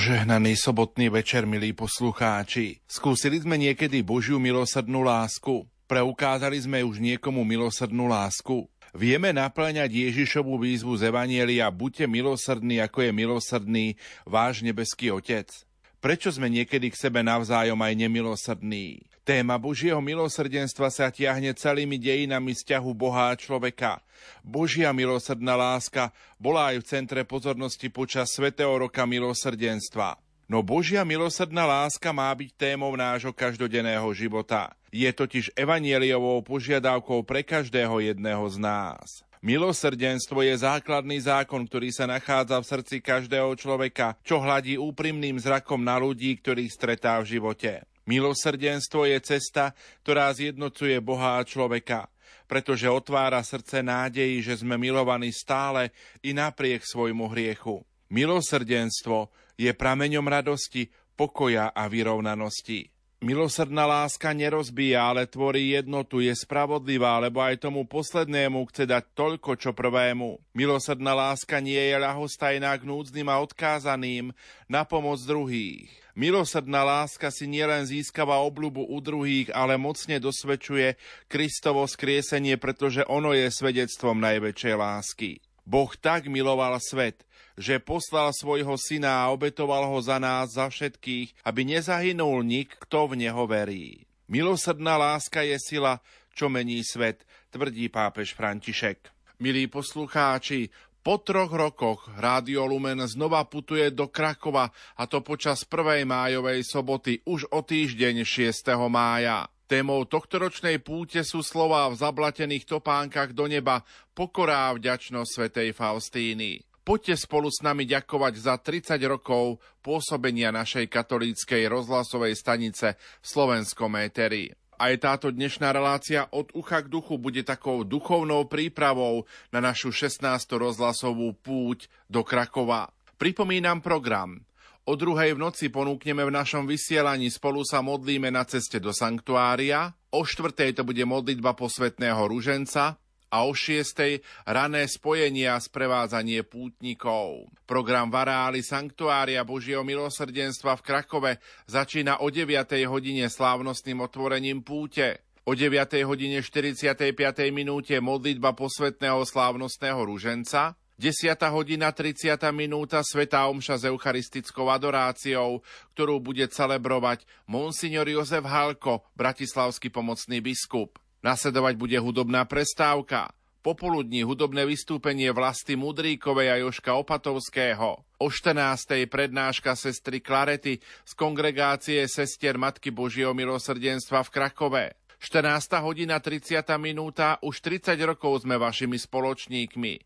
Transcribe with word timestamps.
Požehnaný 0.00 0.56
sobotný 0.56 1.12
večer, 1.12 1.44
milí 1.44 1.76
poslucháči. 1.76 2.80
Skúsili 2.88 3.36
sme 3.36 3.60
niekedy 3.60 4.00
Božiu 4.00 4.40
milosrdnú 4.40 5.04
lásku? 5.04 5.68
Preukázali 5.84 6.56
sme 6.56 6.80
už 6.80 7.04
niekomu 7.04 7.44
milosrdnú 7.44 8.08
lásku? 8.08 8.64
Vieme 8.96 9.28
naplňať 9.36 9.92
Ježišovú 9.92 10.56
výzvu 10.56 10.96
z 10.96 11.12
Evanielia 11.12 11.68
Buďte 11.68 12.08
milosrdní, 12.08 12.80
ako 12.80 13.04
je 13.04 13.10
milosrdný 13.12 13.86
váš 14.24 14.64
nebeský 14.64 15.12
Otec? 15.12 15.52
Prečo 16.00 16.32
sme 16.32 16.48
niekedy 16.48 16.88
k 16.88 16.96
sebe 16.96 17.20
navzájom 17.20 17.76
aj 17.76 17.92
nemilosrdní? 18.00 19.04
Téma 19.30 19.62
Božieho 19.62 20.02
milosrdenstva 20.02 20.90
sa 20.90 21.06
tiahne 21.06 21.54
celými 21.54 22.02
dejinami 22.02 22.50
vzťahu 22.50 22.90
Boha 22.90 23.30
a 23.30 23.38
človeka. 23.38 24.02
Božia 24.42 24.90
milosrdná 24.90 25.54
láska 25.54 26.10
bola 26.34 26.74
aj 26.74 26.82
v 26.82 26.88
centre 26.90 27.22
pozornosti 27.22 27.86
počas 27.94 28.34
Svetého 28.34 28.74
roka 28.74 29.06
milosrdenstva. 29.06 30.18
No 30.50 30.66
Božia 30.66 31.06
milosrdná 31.06 31.62
láska 31.62 32.10
má 32.10 32.26
byť 32.34 32.50
témou 32.58 32.90
nášho 32.98 33.30
každodenného 33.30 34.10
života. 34.18 34.74
Je 34.90 35.06
totiž 35.06 35.54
evanieliovou 35.54 36.42
požiadavkou 36.42 37.22
pre 37.22 37.46
každého 37.46 38.02
jedného 38.02 38.42
z 38.50 38.58
nás. 38.58 39.22
Milosrdenstvo 39.46 40.42
je 40.42 40.58
základný 40.58 41.22
zákon, 41.22 41.70
ktorý 41.70 41.94
sa 41.94 42.10
nachádza 42.10 42.58
v 42.58 42.66
srdci 42.66 42.96
každého 42.98 43.54
človeka, 43.54 44.18
čo 44.26 44.42
hladí 44.42 44.74
úprimným 44.74 45.38
zrakom 45.38 45.78
na 45.78 46.02
ľudí, 46.02 46.34
ktorých 46.34 46.74
stretá 46.74 47.14
v 47.22 47.38
živote. 47.38 47.86
Milosrdenstvo 48.10 49.06
je 49.06 49.22
cesta, 49.22 49.70
ktorá 50.02 50.34
zjednocuje 50.34 50.98
Boha 50.98 51.38
a 51.38 51.46
človeka, 51.46 52.10
pretože 52.50 52.90
otvára 52.90 53.38
srdce 53.46 53.86
nádeji, 53.86 54.42
že 54.42 54.66
sme 54.66 54.74
milovaní 54.74 55.30
stále 55.30 55.94
i 56.18 56.34
napriek 56.34 56.82
svojmu 56.82 57.30
hriechu. 57.30 57.86
Milosrdenstvo 58.10 59.30
je 59.54 59.70
prameňom 59.70 60.26
radosti, 60.26 60.90
pokoja 61.14 61.70
a 61.70 61.86
vyrovnanosti. 61.86 62.90
Milosrdná 63.20 63.84
láska 63.84 64.32
nerozbíja, 64.32 65.12
ale 65.12 65.28
tvorí 65.28 65.76
jednotu, 65.76 66.24
je 66.24 66.32
spravodlivá, 66.32 67.20
lebo 67.20 67.44
aj 67.44 67.60
tomu 67.60 67.84
poslednému 67.84 68.64
chce 68.72 68.88
dať 68.88 69.12
toľko, 69.12 69.60
čo 69.60 69.76
prvému. 69.76 70.40
Milosrdná 70.56 71.12
láska 71.12 71.60
nie 71.60 71.78
je 71.78 72.00
ľahostajná 72.00 72.72
k 72.80 72.88
núdznym 72.88 73.28
a 73.28 73.38
odkázaným 73.44 74.32
na 74.66 74.88
pomoc 74.88 75.20
druhých. 75.20 75.99
Milosrdná 76.20 76.84
láska 76.84 77.32
si 77.32 77.48
nielen 77.48 77.88
získava 77.88 78.44
obľubu 78.44 78.92
u 78.92 79.00
druhých, 79.00 79.48
ale 79.56 79.80
mocne 79.80 80.20
dosvedčuje 80.20 81.00
Kristovo 81.24 81.88
skriesenie, 81.88 82.60
pretože 82.60 83.08
ono 83.08 83.32
je 83.32 83.48
svedectvom 83.48 84.20
najväčšej 84.20 84.74
lásky. 84.76 85.40
Boh 85.64 85.88
tak 85.96 86.28
miloval 86.28 86.76
svet, 86.76 87.24
že 87.56 87.80
poslal 87.80 88.36
svojho 88.36 88.76
syna 88.76 89.24
a 89.24 89.32
obetoval 89.32 89.88
ho 89.88 89.96
za 90.04 90.20
nás, 90.20 90.52
za 90.52 90.68
všetkých, 90.68 91.40
aby 91.40 91.60
nezahynul 91.64 92.44
nik, 92.44 92.76
kto 92.84 93.16
v 93.16 93.24
neho 93.24 93.48
verí. 93.48 94.04
Milosrdná 94.28 95.00
láska 95.00 95.40
je 95.40 95.56
sila, 95.56 96.04
čo 96.36 96.52
mení 96.52 96.84
svet, 96.84 97.24
tvrdí 97.48 97.88
pápež 97.88 98.36
František. 98.36 99.08
Milí 99.40 99.72
poslucháči, 99.72 100.68
po 101.00 101.16
troch 101.16 101.48
rokoch 101.48 102.12
Rádio 102.20 102.68
Lumen 102.68 103.00
znova 103.08 103.44
putuje 103.48 103.88
do 103.88 104.12
Krakova 104.12 104.68
a 104.96 105.02
to 105.08 105.24
počas 105.24 105.64
prvej 105.64 106.04
májovej 106.04 106.60
soboty 106.64 107.24
už 107.24 107.48
o 107.52 107.64
týždeň 107.64 108.22
6. 108.22 108.76
mája. 108.92 109.48
Témou 109.64 110.02
tohtoročnej 110.04 110.82
púte 110.82 111.22
sú 111.22 111.40
slová 111.46 111.88
v 111.88 111.96
zablatených 111.96 112.66
topánkach 112.66 113.32
do 113.32 113.46
neba, 113.46 113.86
pokorá 114.12 114.68
vďačnosť 114.74 115.30
svätej 115.30 115.70
Faustíny. 115.72 116.60
Poďte 116.82 117.22
spolu 117.22 117.48
s 117.48 117.62
nami 117.62 117.86
ďakovať 117.86 118.34
za 118.34 118.58
30 118.58 118.98
rokov 119.06 119.62
pôsobenia 119.78 120.50
našej 120.50 120.90
katolíckej 120.90 121.70
rozhlasovej 121.70 122.34
stanice 122.34 122.98
v 122.98 123.26
slovenskom 123.26 123.94
éteri. 123.94 124.50
Aj 124.80 124.96
táto 124.96 125.28
dnešná 125.28 125.76
relácia 125.76 126.24
od 126.32 126.56
ucha 126.56 126.80
k 126.80 126.88
duchu 126.88 127.20
bude 127.20 127.44
takou 127.44 127.84
duchovnou 127.84 128.48
prípravou 128.48 129.28
na 129.52 129.60
našu 129.60 129.92
16. 129.92 130.24
rozhlasovú 130.56 131.36
púť 131.36 131.92
do 132.08 132.24
Krakova. 132.24 132.88
Pripomínam 133.20 133.84
program. 133.84 134.40
O 134.88 134.96
druhej 134.96 135.36
v 135.36 135.42
noci 135.44 135.68
ponúkneme 135.68 136.24
v 136.24 136.32
našom 136.32 136.64
vysielaní 136.64 137.28
spolu 137.28 137.60
sa 137.60 137.84
modlíme 137.84 138.32
na 138.32 138.48
ceste 138.48 138.80
do 138.80 138.88
sanktuária, 138.88 139.92
o 140.16 140.24
štvrtej 140.24 140.80
to 140.80 140.82
bude 140.88 141.04
modlitba 141.04 141.52
posvetného 141.52 142.24
ruženca, 142.24 142.96
a 143.30 143.46
o 143.46 143.54
6. 143.54 144.20
rané 144.44 144.90
spojenie 144.90 145.46
a 145.46 145.62
sprevádzanie 145.62 146.42
pútnikov. 146.42 147.46
Program 147.64 148.10
Varály 148.10 148.66
Sanktuária 148.66 149.46
Božieho 149.46 149.86
milosrdenstva 149.86 150.74
v 150.76 150.84
Krakove 150.84 151.32
začína 151.70 152.20
o 152.20 152.28
9. 152.28 152.50
hodine 152.90 153.30
slávnostným 153.30 154.02
otvorením 154.02 154.66
púte. 154.66 155.22
O 155.46 155.54
9. 155.54 155.72
hodine 156.04 156.42
45. 156.42 157.16
minúte 157.54 157.96
modlitba 158.02 158.52
posvetného 158.52 159.24
slávnostného 159.24 160.02
ruženca, 160.04 160.76
10. 161.00 161.32
hodina 161.48 161.96
30. 161.96 162.36
minúta 162.52 163.00
Svetá 163.00 163.48
Omša 163.48 163.80
s 163.80 163.84
eucharistickou 163.88 164.68
adoráciou, 164.68 165.64
ktorú 165.96 166.20
bude 166.20 166.44
celebrovať 166.44 167.24
monsignor 167.48 168.04
Jozef 168.04 168.44
Halko, 168.44 169.00
bratislavský 169.16 169.88
pomocný 169.88 170.44
biskup. 170.44 171.00
Nasledovať 171.20 171.76
bude 171.76 171.98
hudobná 172.00 172.48
prestávka. 172.48 173.28
Popoludní 173.60 174.24
hudobné 174.24 174.64
vystúpenie 174.64 175.28
Vlasty 175.36 175.76
Mudríkovej 175.76 176.48
a 176.48 176.56
Joška 176.64 176.96
Opatovského. 176.96 178.00
O 178.16 178.26
14. 178.32 179.04
prednáška 179.04 179.76
sestry 179.76 180.24
Klarety 180.24 180.80
z 180.80 181.12
kongregácie 181.12 182.00
sestier 182.08 182.56
Matky 182.56 182.88
Božieho 182.88 183.36
milosrdenstva 183.36 184.24
v 184.24 184.32
Krakove. 184.32 184.84
14. 185.20 185.84
hodina 185.84 186.16
30. 186.16 186.64
minúta, 186.80 187.36
už 187.44 187.60
30 187.60 188.00
rokov 188.08 188.48
sme 188.48 188.56
vašimi 188.56 188.96
spoločníkmi. 188.96 190.00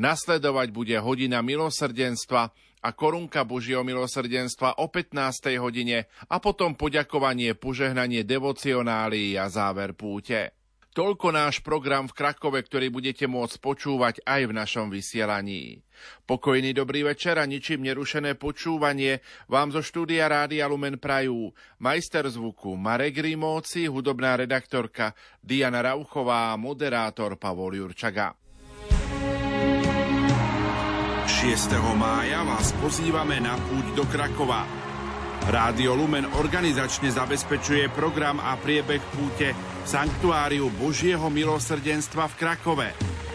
Nasledovať 0.00 0.72
bude 0.72 0.96
hodina 0.96 1.44
milosrdenstva 1.44 2.42
a 2.84 2.88
korunka 2.92 3.44
Božieho 3.44 3.84
milosrdenstva 3.84 4.80
o 4.80 4.88
15. 4.88 5.60
hodine 5.60 6.08
a 6.32 6.40
potom 6.40 6.72
poďakovanie, 6.72 7.52
požehnanie 7.52 8.24
devocionálii 8.24 9.36
a 9.36 9.52
záver 9.52 9.92
púte. 9.92 10.63
Toľko 10.94 11.34
náš 11.34 11.58
program 11.58 12.06
v 12.06 12.14
Krakove, 12.14 12.62
ktorý 12.62 12.86
budete 12.86 13.26
môcť 13.26 13.58
počúvať 13.58 14.22
aj 14.22 14.46
v 14.46 14.52
našom 14.54 14.94
vysielaní. 14.94 15.82
Pokojný 16.22 16.70
dobrý 16.70 17.02
večer 17.02 17.34
a 17.42 17.50
ničím 17.50 17.82
nerušené 17.82 18.38
počúvanie 18.38 19.18
vám 19.50 19.74
zo 19.74 19.82
štúdia 19.82 20.30
Rádia 20.30 20.70
Lumen 20.70 21.02
Prajú. 21.02 21.50
Majster 21.82 22.30
zvuku 22.30 22.78
Marek 22.78 23.18
Rimóci, 23.18 23.90
hudobná 23.90 24.38
redaktorka 24.38 25.18
Diana 25.42 25.82
Rauchová 25.82 26.54
a 26.54 26.60
moderátor 26.62 27.34
Pavol 27.42 27.74
Jurčaga. 27.74 28.38
6. 31.26 31.74
mája 31.98 32.46
vás 32.46 32.70
pozývame 32.78 33.42
na 33.42 33.58
púť 33.58 33.98
do 33.98 34.04
Krakova. 34.06 34.83
Rádio 35.44 35.92
Lumen 35.92 36.24
organizačne 36.40 37.12
zabezpečuje 37.12 37.92
program 37.92 38.40
a 38.40 38.56
priebeh 38.56 39.04
púte 39.12 39.52
v 39.52 39.84
Sanktuáriu 39.84 40.72
Božieho 40.72 41.28
milosrdenstva 41.28 42.32
v 42.32 42.34
Krakove. 42.40 42.88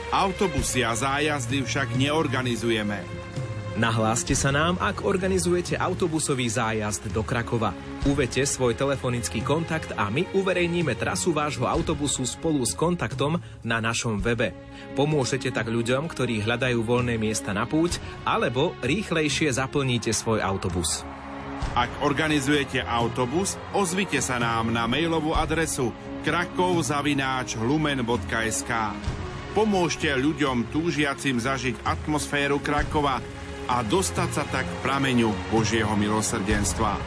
Autobusy 0.09 0.81
a 0.81 0.97
zájazdy 0.97 1.61
však 1.61 1.93
neorganizujeme. 1.93 3.05
Nahláste 3.77 4.33
sa 4.33 4.49
nám, 4.49 4.81
ak 4.81 5.05
organizujete 5.05 5.77
autobusový 5.77 6.49
zájazd 6.49 7.13
do 7.13 7.21
Krakova. 7.21 7.77
Uvete 8.09 8.41
svoj 8.41 8.73
telefonický 8.73 9.45
kontakt 9.45 9.93
a 9.93 10.09
my 10.09 10.25
uverejníme 10.33 10.97
trasu 10.97 11.29
vášho 11.29 11.69
autobusu 11.69 12.25
spolu 12.25 12.65
s 12.65 12.73
kontaktom 12.73 13.37
na 13.61 13.77
našom 13.77 14.17
webe. 14.17 14.57
Pomôžete 14.97 15.53
tak 15.53 15.69
ľuďom, 15.69 16.09
ktorí 16.09 16.41
hľadajú 16.41 16.81
voľné 16.81 17.21
miesta 17.21 17.53
na 17.53 17.69
púť, 17.69 18.01
alebo 18.25 18.73
rýchlejšie 18.81 19.53
zaplníte 19.53 20.09
svoj 20.09 20.41
autobus. 20.41 21.05
Ak 21.79 22.03
organizujete 22.03 22.83
autobus, 22.83 23.55
ozvite 23.71 24.19
sa 24.19 24.35
nám 24.35 24.67
na 24.67 24.83
mailovú 24.83 25.31
adresu 25.31 25.95
krakov.lumen.sk 26.27 28.71
Pomôžte 29.55 30.11
ľuďom 30.11 30.75
túžiacim 30.75 31.39
zažiť 31.39 31.79
atmosféru 31.87 32.59
Krakova 32.59 33.23
a 33.71 33.79
dostať 33.79 34.29
sa 34.35 34.43
tak 34.51 34.67
k 34.67 34.75
prameňu 34.83 35.31
Božieho 35.55 35.95
milosrdenstva. 35.95 36.99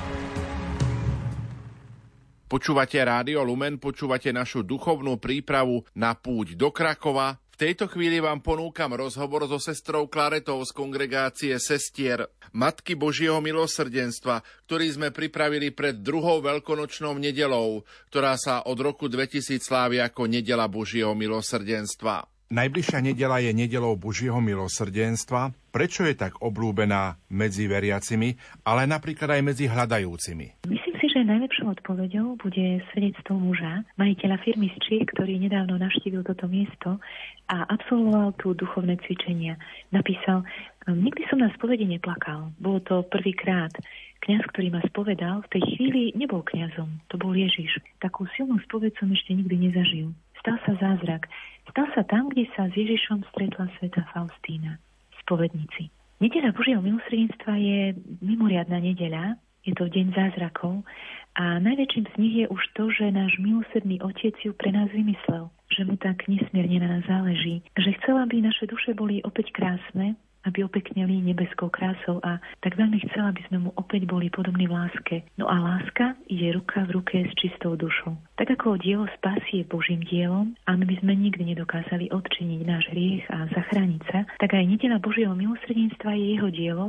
Počúvate 2.49 2.97
Rádio 2.97 3.45
Lumen, 3.45 3.77
počúvate 3.77 4.33
našu 4.33 4.65
duchovnú 4.65 5.21
prípravu 5.21 5.85
na 5.93 6.17
púť 6.17 6.57
do 6.57 6.73
Krakova, 6.73 7.42
tejto 7.63 7.87
chvíli 7.87 8.19
vám 8.19 8.43
ponúkam 8.43 8.91
rozhovor 8.91 9.47
so 9.47 9.63
sestrou 9.63 10.11
Klaretou 10.11 10.59
z 10.67 10.75
kongregácie 10.75 11.55
Sestier 11.63 12.27
Matky 12.51 12.99
Božieho 12.99 13.39
milosrdenstva, 13.39 14.43
ktorý 14.67 14.91
sme 14.91 15.09
pripravili 15.15 15.71
pred 15.71 16.03
druhou 16.03 16.43
veľkonočnou 16.43 17.15
nedelou, 17.23 17.87
ktorá 18.11 18.35
sa 18.35 18.67
od 18.67 18.75
roku 18.83 19.07
2000 19.07 19.63
slávi 19.63 20.03
ako 20.03 20.27
Nedela 20.27 20.67
Božieho 20.67 21.15
milosrdenstva. 21.15 22.27
Najbližšia 22.51 22.99
nedela 22.99 23.39
je 23.39 23.55
nedelou 23.55 23.95
Božieho 23.95 24.43
milosrdenstva. 24.43 25.55
Prečo 25.71 26.03
je 26.03 26.19
tak 26.19 26.43
oblúbená 26.43 27.15
medzi 27.31 27.71
veriacimi, 27.71 28.35
ale 28.67 28.91
napríklad 28.91 29.39
aj 29.39 29.43
medzi 29.47 29.71
hľadajúcimi? 29.71 30.67
Myslím 30.67 30.92
že 31.13 31.29
najlepšou 31.29 31.77
odpoveďou 31.77 32.41
bude 32.41 32.81
svedectvo 32.89 33.37
muža, 33.37 33.85
majiteľa 34.01 34.41
firmy 34.41 34.73
z 34.73 34.77
Čiek, 34.81 35.05
ktorý 35.13 35.37
nedávno 35.37 35.77
navštívil 35.77 36.25
toto 36.25 36.49
miesto 36.49 36.97
a 37.53 37.69
absolvoval 37.69 38.33
tu 38.41 38.57
duchovné 38.57 38.97
cvičenia. 39.05 39.61
Napísal, 39.93 40.41
nikdy 40.89 41.29
som 41.29 41.45
na 41.45 41.53
spovede 41.53 41.85
neplakal. 41.85 42.57
Bolo 42.57 42.81
to 42.81 43.05
prvýkrát. 43.13 43.69
Kňaz, 44.25 44.41
ktorý 44.57 44.73
ma 44.73 44.81
spovedal, 44.89 45.45
v 45.45 45.53
tej 45.53 45.63
chvíli 45.77 46.03
nebol 46.17 46.41
kňazom, 46.41 46.89
to 47.13 47.21
bol 47.21 47.37
Ježiš. 47.37 47.77
Takú 48.01 48.25
silnú 48.33 48.57
spoved 48.65 48.97
som 48.97 49.13
ešte 49.13 49.37
nikdy 49.37 49.69
nezažil. 49.69 50.17
Stal 50.41 50.57
sa 50.65 50.73
zázrak. 50.81 51.29
Stal 51.69 51.93
sa 51.93 52.09
tam, 52.09 52.33
kde 52.33 52.49
sa 52.57 52.73
s 52.73 52.75
Ježišom 52.75 53.29
stretla 53.37 53.69
sveta 53.77 54.09
Faustína, 54.17 54.81
spovednici. 55.21 55.93
Nedeľa 56.25 56.57
Božieho 56.57 56.81
milosrdenstva 56.81 57.53
je 57.61 58.01
mimoriadná 58.25 58.81
nedeľa, 58.81 59.37
je 59.63 59.73
to 59.79 59.87
deň 59.87 60.15
zázrakov 60.15 60.83
a 61.33 61.57
najväčším 61.63 62.05
z 62.13 62.15
nich 62.21 62.35
je 62.45 62.47
už 62.53 62.63
to, 62.77 62.93
že 62.93 63.09
náš 63.09 63.41
milosrdný 63.41 64.05
Otec 64.05 64.37
ju 64.45 64.53
pre 64.53 64.69
nás 64.69 64.93
vymyslel, 64.93 65.49
že 65.73 65.89
mu 65.89 65.97
tak 65.97 66.29
nesmierne 66.29 66.77
na 66.83 66.89
nás 66.99 67.05
záleží, 67.09 67.65
že 67.73 67.97
chcel, 68.03 68.21
aby 68.21 68.45
naše 68.45 68.69
duše 68.69 68.93
boli 68.93 69.25
opäť 69.25 69.49
krásne, 69.57 70.19
aby 70.43 70.67
opekneli 70.67 71.23
nebeskou 71.23 71.71
krásou 71.71 72.19
a 72.27 72.43
tak 72.61 72.75
veľmi 72.75 72.99
chcela, 73.07 73.31
aby 73.31 73.43
sme 73.47 73.59
mu 73.65 73.71
opäť 73.79 74.11
boli 74.11 74.27
podobní 74.29 74.67
v 74.67 74.75
láske. 74.75 75.17
No 75.39 75.47
a 75.47 75.55
láska 75.55 76.19
ide 76.27 76.53
ruka 76.53 76.83
v 76.83 76.99
ruke 76.99 77.17
s 77.23 77.33
čistou 77.39 77.79
dušou. 77.79 78.19
Tak 78.37 78.59
ako 78.59 78.83
dielo 78.83 79.07
spásy 79.17 79.63
je 79.63 79.71
Božím 79.71 80.03
dielom 80.03 80.59
a 80.67 80.75
my 80.75 80.85
by 80.85 80.99
sme 80.99 81.15
nikdy 81.15 81.55
nedokázali 81.55 82.11
odčiniť 82.11 82.61
náš 82.67 82.91
hriech 82.91 83.25
a 83.31 83.47
zachrániť 83.55 84.03
sa, 84.11 84.27
tak 84.43 84.53
aj 84.59 84.67
nedela 84.67 84.99
Božieho 84.99 85.33
milosrdenstva 85.33 86.11
je 86.19 86.27
jeho 86.37 86.49
dielo, 86.51 86.87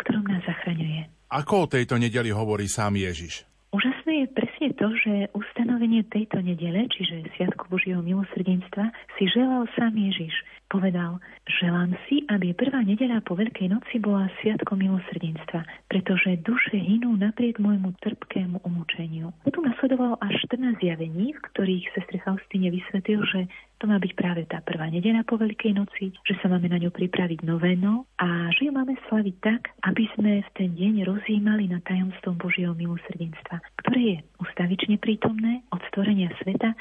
ktorom 0.00 0.24
nás 0.26 0.42
zachraňuje. 0.48 1.06
Ako 1.34 1.66
o 1.66 1.70
tejto 1.70 1.98
nedeli 1.98 2.30
hovorí 2.30 2.70
sám 2.70 2.94
Ježiš? 2.94 3.42
Úžasné 3.74 4.22
je 4.22 4.26
presne 4.38 4.68
to, 4.78 4.86
že 5.02 5.34
ustanovenie 5.34 6.06
tejto 6.06 6.38
nedele, 6.38 6.86
čiže 6.86 7.26
Sviatku 7.34 7.66
Božieho 7.66 7.98
milosrdenstva, 8.06 8.94
si 9.18 9.26
želal 9.26 9.66
sám 9.74 9.98
Ježiš. 9.98 10.30
Povedal, 10.74 11.22
želám 11.46 11.94
si, 12.10 12.26
aby 12.26 12.50
prvá 12.50 12.82
nedeľa 12.82 13.22
po 13.22 13.38
Veľkej 13.38 13.70
noci 13.70 14.02
bola 14.02 14.26
Sviatkom 14.42 14.82
milosrdenstva, 14.82 15.62
pretože 15.86 16.42
duše 16.42 16.74
hinú 16.74 17.14
napriek 17.14 17.62
môjmu 17.62 17.94
trpkému 18.02 18.58
umúčeniu. 18.66 19.30
Tu 19.46 19.62
nasledovalo 19.62 20.18
až 20.18 20.34
14 20.50 20.82
zjavení, 20.82 21.30
v 21.30 21.44
ktorých 21.46 21.94
sestre 21.94 22.18
Faustine 22.26 22.74
vysvetlil, 22.74 23.22
že 23.22 23.46
to 23.78 23.86
má 23.86 24.02
byť 24.02 24.12
práve 24.18 24.42
tá 24.50 24.66
prvá 24.66 24.90
nedeľa 24.90 25.22
po 25.22 25.38
Veľkej 25.38 25.78
noci, 25.78 26.10
že 26.26 26.34
sa 26.42 26.50
máme 26.50 26.66
na 26.66 26.82
ňu 26.82 26.90
pripraviť 26.90 27.46
noveno 27.46 28.10
a 28.18 28.50
že 28.50 28.66
ju 28.66 28.72
máme 28.74 28.98
slaviť 29.06 29.36
tak, 29.46 29.70
aby 29.86 30.10
sme 30.18 30.42
v 30.42 30.50
ten 30.58 30.74
deň 30.74 31.06
rozjímali 31.06 31.70
na 31.70 31.78
tajomstvom 31.86 32.34
Božieho 32.34 32.74
milosrdenstva, 32.74 33.62
ktoré 33.78 34.00
je 34.02 34.18
ustavične 34.42 34.98
prítomné 34.98 35.62
od 35.70 35.78
stvorenia 35.86 36.34
sveta 36.42 36.74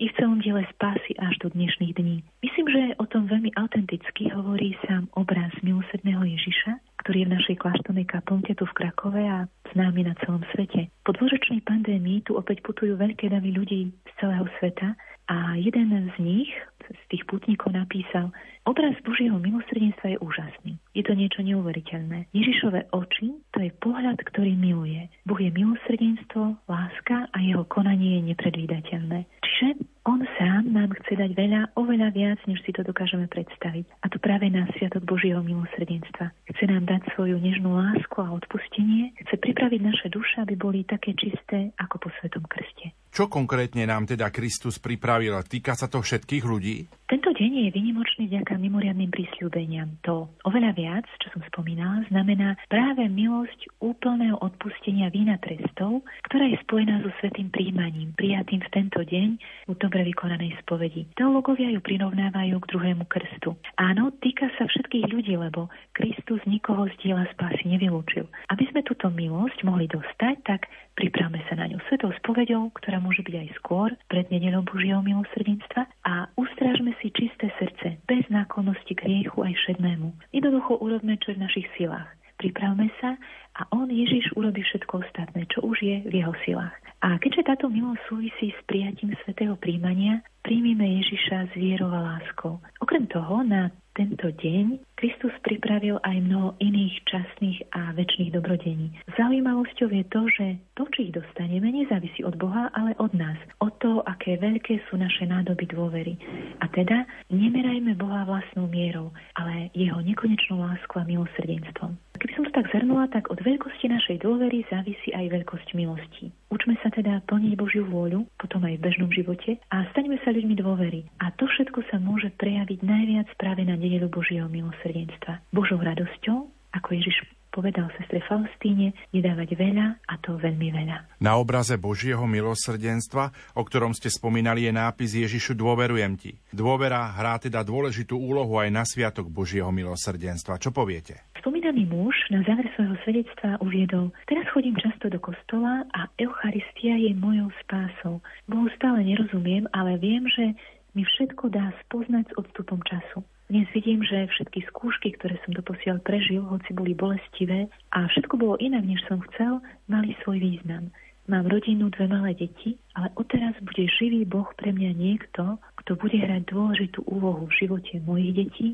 i 0.00 0.08
v 0.08 0.16
celom 0.16 0.40
diele 0.40 0.64
spásy 0.72 1.12
až 1.20 1.36
do 1.44 1.52
dnešných 1.52 1.92
dní. 1.92 2.24
Myslím, 2.40 2.66
že 2.72 2.82
o 2.96 3.04
tom 3.04 3.28
veľmi 3.28 3.52
autenticky 3.60 4.32
hovorí 4.32 4.72
sám 4.88 5.12
obraz 5.12 5.52
milosrdného 5.60 6.24
Ježiša, 6.24 6.72
ktorý 7.04 7.16
je 7.20 7.28
v 7.28 7.34
našej 7.36 7.56
kláštornej 7.60 8.08
kaplnke 8.08 8.56
tu 8.56 8.64
v 8.64 8.76
Krakove 8.80 9.20
a 9.20 9.44
známy 9.76 10.08
na 10.08 10.16
celom 10.24 10.40
svete. 10.56 10.88
Po 11.04 11.12
dôročnej 11.12 11.60
pandémii 11.68 12.24
tu 12.24 12.40
opäť 12.40 12.64
putujú 12.64 12.96
veľké 12.96 13.28
davy 13.28 13.52
ľudí 13.52 13.92
z 13.92 14.12
celého 14.16 14.48
sveta 14.56 14.96
a 15.30 15.54
jeden 15.54 16.10
z 16.10 16.16
nich, 16.18 16.50
z 16.90 17.02
tých 17.06 17.22
putníkov 17.30 17.70
napísal, 17.70 18.34
obraz 18.66 18.98
Božieho 19.06 19.38
milosrdenstva 19.38 20.10
je 20.10 20.18
úžasný. 20.18 20.72
Je 20.90 21.06
to 21.06 21.14
niečo 21.14 21.46
neuveriteľné. 21.46 22.26
Ježišové 22.34 22.90
oči, 22.90 23.38
to 23.54 23.62
je 23.62 23.70
pohľad, 23.78 24.18
ktorý 24.26 24.58
miluje. 24.58 25.06
Boh 25.22 25.38
je 25.38 25.54
milosrdenstvo, 25.54 26.58
láska 26.66 27.30
a 27.30 27.38
jeho 27.46 27.62
konanie 27.70 28.18
je 28.18 28.34
nepredvídateľné. 28.34 29.22
Čiže 29.38 29.86
on 30.02 30.26
sám 30.34 30.66
nám 30.74 30.90
chce 30.98 31.14
dať 31.14 31.30
veľa, 31.38 31.78
oveľa 31.78 32.10
viac, 32.10 32.42
než 32.50 32.58
si 32.66 32.74
to 32.74 32.82
dokážeme 32.82 33.30
predstaviť. 33.30 33.86
A 34.02 34.10
to 34.10 34.18
práve 34.18 34.50
na 34.50 34.66
Sviatok 34.74 35.06
Božieho 35.06 35.46
milosrdenstva. 35.46 36.34
Chce 36.50 36.64
nám 36.66 36.90
dať 36.90 37.06
svoju 37.14 37.38
nežnú 37.38 37.78
lásku 37.78 38.18
a 38.18 38.34
odpustenie, 38.34 39.14
chce 39.14 39.38
pripraviť 39.38 39.78
naše 39.78 40.10
duše, 40.10 40.42
aby 40.42 40.58
boli 40.58 40.82
také 40.82 41.14
čisté 41.14 41.70
ako 41.78 42.02
po 42.02 42.08
Svetom 42.18 42.42
Krste. 42.50 42.90
Čo 43.10 43.26
konkrétne 43.26 43.82
nám 43.90 44.06
teda 44.06 44.30
Kristus 44.30 44.78
pripravil? 44.78 45.34
Týka 45.42 45.74
sa 45.74 45.90
to 45.90 45.98
všetkých 45.98 46.44
ľudí? 46.46 46.86
Tento 47.10 47.34
deň 47.34 47.66
je 47.66 47.74
vynimočný 47.74 48.30
vďaka 48.30 48.54
mimoriadným 48.54 49.10
prísľubeniam. 49.10 49.98
To 50.06 50.30
oveľa 50.46 50.78
viac, 50.78 51.10
čo 51.18 51.34
som 51.34 51.42
spomínala, 51.50 52.06
znamená 52.06 52.54
práve 52.70 53.02
milosť 53.10 53.66
úplného 53.82 54.38
odpustenia 54.38 55.10
vína 55.10 55.34
trestov, 55.42 56.06
ktorá 56.30 56.46
je 56.46 56.62
spojená 56.62 57.02
so 57.02 57.10
svetým 57.18 57.50
príjmaním, 57.50 58.14
prijatým 58.14 58.62
v 58.62 58.70
tento 58.70 59.02
deň 59.02 59.28
u 59.66 59.74
dobre 59.74 60.06
vykonanej 60.06 60.54
spovedi. 60.62 61.10
Teológovia 61.18 61.74
ju 61.74 61.82
prirovnávajú 61.82 62.62
k 62.62 62.70
druhému 62.78 63.02
krstu. 63.10 63.58
Áno, 63.74 64.14
týka 64.22 64.46
sa 64.54 64.70
všetkých 64.70 65.10
ľudí, 65.10 65.34
lebo 65.34 65.66
Kristus 65.98 66.38
nikoho 66.46 66.86
z 66.94 66.94
diela 67.02 67.26
spásy 67.34 67.74
nevylúčil. 67.74 68.30
Aby 68.54 68.70
sme 68.70 68.86
túto 68.86 69.10
milosť 69.10 69.66
mohli 69.66 69.90
dostať, 69.90 70.46
tak 70.46 70.70
pripravme 70.94 71.42
sa 71.50 71.58
na 71.58 71.66
ňu 71.66 71.82
svetou 71.90 72.14
spovedou, 72.22 72.70
ktorá 72.78 73.02
môže 73.02 73.26
byť 73.26 73.34
aj 73.34 73.48
skôr, 73.58 73.90
pred 74.06 74.30
nedelou 74.30 74.62
Božieho 74.62 75.02
milosrdenstva 75.02 75.90
a 76.06 76.30
ustrážme 76.38 76.92
si 77.00 77.08
čisté 77.10 77.48
srdce, 77.56 77.98
bez 78.04 78.28
náklonnosti 78.28 78.92
k 78.94 79.08
riechu 79.08 79.40
aj 79.40 79.56
šednému. 79.66 80.12
Jednoducho 80.36 80.76
urobme, 80.78 81.16
čo 81.16 81.32
je 81.32 81.36
v 81.40 81.44
našich 81.48 81.66
silách. 81.74 82.08
Pripravme 82.40 82.88
sa 83.04 83.20
a 83.60 83.68
on 83.76 83.92
Ježiš 83.92 84.32
urobí 84.32 84.64
všetko 84.64 85.04
ostatné, 85.04 85.44
čo 85.52 85.60
už 85.60 85.76
je 85.84 85.96
v 86.08 86.24
jeho 86.24 86.32
silách. 86.48 86.72
A 87.04 87.20
keďže 87.20 87.52
táto 87.52 87.68
milosť 87.68 88.00
súvisí 88.08 88.52
s 88.56 88.60
prijatím 88.64 89.12
svetého 89.24 89.56
príjmania, 89.60 90.24
príjmime 90.40 91.00
Ježiša 91.00 91.52
s 91.52 91.52
vierou 91.52 91.92
a 91.92 92.16
láskou. 92.16 92.60
Okrem 92.80 93.04
toho, 93.12 93.44
na 93.44 93.68
tento 93.92 94.32
deň 94.32 94.80
Kristus 94.96 95.32
pripravil 95.44 96.00
aj 96.00 96.16
mnoho 96.24 96.56
iných 96.60 97.04
časných 97.08 97.58
a 97.76 97.92
väčšných 97.92 98.32
dobrodení. 98.32 98.96
Zaujímavosťou 99.16 99.88
je 99.92 100.04
to, 100.08 100.22
že 100.32 100.46
to, 100.76 100.84
či 100.96 101.08
ich 101.08 101.12
dostaneme, 101.16 101.68
nezávisí 101.68 102.24
od 102.24 102.36
Boha, 102.40 102.72
ale 102.72 102.96
od 102.96 103.12
nás. 103.12 103.36
Od 103.60 103.72
toho, 103.80 104.00
aké 104.08 104.40
veľké 104.40 104.80
sú 104.88 104.96
naše 104.96 105.28
nádoby 105.28 105.68
dôvery. 105.68 106.16
A 106.60 106.68
teda 106.72 107.04
nemerajme 107.28 107.96
Boha 108.00 108.24
vlastnou 108.24 108.68
mierou, 108.68 109.12
ale 109.36 109.68
jeho 109.76 110.00
nekonečnou 110.00 110.64
lásku 110.64 110.94
a 110.96 111.04
milosrdenstvom. 111.04 112.09
Keby 112.20 112.32
som 112.36 112.44
to 112.44 112.52
tak 112.52 112.68
zhrnula, 112.68 113.08
tak 113.08 113.32
od 113.32 113.40
veľkosti 113.40 113.88
našej 113.88 114.20
dôvery 114.20 114.68
závisí 114.68 115.08
aj 115.16 115.40
veľkosť 115.40 115.72
milosti. 115.72 116.28
Učme 116.52 116.76
sa 116.84 116.92
teda 116.92 117.24
plniť 117.24 117.56
Božiu 117.56 117.88
vôľu, 117.88 118.28
potom 118.36 118.60
aj 118.60 118.76
v 118.76 118.84
bežnom 118.84 119.08
živote 119.08 119.56
a 119.72 119.88
staňme 119.96 120.20
sa 120.20 120.28
ľuďmi 120.28 120.52
dôvery. 120.60 121.08
A 121.24 121.32
to 121.40 121.48
všetko 121.48 121.80
sa 121.88 121.96
môže 121.96 122.28
prejaviť 122.36 122.84
najviac 122.84 123.28
práve 123.40 123.64
na 123.64 123.72
nedelu 123.72 124.12
Božieho 124.12 124.52
milosrdenstva. 124.52 125.40
Božou 125.48 125.80
radosťou, 125.80 126.44
ako 126.76 126.88
Ježiš 126.92 127.24
povedal 127.50 127.90
sestre 127.98 128.22
Faustíne, 128.24 128.94
nedávať 129.10 129.58
veľa 129.58 129.86
a 130.06 130.14
to 130.22 130.38
veľmi 130.38 130.70
veľa. 130.70 131.20
Na 131.20 131.36
obraze 131.36 131.76
Božieho 131.76 132.24
milosrdenstva, 132.24 133.54
o 133.58 133.62
ktorom 133.66 133.92
ste 133.92 134.08
spomínali, 134.08 134.64
je 134.64 134.72
nápis 134.72 135.10
Ježišu 135.18 135.58
dôverujem 135.58 136.14
ti. 136.16 136.32
Dôvera 136.54 137.10
hrá 137.18 137.36
teda 137.42 137.66
dôležitú 137.66 138.16
úlohu 138.16 138.56
aj 138.62 138.70
na 138.70 138.82
sviatok 138.86 139.28
Božieho 139.28 139.68
milosrdenstva. 139.74 140.62
Čo 140.62 140.70
poviete? 140.70 141.26
Spomínaný 141.40 141.88
muž 141.88 142.14
na 142.28 142.44
záver 142.44 142.68
svojho 142.76 143.00
svedectva 143.00 143.56
uviedol, 143.64 144.12
teraz 144.28 144.44
chodím 144.52 144.76
často 144.76 145.08
do 145.08 145.16
kostola 145.16 145.88
a 145.96 146.06
Eucharistia 146.20 147.00
je 147.00 147.16
mojou 147.16 147.48
spásou. 147.64 148.20
Bohu 148.44 148.68
stále 148.76 149.02
nerozumiem, 149.08 149.64
ale 149.72 149.96
viem, 149.96 150.28
že 150.28 150.52
mi 150.94 151.06
všetko 151.06 151.54
dá 151.54 151.70
spoznať 151.86 152.30
s 152.30 152.36
odstupom 152.38 152.82
času. 152.82 153.22
Dnes 153.50 153.66
vidím, 153.74 154.02
že 154.06 154.30
všetky 154.30 154.62
skúšky, 154.70 155.10
ktoré 155.18 155.34
som 155.42 155.54
doposiaľ 155.54 155.98
prežil, 156.06 156.42
hoci 156.46 156.70
boli 156.70 156.94
bolestivé 156.94 157.66
a 157.90 158.06
všetko 158.06 158.38
bolo 158.38 158.54
inak, 158.62 158.86
než 158.86 159.02
som 159.10 159.18
chcel, 159.30 159.58
mali 159.90 160.14
svoj 160.22 160.38
význam. 160.38 160.94
Mám 161.26 161.50
rodinu, 161.50 161.90
dve 161.94 162.10
malé 162.10 162.34
deti, 162.34 162.78
ale 162.94 163.10
odteraz 163.14 163.54
bude 163.62 163.86
živý 163.98 164.26
Boh 164.26 164.50
pre 164.58 164.70
mňa 164.74 164.90
niekto, 164.94 165.58
kto 165.82 165.98
bude 165.98 166.18
hrať 166.18 166.46
dôležitú 166.50 167.06
úlohu 167.06 167.46
v 167.46 167.56
živote 167.66 168.02
mojich 168.02 168.34
detí 168.34 168.68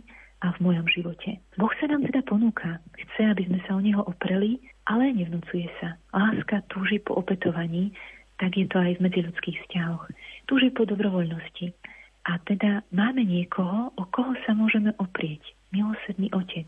a 0.45 0.53
v 0.57 0.73
mojom 0.73 0.87
živote. 0.89 1.41
Boh 1.57 1.73
sa 1.81 1.89
nám 1.89 2.05
teda 2.09 2.21
ponúka. 2.25 2.81
Chce, 2.97 3.33
aby 3.33 3.49
sme 3.49 3.61
sa 3.65 3.77
o 3.77 3.81
Neho 3.81 4.05
opreli, 4.05 4.61
ale 4.89 5.13
nevnúcuje 5.13 5.69
sa. 5.81 5.97
Láska 6.13 6.65
túži 6.69 7.01
po 7.01 7.17
opetovaní, 7.17 7.93
tak 8.37 8.57
je 8.57 8.69
to 8.69 8.77
aj 8.77 9.01
v 9.01 9.05
medziludských 9.09 9.57
vzťahoch. 9.65 10.05
Túži 10.45 10.69
po 10.73 10.85
dobrovoľnosti. 10.85 11.73
A 12.26 12.42
teda 12.42 12.83
máme 12.90 13.23
niekoho, 13.23 13.95
o 13.95 14.02
koho 14.11 14.35
sa 14.42 14.50
môžeme 14.50 14.90
oprieť. 14.99 15.47
Milosrdný 15.71 16.35
Otec. 16.35 16.66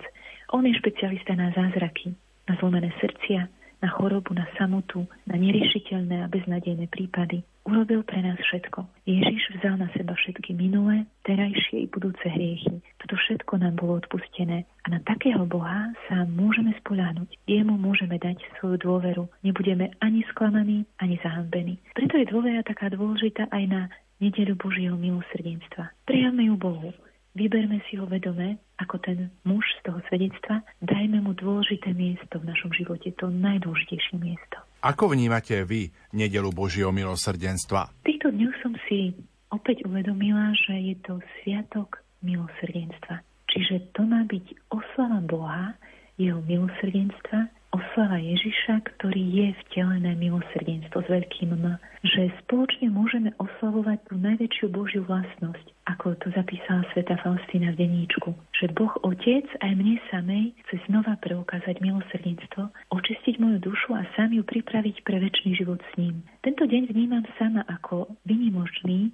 On 0.54 0.62
je 0.62 0.70
špecialista 0.78 1.34
na 1.34 1.50
zázraky, 1.50 2.14
na 2.46 2.54
zlomené 2.62 2.94
srdcia, 3.02 3.50
na 3.82 3.88
chorobu, 3.90 4.34
na 4.34 4.46
samotu, 4.58 5.06
na 5.26 5.38
neriešiteľné 5.38 6.26
a 6.26 6.30
beznadejné 6.30 6.90
prípady. 6.90 7.42
Urobil 7.68 8.00
pre 8.02 8.24
nás 8.24 8.38
všetko. 8.40 8.86
Ježiš 9.06 9.60
vzal 9.60 9.76
na 9.76 9.92
seba 9.92 10.16
všetky 10.16 10.56
minulé, 10.56 11.04
terajšie 11.28 11.84
i 11.84 11.86
budúce 11.86 12.24
hriechy. 12.24 12.80
Toto 13.02 13.14
všetko 13.14 13.60
nám 13.60 13.76
bolo 13.76 14.00
odpustené 14.00 14.64
a 14.82 14.86
na 14.88 14.98
takého 15.04 15.44
Boha 15.44 15.92
sa 16.08 16.24
môžeme 16.24 16.72
spoľahnúť. 16.80 17.28
Jemu 17.44 17.76
môžeme 17.76 18.16
dať 18.16 18.40
svoju 18.58 18.80
dôveru. 18.82 19.28
Nebudeme 19.44 19.92
ani 20.00 20.24
sklamaní, 20.32 20.88
ani 20.98 21.20
zahambení. 21.20 21.76
Preto 21.92 22.16
je 22.18 22.30
dôvera 22.30 22.64
taká 22.64 22.88
dôležitá 22.88 23.46
aj 23.52 23.64
na 23.68 23.82
nedeľu 24.18 24.54
Božieho 24.58 24.96
milosrdenstva. 24.98 25.94
Prijavme 26.06 26.46
ju 26.50 26.54
Bohu. 26.58 26.90
Vyberme 27.38 27.78
si 27.86 27.94
ho 27.94 28.06
vedome 28.08 28.58
ako 28.82 28.98
ten 28.98 29.30
muž 29.46 29.62
z 29.78 29.90
toho 29.90 30.02
svedectva. 30.10 30.62
Dajme 30.82 31.22
mu 31.22 31.34
dôležité 31.38 31.94
miesto 31.94 32.42
v 32.42 32.48
našom 32.50 32.74
živote, 32.74 33.14
to 33.14 33.30
najdôležitejšie 33.30 34.18
miesto. 34.18 34.58
Ako 34.82 35.10
vnímate 35.10 35.62
vy 35.66 35.90
nedelu 36.14 36.50
Božieho 36.50 36.90
milosrdenstva? 36.94 37.94
V 38.02 38.14
týchto 38.14 38.30
dňoch 38.30 38.56
som 38.62 38.74
si 38.86 39.14
opäť 39.50 39.86
uvedomila, 39.86 40.54
že 40.54 40.74
je 40.78 40.94
to 41.02 41.18
sviatok 41.42 42.02
milosrdenstva. 42.22 43.22
Čiže 43.48 43.94
to 43.94 44.02
má 44.06 44.26
byť 44.26 44.74
oslava 44.74 45.18
Boha, 45.24 45.74
jeho 46.18 46.42
milosrdenstva, 46.42 47.50
oslava 47.70 48.16
Ježiša, 48.16 48.80
ktorý 48.84 49.22
je 49.22 49.48
vtelené 49.66 50.16
milosrdenstvo 50.16 51.04
s 51.04 51.08
veľkým 51.08 51.52
M, 51.52 51.76
že 52.00 52.32
spoločne 52.44 52.88
môžeme 52.88 53.34
oslavovať 53.36 53.98
tú 54.08 54.14
najväčšiu 54.16 54.66
Božiu 54.72 55.02
vlastnosť, 55.04 55.66
ako 55.84 56.16
to 56.22 56.32
zapísala 56.32 56.86
sveta 56.94 57.20
Faustína 57.20 57.74
v 57.74 57.84
deníčku, 57.84 58.32
že 58.56 58.72
Boh 58.72 58.92
Otec 59.04 59.44
aj 59.60 59.72
mne 59.74 60.00
samej 60.08 60.56
chce 60.64 60.76
znova 60.88 61.20
preukázať 61.20 61.80
milosrdenstvo, 61.84 62.72
očistiť 62.94 63.36
moju 63.42 63.58
dušu 63.60 63.92
a 63.96 64.06
sám 64.16 64.32
ju 64.32 64.44
pripraviť 64.46 65.04
pre 65.04 65.20
väčší 65.20 65.58
život 65.58 65.82
s 65.82 65.92
ním. 66.00 66.24
Tento 66.40 66.64
deň 66.64 66.92
vnímam 66.92 67.24
sama 67.36 67.66
ako 67.68 68.08
vynimočný, 68.24 69.12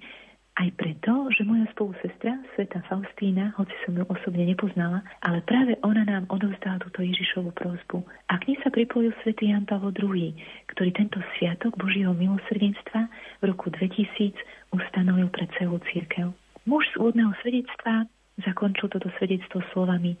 aj 0.55 0.69
preto, 0.79 1.27
že 1.35 1.43
moja 1.43 1.67
spolusestra, 1.75 2.39
sveta 2.55 2.79
Faustína, 2.87 3.51
hoci 3.59 3.75
som 3.83 3.91
ju 3.99 4.07
osobne 4.07 4.47
nepoznala, 4.47 5.03
ale 5.19 5.43
práve 5.43 5.75
ona 5.83 6.07
nám 6.07 6.31
odovzdala 6.31 6.79
túto 6.79 7.03
Ježišovu 7.03 7.51
prozbu. 7.51 8.07
A 8.31 8.39
k 8.39 8.55
nej 8.55 8.57
sa 8.63 8.71
pripojil 8.71 9.11
svätý 9.19 9.51
Jan 9.51 9.67
Pavel 9.67 9.91
II, 9.91 10.31
ktorý 10.71 10.89
tento 10.95 11.19
sviatok 11.35 11.75
Božieho 11.75 12.15
milosrdenstva 12.15 13.11
v 13.39 13.43
roku 13.51 13.67
2000 13.67 14.31
ustanovil 14.71 15.27
pre 15.27 15.51
celú 15.59 15.83
církev. 15.91 16.31
Muž 16.63 16.87
z 16.95 17.03
úvodného 17.03 17.35
svedectva 17.43 18.07
zakončil 18.39 18.87
toto 18.87 19.11
svedectvo 19.19 19.59
slovami 19.75 20.15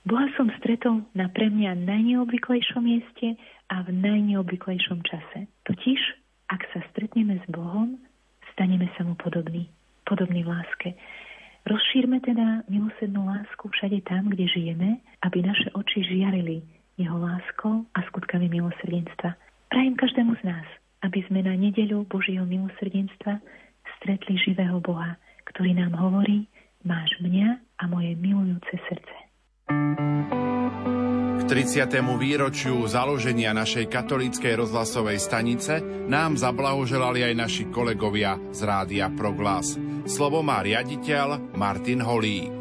Boha 0.00 0.32
som 0.32 0.48
stretol 0.56 1.04
na 1.12 1.28
pre 1.28 1.52
mňa 1.52 1.76
najneobvyklejšom 1.84 2.80
mieste 2.80 3.36
a 3.68 3.84
v 3.84 3.92
najneobvyklejšom 4.00 5.04
čase. 5.04 5.44
Totiž, 5.68 6.00
ak 6.48 6.64
sa 6.72 6.80
stretneme 6.88 7.36
s 7.36 7.46
Bohom, 7.52 8.00
staneme 8.56 8.88
sa 8.96 9.04
mu 9.04 9.12
podobní, 9.20 9.68
podobní 10.10 10.42
v 10.42 10.50
láske. 10.50 10.88
Rozšírme 11.70 12.18
teda 12.26 12.66
milosednú 12.66 13.30
lásku 13.30 13.62
všade 13.70 14.02
tam, 14.10 14.26
kde 14.26 14.50
žijeme, 14.50 14.98
aby 15.22 15.38
naše 15.46 15.70
oči 15.78 16.02
žiarili 16.02 16.66
jeho 16.98 17.14
láskou 17.14 17.86
a 17.94 18.02
skutkami 18.10 18.50
milosrdenstva. 18.50 19.38
Prajem 19.70 19.94
každému 19.94 20.34
z 20.42 20.50
nás, 20.50 20.66
aby 21.06 21.22
sme 21.30 21.46
na 21.46 21.54
nedeľu 21.54 22.10
Božieho 22.10 22.42
milosrdenstva 22.42 23.38
stretli 24.00 24.34
živého 24.42 24.82
Boha, 24.82 25.14
ktorý 25.46 25.78
nám 25.78 25.94
hovorí, 25.94 26.50
máš 26.82 27.14
mňa 27.22 27.62
a 27.78 27.84
moje 27.86 28.18
milujúce 28.18 28.74
srdce. 28.90 29.16
K 29.70 30.99
30. 31.50 31.98
výročiu 32.14 32.86
založenia 32.86 33.50
našej 33.50 33.90
katolíckej 33.90 34.54
rozhlasovej 34.54 35.18
stanice 35.18 35.82
nám 36.06 36.38
zablahoželali 36.38 37.26
aj 37.26 37.34
naši 37.34 37.64
kolegovia 37.74 38.38
z 38.54 38.62
Rádia 38.62 39.10
Proglas. 39.10 39.74
Slovo 40.06 40.46
má 40.46 40.62
riaditeľ 40.62 41.58
Martin 41.58 42.06
Holík. 42.06 42.54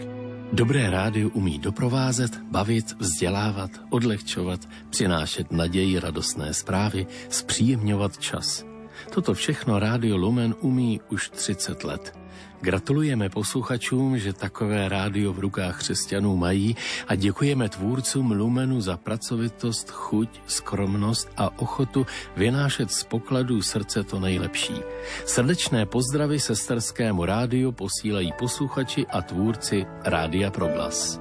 Dobré 0.50 0.90
rádio 0.90 1.30
umí 1.38 1.62
doprovázet, 1.62 2.34
bavit, 2.50 2.98
vzdělávat, 2.98 3.70
odlehčovat, 3.94 4.66
přinášet 4.90 5.54
naději, 5.54 6.02
radostné 6.02 6.50
zprávy, 6.50 7.06
zpříjemňovat 7.30 8.18
čas. 8.18 8.66
Toto 9.14 9.38
všechno 9.38 9.78
Rádio 9.78 10.18
Lumen 10.18 10.58
umí 10.66 10.98
už 11.14 11.30
30 11.30 11.84
let. 11.86 12.18
Gratulujeme 12.62 13.30
posluchačům, 13.30 14.18
že 14.18 14.34
takové 14.34 14.90
rádio 14.90 15.34
v 15.34 15.40
rukách 15.40 15.78
křesťanů 15.80 16.36
mají 16.38 16.76
a 17.08 17.16
děkujeme 17.16 17.70
tvůrcům 17.70 18.32
Lumenu 18.32 18.82
za 18.82 18.98
pracovitost, 18.98 19.90
chuť, 19.90 20.30
skromnost 20.48 21.30
a 21.38 21.60
ochotu 21.60 22.06
vynášet 22.36 22.92
z 22.92 23.04
pokladů 23.04 23.62
srdce 23.62 24.04
to 24.04 24.20
nejlepší. 24.20 24.74
Srdečné 25.26 25.86
pozdravy 25.86 26.40
sesterskému 26.40 27.26
rádiu 27.26 27.72
posílají 27.72 28.32
posluchači 28.40 29.08
a 29.08 29.22
tvůrci 29.22 29.86
Rádia 30.04 30.52
Proglas. 30.52 31.20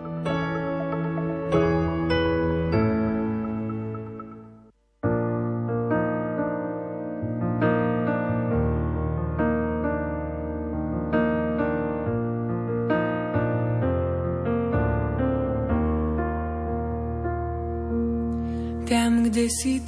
si 2.08 2.17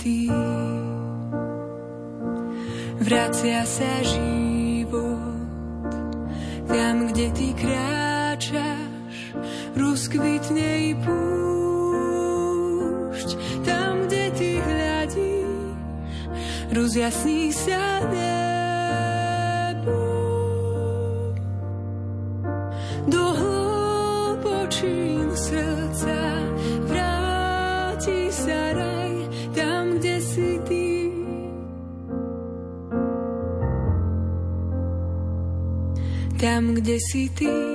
ty. 0.00 0.32
Vracia 3.00 3.64
sa 3.68 4.00
život 4.04 5.30
tam, 6.68 7.06
kde 7.12 7.30
ty 7.36 7.52
kráčaš, 7.52 9.34
rozkvitne 9.76 10.92
i 10.92 10.94
púšť. 11.02 11.28
Tam, 13.66 14.06
kde 14.08 14.24
ty 14.36 14.56
hľadíš, 14.60 15.76
rozjasní 16.72 17.52
sa 17.52 18.00
nám. 18.08 18.49
Si 37.00 37.28
ty. 37.30 37.69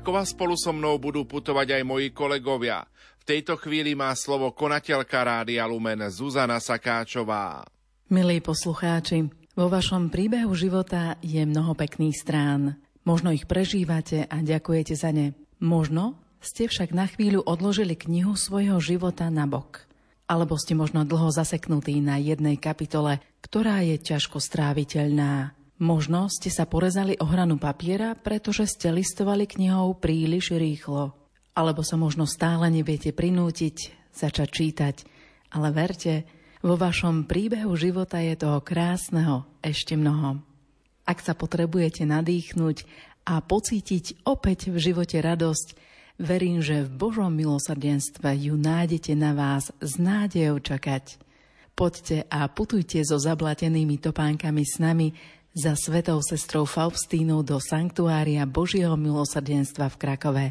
Krakova 0.00 0.24
spolu 0.24 0.56
so 0.56 0.72
mnou 0.72 0.96
budú 0.96 1.28
putovať 1.28 1.76
aj 1.76 1.82
moji 1.84 2.08
kolegovia. 2.16 2.88
V 3.20 3.24
tejto 3.28 3.60
chvíli 3.60 3.92
má 3.92 4.16
slovo 4.16 4.48
konateľka 4.56 5.20
Rádia 5.20 5.68
Lumen 5.68 6.00
Zuzana 6.08 6.56
Sakáčová. 6.56 7.68
Milí 8.08 8.40
poslucháči, 8.40 9.28
vo 9.52 9.68
vašom 9.68 10.08
príbehu 10.08 10.56
života 10.56 11.20
je 11.20 11.44
mnoho 11.44 11.76
pekných 11.76 12.16
strán. 12.16 12.80
Možno 13.04 13.28
ich 13.28 13.44
prežívate 13.44 14.24
a 14.24 14.40
ďakujete 14.40 14.96
za 14.96 15.12
ne. 15.12 15.36
Možno 15.60 16.16
ste 16.40 16.64
však 16.64 16.96
na 16.96 17.04
chvíľu 17.04 17.44
odložili 17.44 17.92
knihu 17.92 18.40
svojho 18.40 18.80
života 18.80 19.28
na 19.28 19.44
bok. 19.44 19.84
Alebo 20.24 20.56
ste 20.56 20.72
možno 20.72 21.04
dlho 21.04 21.28
zaseknutí 21.28 22.00
na 22.00 22.16
jednej 22.16 22.56
kapitole, 22.56 23.20
ktorá 23.44 23.84
je 23.84 24.00
ťažko 24.00 24.40
stráviteľná. 24.40 25.59
Možno 25.80 26.28
ste 26.28 26.52
sa 26.52 26.68
porezali 26.68 27.16
o 27.16 27.24
hranu 27.24 27.56
papiera, 27.56 28.12
pretože 28.12 28.68
ste 28.68 28.92
listovali 28.92 29.48
knihou 29.48 29.96
príliš 29.96 30.52
rýchlo. 30.52 31.16
Alebo 31.56 31.80
sa 31.80 31.96
možno 31.96 32.28
stále 32.28 32.68
neviete 32.68 33.16
prinútiť 33.16 33.96
začať 34.12 34.48
čítať. 34.52 34.96
Ale 35.56 35.72
verte, 35.72 36.28
vo 36.60 36.76
vašom 36.76 37.24
príbehu 37.24 37.72
života 37.80 38.20
je 38.20 38.36
toho 38.36 38.60
krásneho 38.60 39.48
ešte 39.64 39.96
mnoho. 39.96 40.44
Ak 41.08 41.24
sa 41.24 41.32
potrebujete 41.32 42.04
nadýchnuť 42.04 42.84
a 43.24 43.40
pocítiť 43.40 44.28
opäť 44.28 44.68
v 44.68 44.76
živote 44.76 45.16
radosť, 45.16 45.68
verím, 46.20 46.60
že 46.60 46.84
v 46.84 46.92
Božom 46.92 47.32
milosrdenstve 47.32 48.36
ju 48.36 48.54
nájdete 48.60 49.16
na 49.16 49.32
vás 49.32 49.72
s 49.80 49.96
nádejou 49.96 50.60
čakať. 50.60 51.16
Poďte 51.72 52.28
a 52.28 52.44
putujte 52.52 53.00
so 53.00 53.16
zablatenými 53.16 53.96
topánkami 53.96 54.62
s 54.68 54.76
nami 54.76 55.16
za 55.50 55.74
svetou 55.74 56.22
sestrou 56.22 56.62
Faustínou 56.62 57.42
do 57.42 57.58
Sanktuária 57.58 58.46
Božieho 58.46 58.94
milosrdenstva 58.94 59.90
v 59.90 59.96
Krakove. 59.98 60.46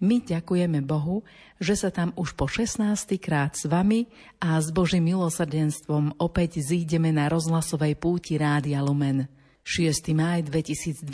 My 0.00 0.18
ďakujeme 0.18 0.80
Bohu, 0.80 1.22
že 1.60 1.76
sa 1.76 1.92
tam 1.92 2.10
už 2.16 2.34
po 2.34 2.48
16. 2.48 2.82
krát 3.20 3.52
s 3.54 3.68
vami 3.68 4.08
a 4.40 4.56
s 4.56 4.72
Božím 4.72 5.12
milosrdenstvom 5.12 6.16
opäť 6.18 6.64
zídeme 6.64 7.12
na 7.12 7.28
rozhlasovej 7.28 7.94
púti 8.00 8.40
Rádia 8.40 8.80
Lumen. 8.80 9.28
6. 9.62 10.16
máj 10.16 10.48
2023 10.48 11.04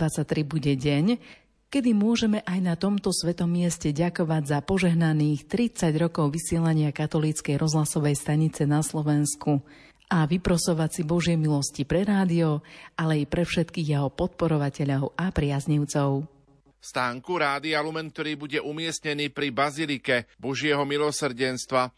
bude 0.47 0.73
deň, 0.79 1.19
kedy 1.67 1.91
môžeme 1.93 2.47
aj 2.47 2.59
na 2.63 2.79
tomto 2.79 3.11
svetom 3.11 3.51
mieste 3.51 3.91
ďakovať 3.91 4.43
za 4.49 4.59
požehnaných 4.63 5.51
30 5.51 5.93
rokov 5.99 6.31
vysielania 6.31 6.95
katolíckej 6.95 7.59
rozhlasovej 7.59 8.17
stanice 8.17 8.65
na 8.71 8.87
Slovensku 8.87 9.67
a 10.07 10.27
vyprosovať 10.27 10.91
si 10.91 11.03
Božie 11.03 11.35
milosti 11.35 11.83
pre 11.83 12.07
rádio, 12.07 12.63
ale 12.95 13.23
i 13.23 13.25
pre 13.27 13.43
všetkých 13.43 13.87
jeho 13.99 14.09
podporovateľov 14.11 15.19
a 15.19 15.35
priaznivcov. 15.35 16.31
Stánku 16.79 17.35
Rádia 17.35 17.83
Lumen, 17.83 18.15
ktorý 18.15 18.39
bude 18.39 18.59
umiestnený 18.63 19.35
pri 19.35 19.51
Bazilike 19.51 20.31
Božieho 20.39 20.87
milosrdenstva, 20.87 21.91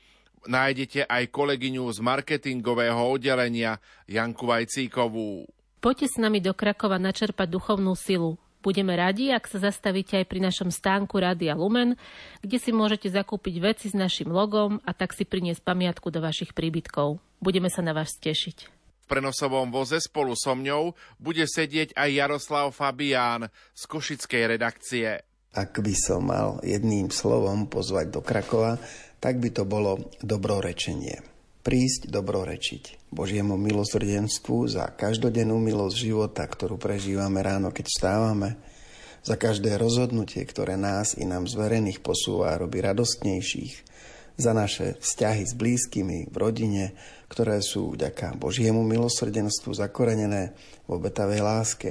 nájdete 0.49 1.05
aj 1.05 1.29
kolegyňu 1.29 1.85
z 1.93 1.99
marketingového 2.01 2.97
oddelenia 2.97 3.77
Janku 4.09 4.49
Vajcíkovú. 4.49 5.45
Poďte 5.85 6.07
s 6.09 6.17
nami 6.17 6.41
do 6.41 6.57
Krakova 6.57 6.97
načerpať 6.97 7.53
duchovnú 7.53 7.93
silu. 7.93 8.41
Budeme 8.59 8.97
radi, 8.99 9.31
ak 9.31 9.47
sa 9.47 9.71
zastavíte 9.71 10.19
aj 10.19 10.27
pri 10.27 10.41
našom 10.43 10.75
stánku 10.75 11.15
Rádia 11.21 11.55
Lumen, 11.55 11.95
kde 12.43 12.59
si 12.59 12.75
môžete 12.75 13.07
zakúpiť 13.07 13.55
veci 13.63 13.87
s 13.87 13.95
našim 13.95 14.33
logom 14.33 14.83
a 14.83 14.91
tak 14.97 15.15
si 15.15 15.23
priniesť 15.23 15.63
pamiatku 15.63 16.11
do 16.11 16.19
vašich 16.19 16.57
príbytkov. 16.57 17.23
Budeme 17.39 17.71
sa 17.71 17.87
na 17.87 17.95
vás 17.95 18.19
tešiť. 18.19 18.59
V 19.07 19.07
prenosovom 19.07 19.73
voze 19.73 20.03
spolu 20.05 20.37
so 20.37 20.53
mňou 20.53 20.93
bude 21.17 21.47
sedieť 21.47 21.97
aj 21.97 22.09
Jaroslav 22.13 22.67
Fabián 22.75 23.49
z 23.73 23.83
Košickej 23.89 24.43
redakcie. 24.59 25.25
Ak 25.57 25.81
by 25.81 25.95
som 25.97 26.29
mal 26.29 26.61
jedným 26.61 27.09
slovom 27.09 27.71
pozvať 27.73 28.13
do 28.13 28.21
Krakova, 28.21 28.77
tak 29.17 29.41
by 29.41 29.49
to 29.55 29.65
bolo 29.65 30.13
dobrorečenie. 30.21 31.25
Prísť 31.65 32.13
dobrorečiť 32.13 33.11
Božiemu 33.11 33.57
milosrdenstvu 33.57 34.69
za 34.69 34.93
každodennú 34.93 35.57
milosť 35.57 35.97
života, 35.97 36.45
ktorú 36.45 36.77
prežívame 36.77 37.41
ráno, 37.41 37.73
keď 37.73 37.87
stávame, 37.89 38.61
za 39.25 39.35
každé 39.35 39.77
rozhodnutie, 39.77 40.45
ktoré 40.47 40.79
nás 40.79 41.17
i 41.19 41.27
nám 41.27 41.49
zverených 41.49 42.01
posúva 42.01 42.55
a 42.55 42.61
robí 42.61 42.79
radostnejších, 42.81 43.88
za 44.39 44.55
naše 44.55 44.95
vzťahy 45.03 45.43
s 45.43 45.53
blízkymi 45.59 46.31
v 46.31 46.37
rodine, 46.39 46.95
ktoré 47.27 47.59
sú 47.59 47.99
vďaka 47.99 48.39
Božiemu 48.39 48.87
milosrdenstvu 48.87 49.75
zakorenené 49.75 50.55
v 50.87 50.91
obetavej 50.95 51.43
láske, 51.43 51.91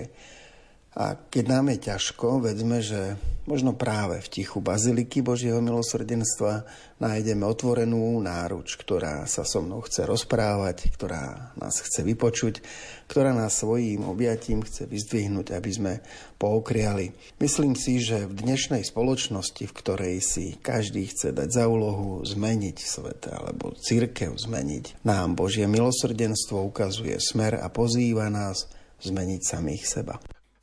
a 0.98 1.14
keď 1.14 1.46
nám 1.46 1.70
je 1.70 1.94
ťažko, 1.94 2.42
vedzme, 2.42 2.82
že 2.82 3.22
možno 3.46 3.78
práve 3.78 4.18
v 4.18 4.42
tichu 4.42 4.66
Baziliky 4.66 5.22
Božieho 5.22 5.62
milosrdenstva 5.62 6.66
nájdeme 6.98 7.46
otvorenú 7.46 8.18
náruč, 8.18 8.82
ktorá 8.82 9.30
sa 9.30 9.46
so 9.46 9.62
mnou 9.62 9.86
chce 9.86 10.10
rozprávať, 10.10 10.90
ktorá 10.90 11.54
nás 11.54 11.86
chce 11.86 12.02
vypočuť, 12.02 12.66
ktorá 13.06 13.30
nás 13.30 13.62
svojím 13.62 14.10
objatím 14.10 14.66
chce 14.66 14.90
vyzdvihnúť, 14.90 15.54
aby 15.54 15.70
sme 15.70 15.94
pookriali. 16.42 17.14
Myslím 17.38 17.78
si, 17.78 18.02
že 18.02 18.26
v 18.26 18.34
dnešnej 18.34 18.82
spoločnosti, 18.82 19.70
v 19.70 19.78
ktorej 19.78 20.18
si 20.26 20.58
každý 20.58 21.14
chce 21.14 21.30
dať 21.30 21.50
za 21.62 21.70
úlohu 21.70 22.26
zmeniť 22.26 22.78
svet 22.82 23.30
alebo 23.30 23.78
církev 23.78 24.34
zmeniť, 24.34 25.06
nám 25.06 25.38
Božie 25.38 25.70
milosrdenstvo 25.70 26.58
ukazuje 26.66 27.22
smer 27.22 27.62
a 27.62 27.70
pozýva 27.70 28.34
nás 28.34 28.66
zmeniť 28.98 29.42
samých 29.46 29.86
seba. 29.86 30.18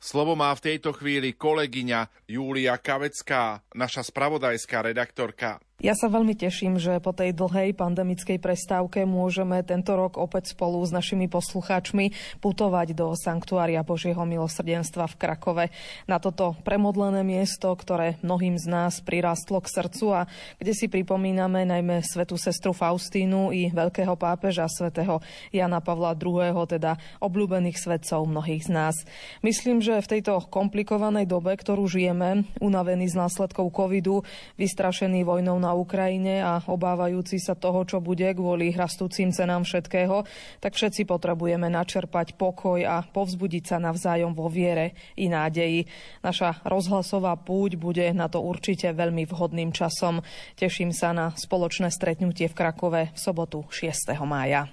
Slovo 0.05 0.37
má 0.37 0.53
v 0.53 0.69
tejto 0.69 0.93
chvíli 0.93 1.33
kolegyňa 1.33 2.29
Júlia 2.29 2.77
Kavecká, 2.77 3.65
naša 3.73 4.05
spravodajská 4.05 4.85
redaktorka. 4.85 5.57
Ja 5.75 5.91
sa 5.91 6.07
veľmi 6.07 6.39
teším, 6.39 6.79
že 6.79 7.03
po 7.03 7.11
tej 7.11 7.35
dlhej 7.35 7.75
pandemickej 7.75 8.39
prestávke 8.39 9.03
môžeme 9.03 9.59
tento 9.59 9.91
rok 9.99 10.15
opäť 10.15 10.55
spolu 10.55 10.79
s 10.79 10.95
našimi 10.95 11.27
poslucháčmi 11.27 12.15
putovať 12.39 12.95
do 12.95 13.11
Sanktuária 13.11 13.83
Božieho 13.83 14.23
milosrdenstva 14.23 15.03
v 15.11 15.19
Krakove 15.19 15.65
na 16.07 16.15
toto 16.23 16.55
premodlené 16.63 17.27
miesto, 17.27 17.75
ktoré 17.75 18.15
mnohým 18.23 18.55
z 18.55 18.71
nás 18.71 19.03
prirastlo 19.03 19.59
k 19.59 19.67
srdcu 19.67 20.05
a 20.15 20.21
kde 20.63 20.71
si 20.71 20.87
pripomíname 20.87 21.67
najmä 21.67 22.07
svetú 22.07 22.39
sestru 22.39 22.71
Faustínu 22.71 23.51
i 23.51 23.67
veľkého 23.67 24.15
pápeža 24.15 24.71
svätého 24.71 25.19
Jana 25.51 25.83
Pavla 25.83 26.15
II., 26.15 26.55
teda 26.71 26.95
obľúbených 27.19 27.83
svetcov 27.83 28.23
mnohých 28.23 28.63
z 28.63 28.71
nás. 28.71 28.95
Myslím, 29.43 29.83
že 29.83 29.99
v 29.99 30.07
tejto 30.07 30.39
komplikovanej 30.47 31.27
dobe, 31.27 31.51
ktorú 31.51 31.83
žijeme, 31.83 32.47
unavený 32.63 33.11
z 33.11 33.19
následkov 33.19 33.75
covidu, 33.75 34.23
vystrašený 34.55 35.27
vojnou 35.27 35.64
na 35.65 35.73
Ukrajine 35.73 36.45
a 36.45 36.61
obávajúci 36.61 37.41
sa 37.41 37.57
toho, 37.57 37.81
čo 37.89 37.97
bude 37.97 38.29
kvôli 38.37 38.69
rastúcim 38.77 39.33
cenám 39.33 39.65
všetkého, 39.65 40.21
tak 40.61 40.77
všetci 40.77 41.09
potrebujeme 41.09 41.65
načerpať 41.65 42.37
pokoj 42.37 42.85
a 42.85 43.01
povzbudiť 43.01 43.63
sa 43.65 43.77
navzájom 43.81 44.37
vo 44.37 44.45
viere 44.45 44.93
i 45.17 45.25
nádeji. 45.25 45.89
Naša 46.21 46.61
rozhlasová 46.61 47.33
púť 47.41 47.81
bude 47.81 48.05
na 48.13 48.29
to 48.29 48.45
určite 48.45 48.93
veľmi 48.93 49.25
vhodným 49.25 49.73
časom. 49.73 50.21
Teším 50.53 50.93
sa 50.93 51.17
na 51.17 51.33
spoločné 51.33 51.89
stretnutie 51.89 52.45
v 52.45 52.53
Krakove 52.53 53.01
v 53.09 53.17
sobotu 53.17 53.65
6. 53.73 54.13
mája. 54.29 54.69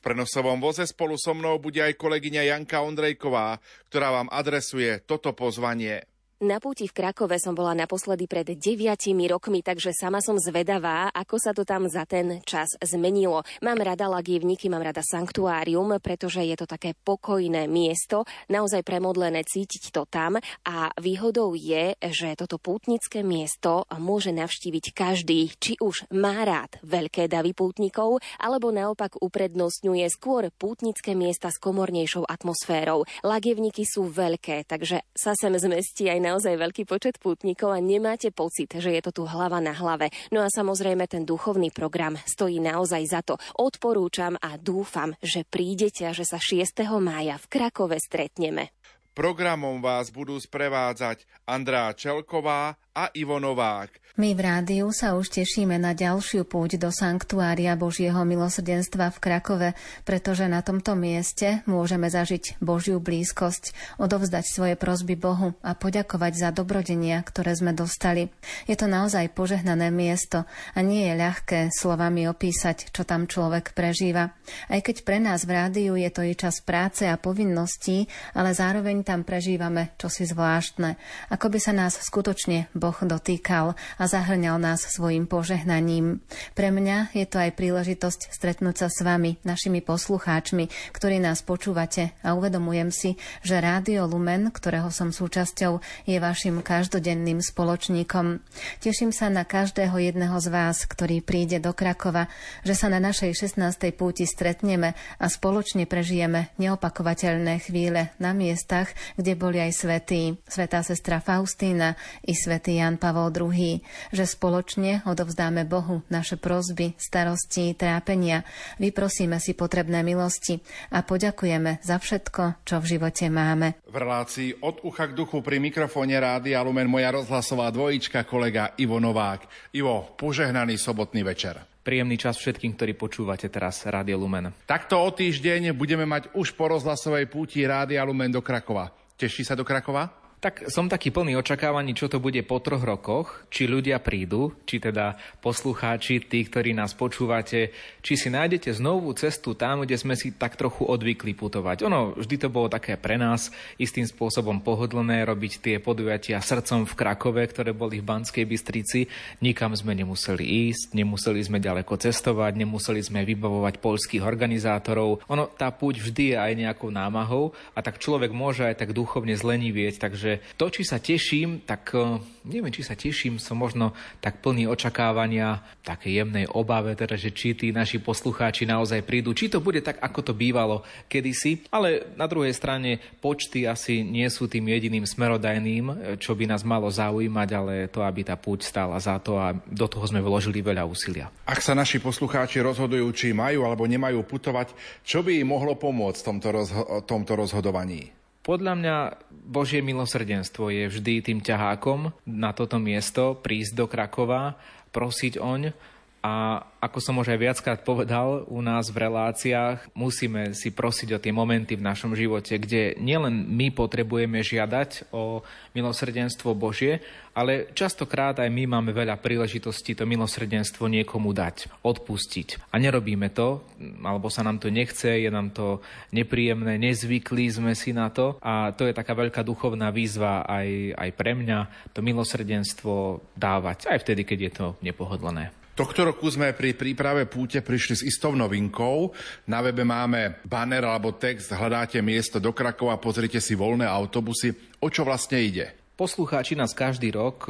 V 0.00 0.08
prenosovom 0.08 0.56
voze 0.64 0.88
spolu 0.88 1.20
so 1.20 1.36
mnou 1.36 1.60
bude 1.60 1.84
aj 1.84 1.92
kolegyňa 2.00 2.56
Janka 2.56 2.80
Ondrejková, 2.80 3.60
ktorá 3.92 4.16
vám 4.16 4.32
adresuje 4.32 4.96
toto 5.04 5.36
pozvanie. 5.36 6.09
Na 6.40 6.56
púti 6.56 6.88
v 6.88 6.96
Krakove 6.96 7.36
som 7.36 7.52
bola 7.52 7.76
naposledy 7.76 8.24
pred 8.24 8.56
deviatimi 8.56 9.28
rokmi, 9.28 9.60
takže 9.60 9.92
sama 9.92 10.24
som 10.24 10.40
zvedavá, 10.40 11.12
ako 11.12 11.36
sa 11.36 11.52
to 11.52 11.68
tam 11.68 11.84
za 11.84 12.08
ten 12.08 12.40
čas 12.48 12.80
zmenilo. 12.80 13.44
Mám 13.60 13.84
rada 13.84 14.08
lagievníky, 14.08 14.72
mám 14.72 14.80
rada 14.80 15.04
sanktuárium, 15.04 16.00
pretože 16.00 16.40
je 16.40 16.56
to 16.56 16.64
také 16.64 16.96
pokojné 16.96 17.68
miesto, 17.68 18.24
naozaj 18.48 18.80
premodlené 18.88 19.44
cítiť 19.44 19.92
to 19.92 20.08
tam 20.08 20.40
a 20.64 20.88
výhodou 20.96 21.52
je, 21.52 21.92
že 22.08 22.32
toto 22.40 22.56
pútnické 22.56 23.20
miesto 23.20 23.84
môže 24.00 24.32
navštíviť 24.32 24.96
každý, 24.96 25.52
či 25.60 25.76
už 25.76 26.08
má 26.16 26.40
rád 26.48 26.80
veľké 26.80 27.28
davy 27.28 27.52
pútnikov, 27.52 28.16
alebo 28.40 28.72
naopak 28.72 29.20
uprednostňuje 29.20 30.08
skôr 30.08 30.48
pútnické 30.56 31.12
miesta 31.12 31.52
s 31.52 31.60
komornejšou 31.60 32.24
atmosférou. 32.24 33.04
Lagievníky 33.28 33.84
sú 33.84 34.08
veľké, 34.08 34.64
takže 34.64 35.04
sa 35.12 35.36
sem 35.36 35.52
zmestí 35.60 36.08
aj 36.08 36.16
na 36.16 36.29
naozaj 36.30 36.54
veľký 36.54 36.86
počet 36.86 37.18
pútnikov 37.18 37.74
a 37.74 37.82
nemáte 37.82 38.30
pocit, 38.30 38.70
že 38.70 38.94
je 38.94 39.02
to 39.02 39.10
tu 39.10 39.22
hlava 39.26 39.58
na 39.58 39.74
hlave. 39.74 40.14
No 40.30 40.46
a 40.46 40.48
samozrejme 40.48 41.10
ten 41.10 41.26
duchovný 41.26 41.74
program 41.74 42.14
stojí 42.22 42.62
naozaj 42.62 43.02
za 43.10 43.20
to. 43.26 43.34
Odporúčam 43.58 44.38
a 44.38 44.54
dúfam, 44.54 45.10
že 45.18 45.42
prídete 45.42 46.06
a 46.06 46.14
že 46.14 46.22
sa 46.22 46.38
6. 46.38 46.86
mája 47.02 47.34
v 47.42 47.46
Krakove 47.50 47.98
stretneme. 47.98 48.70
Programom 49.10 49.82
vás 49.82 50.14
budú 50.14 50.38
sprevádzať 50.38 51.26
Andrá 51.42 51.90
Čelková 51.98 52.78
a 52.94 53.08
Ivo 53.14 53.38
Novák. 53.38 54.00
My 54.18 54.34
v 54.34 54.42
rádiu 54.42 54.90
sa 54.90 55.14
už 55.14 55.30
tešíme 55.32 55.78
na 55.78 55.94
ďalšiu 55.94 56.42
púť 56.44 56.82
do 56.82 56.90
Sanktuária 56.90 57.78
Božieho 57.78 58.20
milosrdenstva 58.26 59.14
v 59.14 59.22
Krakove, 59.22 59.68
pretože 60.02 60.50
na 60.50 60.66
tomto 60.66 60.98
mieste 60.98 61.62
môžeme 61.64 62.10
zažiť 62.10 62.58
Božiu 62.58 62.98
blízkosť, 62.98 63.96
odovzdať 64.02 64.44
svoje 64.44 64.74
prosby 64.74 65.14
Bohu 65.14 65.54
a 65.62 65.78
poďakovať 65.78 66.32
za 66.36 66.50
dobrodenia, 66.50 67.22
ktoré 67.22 67.54
sme 67.54 67.70
dostali. 67.70 68.34
Je 68.66 68.74
to 68.74 68.90
naozaj 68.90 69.30
požehnané 69.30 69.94
miesto 69.94 70.42
a 70.74 70.78
nie 70.82 71.06
je 71.06 71.14
ľahké 71.14 71.60
slovami 71.70 72.26
opísať, 72.26 72.90
čo 72.90 73.06
tam 73.06 73.30
človek 73.30 73.78
prežíva. 73.78 74.34
Aj 74.66 74.80
keď 74.82 75.06
pre 75.06 75.22
nás 75.22 75.46
v 75.46 75.54
rádiu 75.54 75.94
je 75.94 76.10
to 76.10 76.26
i 76.26 76.34
čas 76.34 76.58
práce 76.60 77.06
a 77.06 77.14
povinností, 77.14 78.10
ale 78.34 78.58
zároveň 78.58 79.06
tam 79.06 79.22
prežívame 79.22 79.94
čosi 80.02 80.26
zvláštne, 80.26 80.98
ako 81.30 81.46
by 81.46 81.58
sa 81.62 81.72
nás 81.72 81.94
skutočne 81.94 82.66
Boh 82.80 82.96
dotýkal 82.96 83.76
a 83.76 84.04
zahrňal 84.08 84.56
nás 84.56 84.80
svojim 84.88 85.28
požehnaním. 85.28 86.24
Pre 86.56 86.68
mňa 86.72 87.12
je 87.12 87.28
to 87.28 87.36
aj 87.36 87.52
príležitosť 87.52 88.32
stretnúť 88.32 88.76
sa 88.80 88.88
s 88.88 89.04
vami, 89.04 89.36
našimi 89.44 89.84
poslucháčmi, 89.84 90.96
ktorí 90.96 91.20
nás 91.20 91.44
počúvate 91.44 92.16
a 92.24 92.32
uvedomujem 92.32 92.88
si, 92.88 93.10
že 93.44 93.60
Rádio 93.60 94.08
Lumen, 94.08 94.48
ktorého 94.48 94.88
som 94.88 95.12
súčasťou, 95.12 95.84
je 96.08 96.16
vašim 96.16 96.64
každodenným 96.64 97.44
spoločníkom. 97.44 98.40
Teším 98.80 99.12
sa 99.12 99.28
na 99.28 99.44
každého 99.44 100.00
jedného 100.00 100.40
z 100.40 100.48
vás, 100.48 100.88
ktorý 100.88 101.20
príde 101.20 101.60
do 101.60 101.76
Krakova, 101.76 102.32
že 102.64 102.72
sa 102.72 102.88
na 102.88 103.02
našej 103.02 103.36
16. 103.36 103.60
púti 103.92 104.24
stretneme 104.24 104.96
a 105.20 105.26
spoločne 105.28 105.84
prežijeme 105.84 106.54
neopakovateľné 106.56 107.60
chvíle 107.60 108.14
na 108.22 108.30
miestach, 108.30 108.94
kde 109.18 109.34
boli 109.34 109.58
aj 109.58 109.72
svetí, 109.74 110.38
svetá 110.46 110.86
sestra 110.86 111.18
Faustína 111.18 111.98
i 112.22 112.32
svätý 112.38 112.69
Jan 112.78 113.00
Pavol 113.00 113.34
II, 113.34 113.82
že 114.14 114.24
spoločne 114.28 115.02
odovzdáme 115.08 115.66
Bohu 115.66 116.06
naše 116.12 116.38
prozby, 116.38 116.94
starosti, 116.94 117.74
trápenia, 117.74 118.46
vyprosíme 118.78 119.42
si 119.42 119.58
potrebné 119.58 120.06
milosti 120.06 120.62
a 120.94 121.02
poďakujeme 121.02 121.82
za 121.82 121.98
všetko, 121.98 122.62
čo 122.62 122.78
v 122.78 122.88
živote 122.94 123.26
máme. 123.32 123.82
V 123.88 123.96
relácii 123.96 124.62
od 124.62 124.84
ucha 124.86 125.10
k 125.10 125.16
duchu 125.16 125.42
pri 125.42 125.58
mikrofóne 125.58 126.14
Rádia 126.20 126.62
Lumen 126.62 126.86
moja 126.86 127.10
rozhlasová 127.10 127.72
dvojička 127.74 128.22
kolega 128.28 128.76
Ivo 128.78 129.02
Novák. 129.02 129.72
Ivo, 129.74 130.14
požehnaný 130.14 130.78
sobotný 130.78 131.26
večer. 131.26 131.70
Príjemný 131.80 132.20
čas 132.20 132.36
všetkým, 132.36 132.76
ktorí 132.76 132.92
počúvate 132.92 133.48
teraz 133.48 133.80
Rádio 133.88 134.20
Lumen. 134.20 134.52
Takto 134.68 135.00
o 135.00 135.08
týždeň 135.08 135.72
budeme 135.72 136.04
mať 136.04 136.36
už 136.36 136.52
po 136.52 136.68
rozhlasovej 136.68 137.24
púti 137.32 137.64
Rádia 137.64 138.04
Lumen 138.04 138.28
do 138.28 138.44
Krakova. 138.44 138.92
Teší 139.16 139.48
sa 139.48 139.56
do 139.56 139.64
Krakova? 139.64 140.19
Tak 140.40 140.72
som 140.72 140.88
taký 140.88 141.12
plný 141.12 141.36
očakávaní, 141.36 141.92
čo 141.92 142.08
to 142.08 142.16
bude 142.16 142.40
po 142.48 142.64
troch 142.64 142.80
rokoch, 142.80 143.44
či 143.52 143.68
ľudia 143.68 144.00
prídu, 144.00 144.56
či 144.64 144.80
teda 144.80 145.20
poslucháči, 145.44 146.16
tí, 146.24 146.48
ktorí 146.48 146.72
nás 146.72 146.96
počúvate, 146.96 147.76
či 148.00 148.16
si 148.16 148.32
nájdete 148.32 148.72
znovu 148.72 149.12
cestu 149.12 149.52
tam, 149.52 149.84
kde 149.84 150.00
sme 150.00 150.16
si 150.16 150.32
tak 150.32 150.56
trochu 150.56 150.88
odvykli 150.88 151.36
putovať. 151.36 151.84
Ono, 151.84 152.16
vždy 152.16 152.36
to 152.40 152.48
bolo 152.48 152.72
také 152.72 152.96
pre 152.96 153.20
nás 153.20 153.52
istým 153.76 154.08
spôsobom 154.08 154.64
pohodlné 154.64 155.28
robiť 155.28 155.60
tie 155.60 155.76
podujatia 155.76 156.40
srdcom 156.40 156.88
v 156.88 156.96
Krakove, 156.96 157.44
ktoré 157.44 157.76
boli 157.76 158.00
v 158.00 158.08
Banskej 158.08 158.48
Bystrici. 158.48 159.12
Nikam 159.44 159.76
sme 159.76 159.92
nemuseli 159.92 160.72
ísť, 160.72 160.96
nemuseli 160.96 161.44
sme 161.44 161.60
ďaleko 161.60 162.00
cestovať, 162.00 162.56
nemuseli 162.56 163.04
sme 163.04 163.28
vybavovať 163.28 163.76
polských 163.76 164.24
organizátorov. 164.24 165.20
Ono, 165.28 165.52
tá 165.52 165.68
púť 165.68 166.00
vždy 166.00 166.32
je 166.32 166.36
aj 166.40 166.52
nejakou 166.56 166.88
námahou 166.88 167.52
a 167.76 167.84
tak 167.84 168.00
človek 168.00 168.32
môže 168.32 168.64
aj 168.64 168.80
tak 168.80 168.96
duchovne 168.96 169.36
zlenivieť, 169.36 170.00
takže 170.00 170.29
Takže 170.30 170.54
to, 170.54 170.66
či 170.70 170.82
sa 170.86 170.98
teším, 171.02 171.66
tak 171.66 171.90
e, 171.90 172.22
neviem, 172.46 172.70
či 172.70 172.86
sa 172.86 172.94
teším, 172.94 173.42
som 173.42 173.58
možno 173.58 173.90
tak 174.22 174.38
plný 174.38 174.70
očakávania, 174.70 175.58
také 175.82 176.14
jemnej 176.14 176.46
obave, 176.54 176.94
teda, 176.94 177.18
že 177.18 177.34
či 177.34 177.58
tí 177.58 177.74
naši 177.74 177.98
poslucháči 177.98 178.62
naozaj 178.62 179.02
prídu, 179.02 179.34
či 179.34 179.50
to 179.50 179.58
bude 179.58 179.82
tak, 179.82 179.98
ako 179.98 180.30
to 180.30 180.32
bývalo 180.36 180.86
kedysi, 181.10 181.66
ale 181.74 182.14
na 182.14 182.30
druhej 182.30 182.54
strane 182.54 183.02
počty 183.18 183.66
asi 183.66 184.06
nie 184.06 184.28
sú 184.30 184.46
tým 184.46 184.70
jediným 184.70 185.02
smerodajným, 185.02 185.84
e, 185.90 185.94
čo 186.22 186.38
by 186.38 186.46
nás 186.46 186.62
malo 186.62 186.86
zaujímať, 186.86 187.48
ale 187.50 187.90
to, 187.90 188.06
aby 188.06 188.22
tá 188.22 188.38
púť 188.38 188.70
stála 188.70 189.02
za 189.02 189.18
to 189.18 189.34
a 189.34 189.50
do 189.66 189.86
toho 189.90 190.06
sme 190.06 190.22
vložili 190.22 190.62
veľa 190.62 190.86
úsilia. 190.86 191.26
Ak 191.42 191.58
sa 191.58 191.74
naši 191.74 191.98
poslucháči 191.98 192.62
rozhodujú, 192.62 193.10
či 193.10 193.34
majú 193.34 193.66
alebo 193.66 193.82
nemajú 193.82 194.22
putovať, 194.22 194.70
čo 195.02 195.26
by 195.26 195.42
im 195.42 195.50
mohlo 195.50 195.74
pomôcť 195.74 196.22
v 196.22 196.26
tomto, 196.30 196.48
rozho- 196.54 196.88
tomto 197.02 197.34
rozhodovaní? 197.34 198.19
Podľa 198.40 198.72
mňa 198.72 198.96
Božie 199.28 199.84
milosrdenstvo 199.84 200.72
je 200.72 200.88
vždy 200.88 201.20
tým 201.20 201.40
ťahákom 201.44 202.08
na 202.24 202.56
toto 202.56 202.80
miesto, 202.80 203.36
prísť 203.36 203.72
do 203.76 203.86
Krakova, 203.86 204.56
prosiť 204.90 205.36
oň 205.36 205.76
a 206.20 206.68
ako 206.84 207.00
som 207.00 207.16
už 207.16 207.32
aj 207.32 207.40
viackrát 207.40 207.80
povedal 207.80 208.44
u 208.44 208.60
nás 208.60 208.92
v 208.92 209.08
reláciách, 209.08 209.88
musíme 209.96 210.52
si 210.52 210.68
prosiť 210.68 211.16
o 211.16 211.22
tie 211.22 211.32
momenty 211.32 211.80
v 211.80 211.86
našom 211.88 212.12
živote, 212.12 212.60
kde 212.60 212.92
nielen 213.00 213.48
my 213.48 213.72
potrebujeme 213.72 214.36
žiadať 214.44 215.08
o 215.16 215.40
milosrdenstvo 215.72 216.52
Božie, 216.52 217.00
ale 217.32 217.72
častokrát 217.72 218.36
aj 218.36 218.52
my 218.52 218.68
máme 218.68 218.92
veľa 218.92 219.16
príležitostí 219.16 219.96
to 219.96 220.04
milosrdenstvo 220.04 220.92
niekomu 220.92 221.32
dať, 221.32 221.72
odpustiť. 221.80 222.68
A 222.68 222.76
nerobíme 222.76 223.32
to, 223.32 223.64
alebo 224.04 224.28
sa 224.28 224.44
nám 224.44 224.60
to 224.60 224.68
nechce, 224.68 225.08
je 225.08 225.30
nám 225.32 225.56
to 225.56 225.80
nepríjemné, 226.12 226.76
nezvyklí 226.76 227.48
sme 227.48 227.72
si 227.72 227.96
na 227.96 228.12
to 228.12 228.36
a 228.44 228.76
to 228.76 228.84
je 228.84 228.92
taká 228.92 229.16
veľká 229.16 229.40
duchovná 229.40 229.88
výzva 229.88 230.44
aj, 230.44 231.00
aj 231.00 231.10
pre 231.16 231.32
mňa, 231.32 231.92
to 231.96 232.04
milosrdenstvo 232.04 233.24
dávať, 233.40 233.88
aj 233.88 234.04
vtedy, 234.04 234.28
keď 234.28 234.38
je 234.44 234.52
to 234.52 234.66
nepohodlné. 234.84 235.59
Tohto 235.72 236.04
roku 236.04 236.28
sme 236.28 236.52
pri 236.52 236.76
príprave 236.76 237.24
púte 237.24 237.64
prišli 237.64 237.94
s 237.96 238.06
istou 238.06 238.36
novinkou. 238.36 239.16
Na 239.48 239.64
webe 239.64 239.80
máme 239.86 240.44
banner 240.44 240.84
alebo 240.84 241.16
text, 241.16 241.54
hľadáte 241.56 242.02
miesto 242.04 242.36
do 242.36 242.52
Krakova, 242.52 243.00
pozrite 243.00 243.40
si 243.40 243.56
voľné 243.56 243.88
autobusy. 243.88 244.52
O 244.84 244.92
čo 244.92 245.08
vlastne 245.08 245.40
ide? 245.40 245.79
Poslucháči 246.00 246.56
nás 246.56 246.72
každý 246.72 247.12
rok 247.12 247.44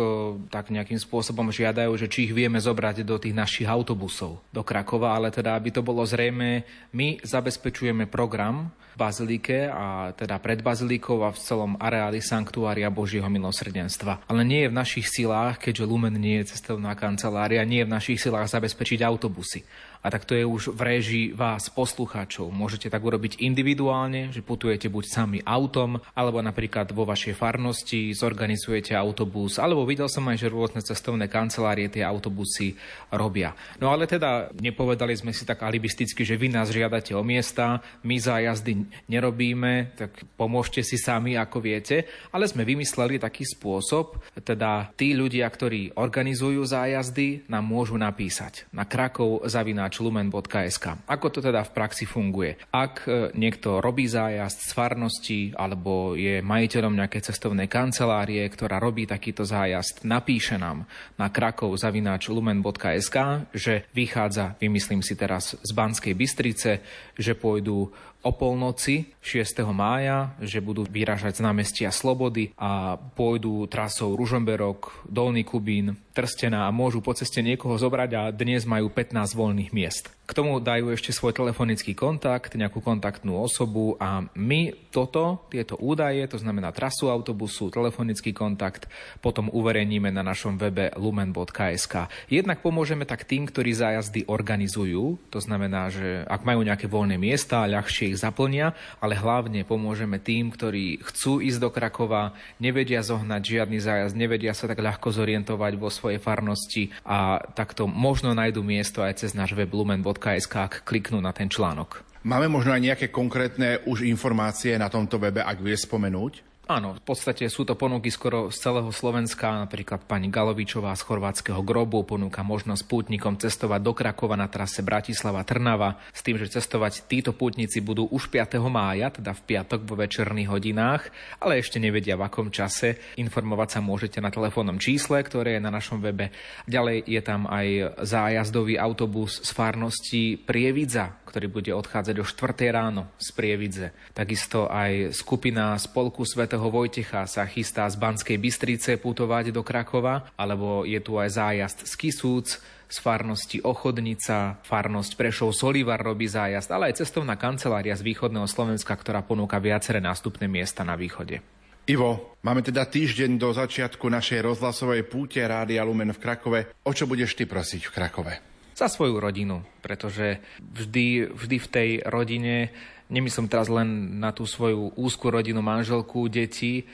tak 0.51 0.75
nejakým 0.75 0.99
spôsobom 0.99 1.55
žiadajú, 1.55 1.95
že 1.95 2.11
či 2.11 2.27
ich 2.27 2.35
vieme 2.35 2.59
zobrať 2.59 3.07
do 3.07 3.15
tých 3.15 3.31
našich 3.31 3.71
autobusov 3.71 4.43
do 4.51 4.67
Krakova, 4.67 5.15
ale 5.15 5.31
teda, 5.31 5.55
aby 5.55 5.71
to 5.71 5.87
bolo 5.87 6.03
zrejme, 6.03 6.67
my 6.91 7.23
zabezpečujeme 7.23 8.11
program 8.11 8.75
v 8.91 8.95
Bazilike 8.99 9.71
a 9.71 10.11
teda 10.19 10.43
pred 10.43 10.67
Bazilikou 10.67 11.23
a 11.23 11.31
v 11.31 11.39
celom 11.39 11.79
areáli 11.79 12.19
Sanktuária 12.19 12.91
Božieho 12.91 13.31
milosrdenstva. 13.31 14.27
Ale 14.27 14.43
nie 14.43 14.67
je 14.67 14.73
v 14.75 14.79
našich 14.83 15.07
silách, 15.07 15.63
keďže 15.63 15.87
Lumen 15.87 16.19
nie 16.19 16.43
je 16.43 16.51
cestovná 16.51 16.99
kancelária, 16.99 17.63
nie 17.63 17.87
je 17.87 17.89
v 17.89 17.95
našich 17.95 18.19
silách 18.19 18.51
zabezpečiť 18.51 18.99
autobusy. 19.07 19.63
A 20.01 20.09
tak 20.09 20.25
to 20.25 20.33
je 20.33 20.49
už 20.49 20.73
v 20.73 20.81
réžii 20.81 21.27
vás, 21.37 21.69
poslucháčov. 21.69 22.49
Môžete 22.49 22.89
tak 22.89 23.05
urobiť 23.05 23.45
individuálne, 23.45 24.33
že 24.33 24.41
putujete 24.41 24.89
buď 24.89 25.05
sami 25.05 25.39
autom, 25.45 26.01
alebo 26.17 26.41
napríklad 26.41 26.89
vo 26.97 27.05
vašej 27.05 27.37
farnosti 27.37 28.17
zorganizujete 28.17 28.97
autobus, 28.97 29.61
alebo 29.61 29.85
videl 29.85 30.09
som 30.09 30.25
aj, 30.33 30.41
že 30.41 30.49
rôzne 30.49 30.81
cestovné 30.81 31.29
kancelárie 31.29 31.93
tie 31.93 32.01
autobusy 32.01 32.81
robia. 33.13 33.53
No 33.77 33.93
ale 33.93 34.09
teda 34.09 34.49
nepovedali 34.57 35.13
sme 35.13 35.37
si 35.37 35.45
tak 35.45 35.61
alibisticky, 35.61 36.25
že 36.25 36.41
vy 36.41 36.49
nás 36.49 36.73
žiadate 36.73 37.13
o 37.13 37.21
miesta, 37.21 37.85
my 38.01 38.17
zájazdy 38.17 38.89
nerobíme, 39.05 39.93
tak 40.01 40.17
pomôžte 40.41 40.81
si 40.81 40.97
sami, 40.97 41.37
ako 41.37 41.61
viete, 41.61 42.09
ale 42.33 42.49
sme 42.49 42.65
vymysleli 42.65 43.21
taký 43.21 43.45
spôsob, 43.45 44.17
teda 44.41 44.97
tí 44.97 45.13
ľudia, 45.13 45.45
ktorí 45.45 45.93
organizujú 45.99 46.65
zájazdy, 46.65 47.51
nám 47.53 47.69
môžu 47.69 48.01
napísať 48.01 48.65
na 48.73 48.89
krakov 48.89 49.45
zavináč 49.45 49.90
lumen.sk. 49.99 50.87
Ako 51.11 51.27
to 51.35 51.43
teda 51.43 51.67
v 51.67 51.75
praxi 51.75 52.07
funguje? 52.07 52.55
Ak 52.71 53.11
e, 53.11 53.35
niekto 53.35 53.83
robí 53.83 54.07
zájazd 54.07 54.71
z 54.71 54.71
farnosti 54.71 55.41
alebo 55.59 56.15
je 56.15 56.39
majiteľom 56.39 56.95
nejakej 56.95 57.35
cestovnej 57.35 57.67
kancelárie, 57.67 58.47
ktorá 58.47 58.79
robí 58.79 59.11
takýto 59.11 59.43
zájazd, 59.43 60.07
napíše 60.07 60.55
nám 60.55 60.87
na 61.19 61.27
krakov 61.33 61.75
zavináč 61.75 62.31
lumen.sk, 62.31 63.51
že 63.51 63.91
vychádza, 63.91 64.55
vymyslím 64.63 65.03
si 65.03 65.19
teraz, 65.19 65.59
z 65.59 65.71
Banskej 65.75 66.15
Bystrice, 66.15 66.85
že 67.19 67.33
pôjdu 67.35 67.91
o 68.21 68.31
polnoci 68.37 69.17
6. 69.25 69.65
mája, 69.73 70.37
že 70.45 70.61
budú 70.61 70.85
vyražať 70.85 71.41
z 71.41 71.45
námestia 71.45 71.89
Slobody 71.89 72.53
a 72.61 73.01
pôjdu 73.01 73.65
trasou 73.69 74.13
Ružomberok, 74.13 75.09
Dolný 75.09 75.45
Kubín, 75.45 75.97
Trstená 76.21 76.69
a 76.69 76.71
môžu 76.71 77.01
po 77.01 77.17
ceste 77.17 77.41
niekoho 77.41 77.81
zobrať 77.81 78.11
a 78.13 78.23
dnes 78.29 78.69
majú 78.69 78.93
15 78.93 79.33
voľných 79.33 79.73
miest. 79.73 80.13
K 80.29 80.37
tomu 80.37 80.61
dajú 80.63 80.95
ešte 80.95 81.11
svoj 81.11 81.35
telefonický 81.35 81.97
kontakt, 81.97 82.55
nejakú 82.55 82.79
kontaktnú 82.85 83.41
osobu 83.41 83.99
a 83.99 84.23
my 84.39 84.71
toto, 84.95 85.43
tieto 85.51 85.75
údaje, 85.81 86.23
to 86.31 86.39
znamená 86.39 86.71
trasu 86.71 87.11
autobusu, 87.11 87.67
telefonický 87.73 88.31
kontakt, 88.31 88.87
potom 89.19 89.51
uverejníme 89.51 90.07
na 90.15 90.23
našom 90.23 90.55
webe 90.55 90.95
lumen.sk. 90.95 92.07
Jednak 92.31 92.63
pomôžeme 92.63 93.09
tak 93.09 93.27
tým, 93.27 93.49
ktorí 93.49 93.75
zájazdy 93.75 94.31
organizujú, 94.31 95.19
to 95.35 95.43
znamená, 95.43 95.91
že 95.91 96.23
ak 96.31 96.47
majú 96.47 96.63
nejaké 96.63 96.87
voľné 96.87 97.19
miesta, 97.19 97.67
ľahšie 97.67 98.15
ich 98.15 98.23
zaplnia, 98.23 98.77
ale 99.03 99.19
hlavne 99.19 99.67
pomôžeme 99.67 100.23
tým, 100.23 100.55
ktorí 100.55 101.03
chcú 101.11 101.43
ísť 101.43 101.59
do 101.59 101.75
Krakova, 101.75 102.39
nevedia 102.63 103.03
zohnať 103.03 103.43
žiadny 103.43 103.83
zájazd, 103.83 104.15
nevedia 104.15 104.55
sa 104.55 104.71
tak 104.71 104.79
ľahko 104.79 105.11
zorientovať 105.11 105.73
vo 105.75 105.91
svojej 106.11 106.27
farnosti 106.27 106.91
a 107.07 107.39
takto 107.55 107.87
možno 107.87 108.35
nájdu 108.35 108.67
miesto 108.67 109.07
aj 109.07 109.23
cez 109.23 109.31
náš 109.39 109.55
web 109.55 109.71
lumen.sk 109.71 110.55
ak 110.59 110.83
kliknú 110.83 111.23
na 111.23 111.31
ten 111.31 111.47
článok. 111.47 112.03
Máme 112.27 112.51
možno 112.51 112.75
aj 112.75 112.83
nejaké 112.83 113.07
konkrétne 113.15 113.79
už 113.87 114.03
informácie 114.05 114.75
na 114.75 114.91
tomto 114.91 115.23
webe, 115.23 115.39
ak 115.41 115.63
vie 115.63 115.79
spomenúť? 115.79 116.50
Áno, 116.71 116.95
v 116.95 117.03
podstate 117.03 117.51
sú 117.51 117.67
to 117.67 117.75
ponuky 117.75 118.15
skoro 118.15 118.47
z 118.55 118.63
celého 118.63 118.95
Slovenska. 118.95 119.67
Napríklad 119.67 120.07
pani 120.07 120.31
Galovičová 120.31 120.95
z 120.95 121.03
chorvátskeho 121.03 121.67
grobu 121.67 122.07
ponúka 122.07 122.47
možnosť 122.47 122.87
pútnikom 122.87 123.35
cestovať 123.35 123.83
do 123.83 123.91
Krakova 123.91 124.39
na 124.39 124.47
trase 124.47 124.79
Bratislava-Trnava 124.87 125.99
s 126.15 126.23
tým, 126.23 126.39
že 126.39 126.47
cestovať 126.47 127.11
títo 127.11 127.35
pútnici 127.35 127.83
budú 127.83 128.07
už 128.15 128.31
5. 128.31 128.63
mája, 128.71 129.11
teda 129.11 129.35
v 129.35 129.43
piatok 129.51 129.83
vo 129.83 129.99
večerných 129.99 130.47
hodinách, 130.47 131.11
ale 131.43 131.59
ešte 131.59 131.83
nevedia 131.83 132.15
v 132.15 132.31
akom 132.31 132.55
čase. 132.55 133.03
Informovať 133.19 133.75
sa 133.75 133.81
môžete 133.83 134.23
na 134.23 134.31
telefónnom 134.31 134.79
čísle, 134.79 135.27
ktoré 135.27 135.59
je 135.59 135.67
na 135.67 135.75
našom 135.75 135.99
webe. 135.99 136.31
Ďalej 136.71 137.03
je 137.03 137.21
tam 137.27 137.51
aj 137.51 137.99
zájazdový 138.07 138.79
autobus 138.79 139.43
z 139.43 139.51
farnosti 139.51 140.39
Prievidza, 140.39 141.19
ktorý 141.31 141.47
bude 141.47 141.71
odchádzať 141.71 142.17
o 142.19 142.27
4. 142.27 142.75
ráno 142.75 143.07
z 143.23 143.31
Prievidze. 143.31 143.87
Takisto 144.11 144.67
aj 144.67 145.15
skupina 145.15 145.79
Spolku 145.79 146.27
svätého 146.27 146.67
Vojtecha 146.67 147.31
sa 147.31 147.47
chystá 147.47 147.87
z 147.87 147.95
Banskej 147.95 148.43
Bystrice 148.43 148.99
putovať 148.99 149.55
do 149.55 149.63
Krakova, 149.63 150.27
alebo 150.35 150.83
je 150.83 150.99
tu 150.99 151.15
aj 151.23 151.39
zájazd 151.39 151.87
z 151.87 151.95
Kisúc, 151.95 152.59
z 152.91 152.97
farnosti 152.99 153.63
Ochodnica, 153.63 154.59
farnosť 154.67 155.15
Prešov 155.15 155.55
Solivar 155.55 156.03
robí 156.03 156.27
zájazd, 156.27 156.75
ale 156.75 156.91
aj 156.91 157.07
cestovná 157.07 157.39
kancelária 157.39 157.95
z 157.95 158.03
východného 158.03 158.51
Slovenska, 158.51 158.99
ktorá 158.99 159.23
ponúka 159.23 159.63
viaceré 159.63 160.03
nástupné 160.03 160.51
miesta 160.51 160.83
na 160.83 160.99
východe. 160.99 161.39
Ivo, 161.87 162.37
máme 162.43 162.67
teda 162.67 162.85
týždeň 162.87 163.39
do 163.39 163.55
začiatku 163.55 164.11
našej 164.11 164.43
rozhlasovej 164.43 165.07
púte 165.07 165.39
Rádia 165.41 165.87
Lumen 165.87 166.11
v 166.11 166.23
Krakove. 166.23 166.61
O 166.83 166.91
čo 166.91 167.07
budeš 167.07 167.39
ty 167.39 167.47
prosiť 167.47 167.89
v 167.89 167.95
Krakove? 167.95 168.50
Za 168.81 168.89
svoju 168.89 169.21
rodinu, 169.21 169.61
pretože 169.85 170.41
vždy, 170.65 171.37
vždy 171.37 171.57
v 171.61 171.69
tej 171.69 171.91
rodine 172.09 172.73
Nemyslím 173.11 173.51
teraz 173.51 173.67
len 173.67 174.23
na 174.23 174.31
tú 174.31 174.47
svoju 174.47 174.95
úzkú 174.95 175.35
rodinu, 175.35 175.59
manželku, 175.59 176.31
deti, 176.31 176.87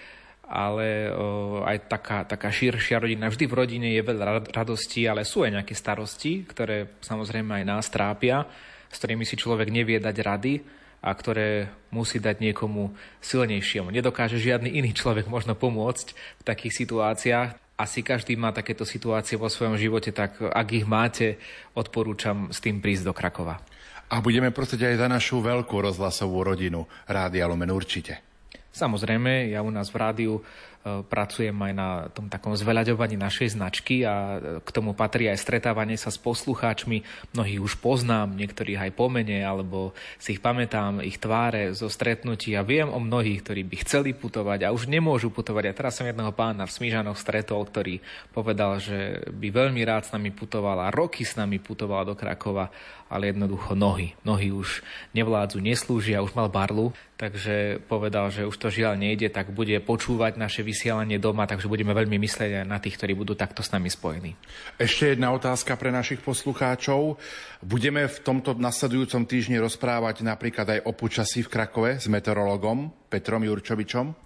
ale 0.48 1.12
o, 1.12 1.60
aj 1.60 1.92
taká, 1.92 2.24
taká 2.24 2.48
širšia 2.48 3.04
rodina. 3.04 3.28
Vždy 3.28 3.44
v 3.44 3.54
rodine 3.54 3.88
je 3.92 4.00
veľa 4.00 4.48
radostí, 4.48 5.04
ale 5.04 5.28
sú 5.28 5.44
aj 5.44 5.60
nejaké 5.60 5.76
starosti, 5.76 6.48
ktoré 6.48 6.96
samozrejme 7.04 7.60
aj 7.60 7.64
nás 7.68 7.86
trápia, 7.92 8.48
s 8.88 8.96
ktorými 8.96 9.28
si 9.28 9.36
človek 9.36 9.68
nevie 9.68 10.00
dať 10.00 10.16
rady 10.24 10.54
a 11.04 11.12
ktoré 11.12 11.68
musí 11.92 12.16
dať 12.16 12.40
niekomu 12.40 12.96
silnejšiemu. 13.20 13.92
Nedokáže 13.92 14.40
žiadny 14.40 14.72
iný 14.72 14.96
človek 14.96 15.28
možno 15.28 15.52
pomôcť 15.52 16.16
v 16.16 16.42
takých 16.48 16.80
situáciách. 16.80 17.65
Asi 17.76 18.00
každý 18.00 18.40
má 18.40 18.56
takéto 18.56 18.88
situácie 18.88 19.36
vo 19.36 19.52
svojom 19.52 19.76
živote, 19.76 20.08
tak 20.08 20.40
ak 20.40 20.68
ich 20.72 20.88
máte, 20.88 21.36
odporúčam 21.76 22.48
s 22.48 22.64
tým 22.64 22.80
prísť 22.80 23.04
do 23.04 23.12
Krakova. 23.12 23.60
A 24.08 24.24
budeme 24.24 24.48
prosiť 24.48 24.80
aj 24.80 24.94
za 24.96 25.06
našu 25.12 25.44
veľkú 25.44 25.76
rozhlasovú 25.84 26.40
rodinu 26.40 26.88
Rádia 27.04 27.44
Lumen 27.44 27.68
určite. 27.68 28.24
Samozrejme, 28.72 29.52
ja 29.52 29.60
u 29.60 29.72
nás 29.72 29.92
v 29.92 30.00
rádiu 30.00 30.32
pracujem 30.86 31.54
aj 31.54 31.72
na 31.74 31.88
tom 32.14 32.30
takom 32.30 32.54
zveľaďovaní 32.54 33.18
našej 33.18 33.58
značky 33.58 34.06
a 34.06 34.38
k 34.62 34.68
tomu 34.70 34.94
patrí 34.94 35.26
aj 35.26 35.42
stretávanie 35.42 35.98
sa 35.98 36.14
s 36.14 36.18
poslucháčmi. 36.22 37.02
Mnohých 37.34 37.60
už 37.60 37.82
poznám, 37.82 38.38
niektorých 38.38 38.88
aj 38.88 38.90
po 38.94 39.10
mene, 39.10 39.42
alebo 39.42 39.92
si 40.22 40.38
ich 40.38 40.42
pamätám, 40.42 41.02
ich 41.02 41.18
tváre 41.18 41.74
zo 41.74 41.90
stretnutí 41.90 42.54
a 42.54 42.62
viem 42.62 42.86
o 42.86 43.02
mnohých, 43.02 43.42
ktorí 43.42 43.62
by 43.66 43.76
chceli 43.82 44.10
putovať 44.14 44.66
a 44.66 44.72
už 44.72 44.86
nemôžu 44.86 45.34
putovať. 45.34 45.64
A 45.70 45.76
teraz 45.76 45.98
som 45.98 46.06
jedného 46.06 46.30
pána 46.30 46.70
v 46.70 46.74
Smížanoch 46.74 47.18
stretol, 47.18 47.66
ktorý 47.66 47.98
povedal, 48.30 48.78
že 48.78 49.26
by 49.34 49.48
veľmi 49.50 49.82
rád 49.82 50.06
s 50.06 50.14
nami 50.14 50.30
putoval 50.30 50.86
a 50.86 50.94
roky 50.94 51.26
s 51.26 51.34
nami 51.34 51.58
putoval 51.58 52.06
do 52.06 52.14
Krakova, 52.14 52.70
ale 53.06 53.30
jednoducho 53.30 53.78
nohy. 53.78 54.18
Nohy 54.26 54.50
už 54.50 54.82
nevládzu, 55.14 55.62
neslúžia, 55.62 56.22
už 56.22 56.34
mal 56.34 56.50
barlu, 56.50 56.90
takže 57.14 57.78
povedal, 57.86 58.34
že 58.34 58.42
už 58.44 58.56
to 58.58 58.68
žiaľ 58.68 58.98
nejde, 58.98 59.30
tak 59.30 59.54
bude 59.54 59.78
počúvať 59.78 60.34
naše 60.34 60.66
vysielanie 60.66 61.22
doma, 61.22 61.46
takže 61.46 61.70
budeme 61.70 61.94
veľmi 61.94 62.18
myslieť 62.18 62.62
aj 62.62 62.66
na 62.66 62.82
tých, 62.82 62.98
ktorí 62.98 63.14
budú 63.14 63.38
takto 63.38 63.62
s 63.62 63.70
nami 63.70 63.86
spojení. 63.86 64.34
Ešte 64.76 65.14
jedna 65.14 65.30
otázka 65.30 65.78
pre 65.78 65.94
našich 65.94 66.18
poslucháčov. 66.20 67.16
Budeme 67.62 68.10
v 68.10 68.18
tomto 68.20 68.58
nasledujúcom 68.58 69.22
týždni 69.24 69.62
rozprávať 69.62 70.26
napríklad 70.26 70.66
aj 70.76 70.80
o 70.84 70.92
počasí 70.92 71.46
v 71.46 71.52
Krakove 71.52 71.90
s 72.02 72.10
meteorologom 72.10 72.90
Petrom 73.06 73.46
Jurčovičom? 73.46 74.25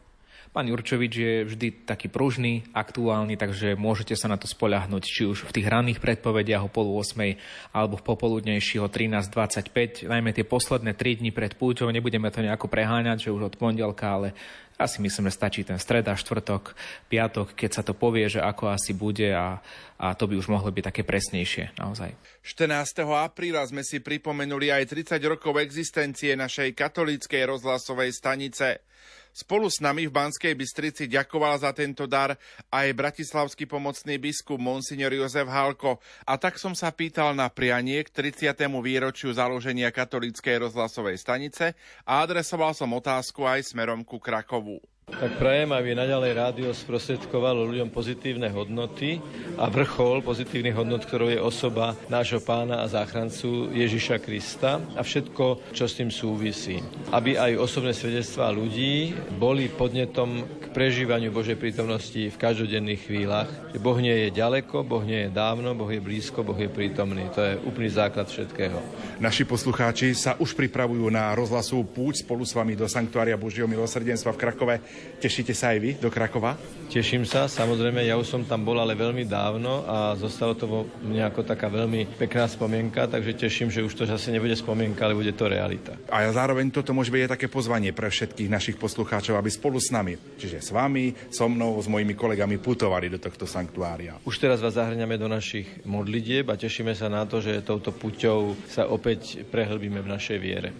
Pán 0.51 0.67
Jurčovič 0.67 1.15
je 1.15 1.35
vždy 1.47 1.87
taký 1.87 2.11
pružný, 2.11 2.67
aktuálny, 2.75 3.39
takže 3.39 3.79
môžete 3.79 4.19
sa 4.19 4.27
na 4.27 4.35
to 4.35 4.51
spoľahnúť, 4.51 5.07
či 5.07 5.23
už 5.23 5.47
v 5.47 5.55
tých 5.55 5.71
ranných 5.71 6.03
predpovediach 6.03 6.67
o 6.67 6.73
pol 6.73 6.91
8 6.91 7.39
alebo 7.71 7.95
v 7.95 8.07
popoludnejších 8.11 8.83
o 8.83 8.91
13.25, 8.91 10.11
najmä 10.11 10.35
tie 10.35 10.43
posledné 10.43 10.99
3 10.99 11.23
dni 11.23 11.31
pred 11.31 11.55
púťou, 11.55 11.95
nebudeme 11.95 12.27
to 12.35 12.43
nejako 12.43 12.67
preháňať, 12.67 13.31
že 13.31 13.35
už 13.35 13.47
od 13.47 13.55
pondelka, 13.63 14.11
ale 14.11 14.35
ja 14.75 14.91
si 14.91 14.99
myslím, 14.99 15.31
že 15.31 15.39
stačí 15.39 15.63
ten 15.63 15.79
streda, 15.79 16.19
štvrtok, 16.19 16.75
piatok, 17.07 17.55
keď 17.55 17.71
sa 17.71 17.83
to 17.87 17.95
povie, 17.95 18.27
že 18.27 18.43
ako 18.43 18.75
asi 18.75 18.91
bude 18.91 19.31
a, 19.31 19.63
a 20.03 20.07
to 20.19 20.27
by 20.27 20.35
už 20.35 20.51
mohlo 20.51 20.73
byť 20.75 20.83
také 20.83 21.07
presnejšie 21.07 21.79
naozaj. 21.79 22.11
14. 22.43 23.07
apríla 23.07 23.63
sme 23.71 23.87
si 23.87 24.03
pripomenuli 24.03 24.75
aj 24.75 25.15
30 25.15 25.21
rokov 25.31 25.63
existencie 25.63 26.35
našej 26.35 26.75
katolíckej 26.75 27.47
rozhlasovej 27.47 28.11
stanice. 28.11 28.83
Spolu 29.31 29.71
s 29.71 29.79
nami 29.79 30.11
v 30.11 30.13
Banskej 30.13 30.59
Bystrici 30.59 31.07
ďakoval 31.07 31.63
za 31.63 31.71
tento 31.71 32.05
dar 32.11 32.35
aj 32.69 32.87
bratislavský 32.91 33.71
pomocný 33.71 34.19
biskup 34.19 34.59
Monsignor 34.59 35.15
Jozef 35.15 35.47
Halko 35.47 36.03
a 36.27 36.35
tak 36.35 36.59
som 36.59 36.75
sa 36.75 36.91
pýtal 36.91 37.33
na 37.39 37.47
prianie 37.47 38.03
k 38.03 38.11
30. 38.11 38.53
výročiu 38.83 39.31
založenia 39.31 39.95
katolíckej 39.95 40.67
rozhlasovej 40.67 41.17
stanice 41.17 41.79
a 42.03 42.27
adresoval 42.27 42.75
som 42.75 42.91
otázku 42.91 43.47
aj 43.47 43.71
smerom 43.71 44.03
ku 44.03 44.19
Krakovu. 44.19 44.83
Tak 45.11 45.43
prajem, 45.43 45.75
aby 45.75 45.99
naďalej 45.99 46.33
rádio 46.39 46.71
sprostredkovalo 46.71 47.67
ľuďom 47.67 47.91
pozitívne 47.91 48.47
hodnoty 48.55 49.19
a 49.59 49.67
vrchol 49.67 50.23
pozitívnych 50.23 50.79
hodnot, 50.79 51.03
ktorou 51.03 51.29
je 51.29 51.43
osoba 51.43 51.99
nášho 52.07 52.39
pána 52.39 52.81
a 52.81 52.87
záchrancu 52.87 53.75
Ježiša 53.75 54.23
Krista 54.23 54.79
a 54.95 55.03
všetko, 55.03 55.75
čo 55.75 55.85
s 55.91 55.99
tým 55.99 56.15
súvisí. 56.15 56.79
Aby 57.11 57.37
aj 57.37 57.59
osobné 57.59 57.91
svedectvá 57.91 58.55
ľudí 58.55 59.13
boli 59.35 59.67
podnetom 59.67 60.47
k 60.63 60.65
prežívaniu 60.71 61.35
Božej 61.35 61.59
prítomnosti 61.59 62.31
v 62.31 62.41
každodenných 62.41 63.11
chvíľach. 63.11 63.51
Boh 63.83 63.99
nie 63.99 64.29
je 64.29 64.29
ďaleko, 64.31 64.87
Boh 64.87 65.03
nie 65.03 65.27
je 65.27 65.35
dávno, 65.35 65.75
Boh 65.75 65.91
je 65.91 65.99
blízko, 65.99 66.47
Boh 66.47 66.57
je 66.57 66.71
prítomný. 66.71 67.27
To 67.35 67.41
je 67.43 67.59
úplný 67.67 67.91
základ 67.91 68.31
všetkého. 68.31 68.79
Naši 69.21 69.45
poslucháči 69.45 70.17
sa 70.17 70.39
už 70.41 70.57
pripravujú 70.57 71.11
na 71.13 71.35
rozhlasovú 71.37 71.85
púť 71.89 72.25
spolu 72.25 72.47
s 72.47 72.57
vami 72.57 72.73
do 72.73 72.89
Sanktuária 72.89 73.37
Božieho 73.37 73.69
milosrdenstva 73.69 74.33
v 74.33 74.41
Krakove. 74.41 74.77
Tešíte 75.21 75.53
sa 75.53 75.77
aj 75.77 75.79
vy 75.85 75.91
do 76.01 76.09
Krakova? 76.09 76.57
Teším 76.91 77.29
sa, 77.29 77.47
samozrejme, 77.47 78.03
ja 78.03 78.17
už 78.17 78.27
som 78.27 78.43
tam 78.43 78.67
bol, 78.67 78.75
ale 78.81 78.99
veľmi 78.99 79.29
dávno 79.29 79.87
a 79.87 80.17
zostalo 80.19 80.59
to 80.59 80.67
vo 80.67 80.81
mne 81.05 81.29
ako 81.29 81.47
taká 81.47 81.71
veľmi 81.71 82.19
pekná 82.19 82.49
spomienka, 82.51 83.07
takže 83.07 83.37
teším, 83.37 83.69
že 83.71 83.85
už 83.85 83.95
to 83.95 84.09
zase 84.09 84.33
nebude 84.35 84.57
spomienka, 84.59 85.07
ale 85.07 85.15
bude 85.15 85.31
to 85.37 85.47
realita. 85.47 85.95
A 86.11 86.27
zároveň 86.33 86.73
toto 86.73 86.91
môže 86.91 87.13
byť 87.15 87.23
aj 87.29 87.33
také 87.37 87.47
pozvanie 87.47 87.95
pre 87.95 88.11
všetkých 88.11 88.49
našich 88.51 88.77
poslucháčov, 88.81 89.39
aby 89.39 89.53
spolu 89.53 89.79
s 89.79 89.93
nami, 89.95 90.19
čiže 90.41 90.59
s 90.65 90.75
vami, 90.75 91.15
so 91.31 91.47
mnou, 91.47 91.79
s 91.79 91.87
mojimi 91.87 92.19
kolegami 92.19 92.59
putovali 92.59 93.07
do 93.13 93.21
tohto 93.23 93.45
sanktuária. 93.45 94.19
Už 94.27 94.41
teraz 94.41 94.59
vás 94.59 94.75
zahrňame 94.75 95.15
do 95.15 95.31
našich 95.31 95.69
modlitieb 95.87 96.49
a 96.51 96.59
tešíme 96.59 96.97
sa 96.97 97.13
na 97.13 97.23
to, 97.29 97.39
že 97.39 97.63
touto 97.63 97.95
puťou 97.95 98.57
sa 98.67 98.91
opäť 98.91 99.47
prehlbíme 99.47 100.03
v 100.03 100.11
našej 100.11 100.39
viere. 100.41 100.73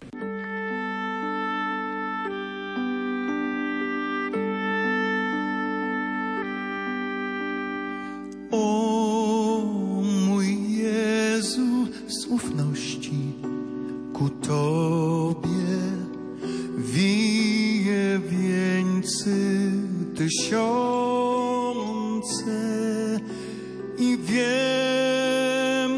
Mój 10.29 10.77
Jezu, 10.77 11.87
z 12.09 12.27
ufności 12.27 13.33
ku 14.13 14.29
Tobie. 14.29 15.51
Wije 16.79 18.21
wieńcy 18.31 19.71
tysiące 20.15 21.51
i 23.99 24.19
wiem, 24.23 25.93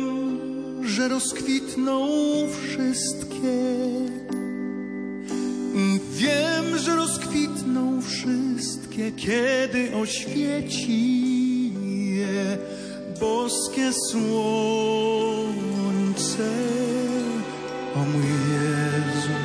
że 0.87 1.09
rozkwitną 1.09 2.07
wszystkie. 2.63 3.83
I 5.75 6.01
wiem, 6.15 6.79
że 6.79 6.97
rozkwitną 6.97 8.03
wszystkie, 8.03 9.13
kiedy 9.13 9.95
oświeci 9.95 11.32
boske 13.21 13.89
sunce, 14.11 14.53
o 17.97 17.99
mu 18.11 18.21
Jezu. 18.23 19.42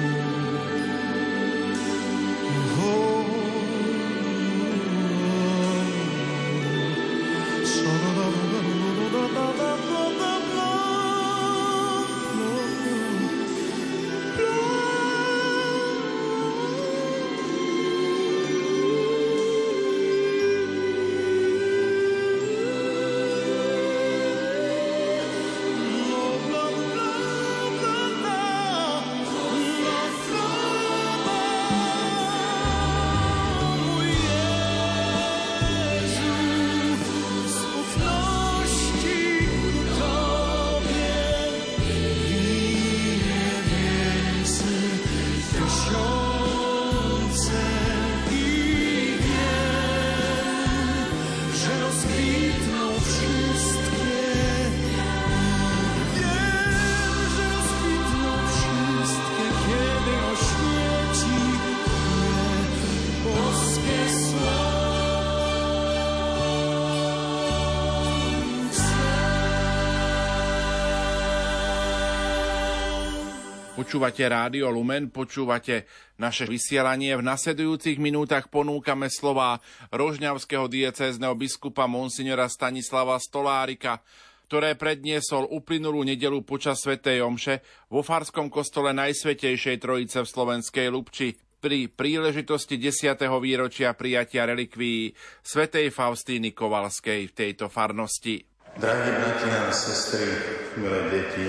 Počúvate 73.87 74.27
Rádio 74.27 74.67
Lumen, 74.67 75.07
počúvate 75.07 75.87
naše 76.19 76.43
vysielanie. 76.43 77.15
V 77.15 77.23
nasledujúcich 77.23 78.03
minútach 78.03 78.51
ponúkame 78.51 79.07
slova 79.07 79.63
rožňavského 79.95 80.67
diecézneho 80.67 81.31
biskupa 81.39 81.87
monsignora 81.87 82.51
Stanislava 82.51 83.15
Stolárika, 83.15 84.03
ktoré 84.51 84.75
predniesol 84.75 85.47
uplynulú 85.47 86.03
nedelu 86.03 86.43
počas 86.43 86.83
Svetej 86.83 87.23
Omše 87.23 87.63
vo 87.87 88.03
Farskom 88.03 88.51
kostole 88.51 88.91
Najsvetejšej 88.91 89.79
Trojice 89.79 90.19
v 90.19 90.31
Slovenskej 90.35 90.91
Lubči 90.91 91.39
pri 91.63 91.87
príležitosti 91.87 92.75
10. 92.75 93.15
výročia 93.39 93.95
prijatia 93.95 94.51
relikvií 94.51 95.15
svätej 95.39 95.95
Faustíny 95.95 96.51
Kovalskej 96.51 97.31
v 97.31 97.31
tejto 97.31 97.71
farnosti. 97.71 98.43
Drahí 98.75 99.11
bratia 99.15 99.55
a 99.63 99.71
sestry, 99.71 100.27
milé 100.75 101.07
deti, 101.07 101.47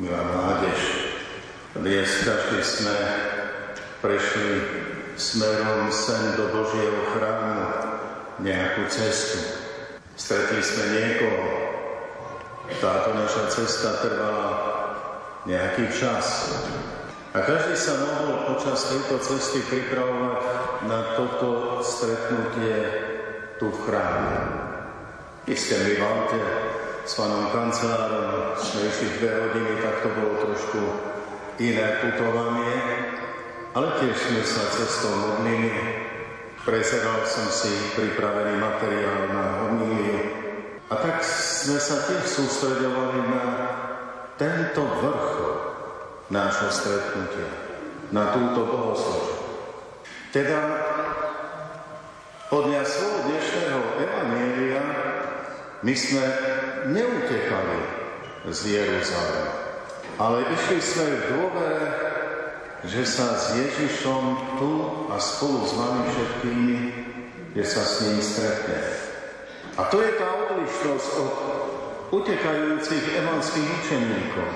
milá 0.00 0.24
mládež, 0.32 1.11
dnes 1.72 2.04
každý 2.20 2.60
sme 2.60 2.96
prešli 4.04 4.60
smerom 5.16 5.88
sem 5.88 6.36
do 6.36 6.52
Božieho 6.52 7.16
chrámu 7.16 7.64
nejakú 8.44 8.84
cestu. 8.92 9.40
Stretli 10.12 10.60
sme 10.60 10.84
niekoho. 10.92 11.48
Táto 12.76 13.16
naša 13.16 13.48
cesta 13.48 14.04
trvala 14.04 14.52
nejaký 15.48 15.88
čas. 15.96 16.52
A 17.32 17.40
každý 17.40 17.72
sa 17.72 17.96
mohol 18.04 18.52
počas 18.52 18.92
tejto 18.92 19.16
cesty 19.24 19.64
pripravovať 19.64 20.44
na 20.84 21.16
toto 21.16 21.80
stretnutie 21.80 22.76
tu 23.56 23.72
v 23.72 23.78
chráme. 23.88 24.36
Isté 25.48 25.80
my 25.88 25.94
Valte 25.96 26.42
s 27.08 27.16
pánom 27.16 27.48
kancelárom 27.48 28.60
sme 28.60 28.92
išli 28.92 29.08
dve 29.16 29.30
hodiny, 29.40 29.72
tak 29.80 30.04
to 30.04 30.08
bolo 30.12 30.32
trošku 30.44 31.12
iné 31.62 32.02
putovanie, 32.02 32.74
ale 33.70 33.88
tiež 34.02 34.16
sme 34.18 34.42
sa 34.42 34.62
cestou 34.74 35.14
modlili. 35.14 35.70
Prezeral 36.62 37.26
som 37.26 37.46
si 37.50 37.70
pripravený 37.98 38.54
materiál 38.58 39.34
na 39.34 39.44
homíliu 39.66 40.22
a 40.90 40.94
tak 40.94 41.22
sme 41.26 41.78
sa 41.78 42.06
tiež 42.06 42.22
sústredovali 42.22 43.18
na 43.26 43.42
tento 44.38 44.82
vrch 44.82 45.30
nášho 46.30 46.70
stretnutia, 46.70 47.50
na 48.14 48.30
túto 48.30 48.62
bohoslužbu. 48.62 49.34
Teda 50.30 50.58
podľa 52.46 52.82
svojho 52.86 53.20
dnešného 53.26 53.80
evanielia 54.00 54.82
my 55.82 55.94
sme 55.98 56.24
neutekali 56.94 57.80
z 58.54 58.60
Jeruzalema. 58.80 59.61
Ale 60.20 60.44
išli 60.52 60.78
sme 60.80 61.06
v 61.08 61.22
dôvere, 61.32 61.86
že 62.84 63.06
sa 63.06 63.38
s 63.38 63.56
Ježišom 63.56 64.22
tu 64.58 64.72
a 65.08 65.16
spolu 65.16 65.64
s 65.64 65.72
vami 65.78 66.02
všetkými, 66.10 66.76
že 67.54 67.64
sa 67.64 67.82
s 67.86 68.04
ním 68.04 68.18
stretne. 68.18 68.80
A 69.78 69.88
to 69.88 70.02
je 70.04 70.12
tá 70.20 70.28
odlišnosť 70.28 71.08
od 71.16 71.34
utekajúcich 72.12 73.04
emanských 73.24 73.68
učeníkov. 73.80 74.50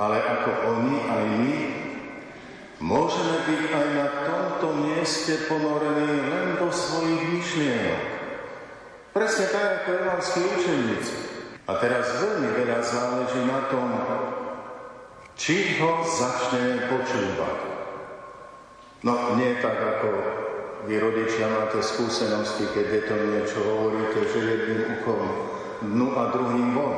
Ale 0.00 0.16
ako 0.16 0.50
oni, 0.74 0.96
aj 1.06 1.24
my, 1.38 1.56
môžeme 2.80 3.36
byť 3.44 3.62
aj 3.68 3.86
na 3.94 4.06
tomto 4.24 4.68
mieste 4.80 5.44
ponorení 5.46 6.24
len 6.24 6.56
do 6.56 6.72
svojich 6.72 7.22
myšlienok. 7.34 8.02
Presne 9.14 9.46
tak 9.52 9.66
ako 9.84 9.88
emanskí 10.02 10.40
učeníci. 10.42 11.14
A 11.64 11.80
teraz 11.80 12.20
veľmi 12.20 12.48
veľa 12.60 12.80
záleží 12.82 13.40
na 13.46 13.60
tom, 13.72 13.88
či 15.34 15.78
ho 15.82 16.02
začne 16.06 16.86
počúvať. 16.86 17.58
No 19.04 19.36
nie 19.36 19.58
tak, 19.60 19.76
ako 19.76 20.08
vy 20.88 20.94
rodičia 20.96 21.50
máte 21.50 21.82
skúsenosti, 21.82 22.70
keď 22.72 22.86
je 22.88 23.02
to 23.04 23.14
niečo 23.18 23.58
hovoríte, 23.60 24.20
že 24.30 24.38
jedným 24.40 24.82
uchom 25.00 25.20
dnu 25.84 26.08
a 26.16 26.22
druhým 26.32 26.70
von. 26.72 26.96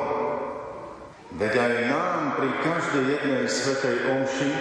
Veď 1.35 1.53
aj 1.59 1.73
nám 1.91 2.19
pri 2.39 2.49
každej 2.63 3.03
jednej 3.03 3.45
svetej 3.51 3.97
omši 4.07 4.51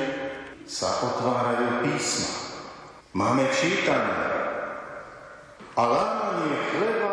sa 0.66 0.90
otvárajú 1.06 1.86
písma. 1.86 2.58
Máme 3.14 3.46
čítanie. 3.54 4.26
A 5.76 5.82
lámanie 5.84 6.56
chleba 6.72 7.12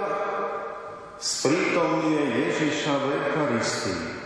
sprítomnie 1.19 2.47
Ježiša 2.47 2.93
v 2.95 3.05
Eucharistii 3.11 4.22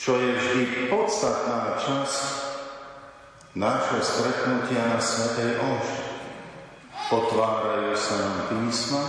čo 0.00 0.16
je 0.16 0.32
vždy 0.32 0.88
podstatná 0.88 1.76
časť 1.76 2.24
nášho 3.52 4.00
stretnutia 4.00 4.80
na 4.88 4.96
Svetej 4.96 5.60
Omši. 5.60 6.04
Potvárajú 7.12 7.92
sa 8.00 8.14
nám 8.16 8.36
písma 8.48 9.04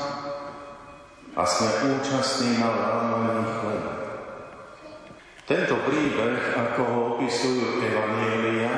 a 1.31 1.47
sme 1.47 1.95
účastní 1.95 2.59
na 2.59 2.75
lámaní 2.75 3.47
chleba. 3.55 3.93
Tento 5.47 5.79
príbeh, 5.87 6.59
ako 6.59 6.81
ho 6.83 6.97
opisujú 7.15 7.87
Evanielia, 7.87 8.75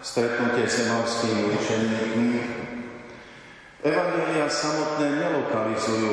stretnutie 0.00 0.64
s 0.64 0.88
emalskými 0.88 1.44
učeníkmi, 1.60 2.28
Evanielia 3.84 4.48
samotné 4.48 5.06
nelokalizujú 5.12 6.12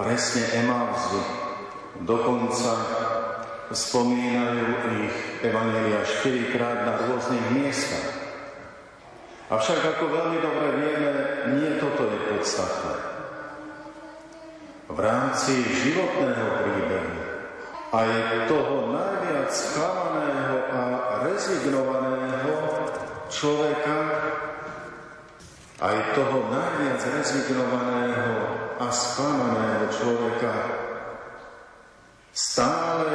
presne 0.00 0.44
Emalzy, 0.56 1.20
dokonca 2.00 2.70
spomínajú 3.68 4.66
ich 5.04 5.16
Evangelia 5.44 6.00
štyrikrát 6.04 6.88
na 6.88 6.94
rôznych 7.04 7.46
miestach. 7.52 8.16
Avšak 9.48 9.80
ako 9.96 10.04
veľmi 10.12 10.38
dobre 10.44 10.66
vieme, 10.76 11.12
nie 11.56 11.70
toto 11.80 12.04
je 12.08 12.18
podstatné. 12.32 12.94
V 14.88 14.98
rámci 15.00 15.52
životného 15.84 16.48
príbehu 16.64 17.16
aj 17.92 18.10
toho 18.48 18.92
najviac 18.92 19.48
sklamaného 19.48 20.56
a 20.68 20.80
rezignovaného 21.24 22.56
človeka, 23.32 23.96
aj 25.80 25.96
toho 26.12 26.38
najviac 26.52 27.00
rezignovaného 27.00 28.32
a 28.76 28.86
sklamaného 28.92 29.84
človeka 29.92 30.52
Stále 32.38 33.10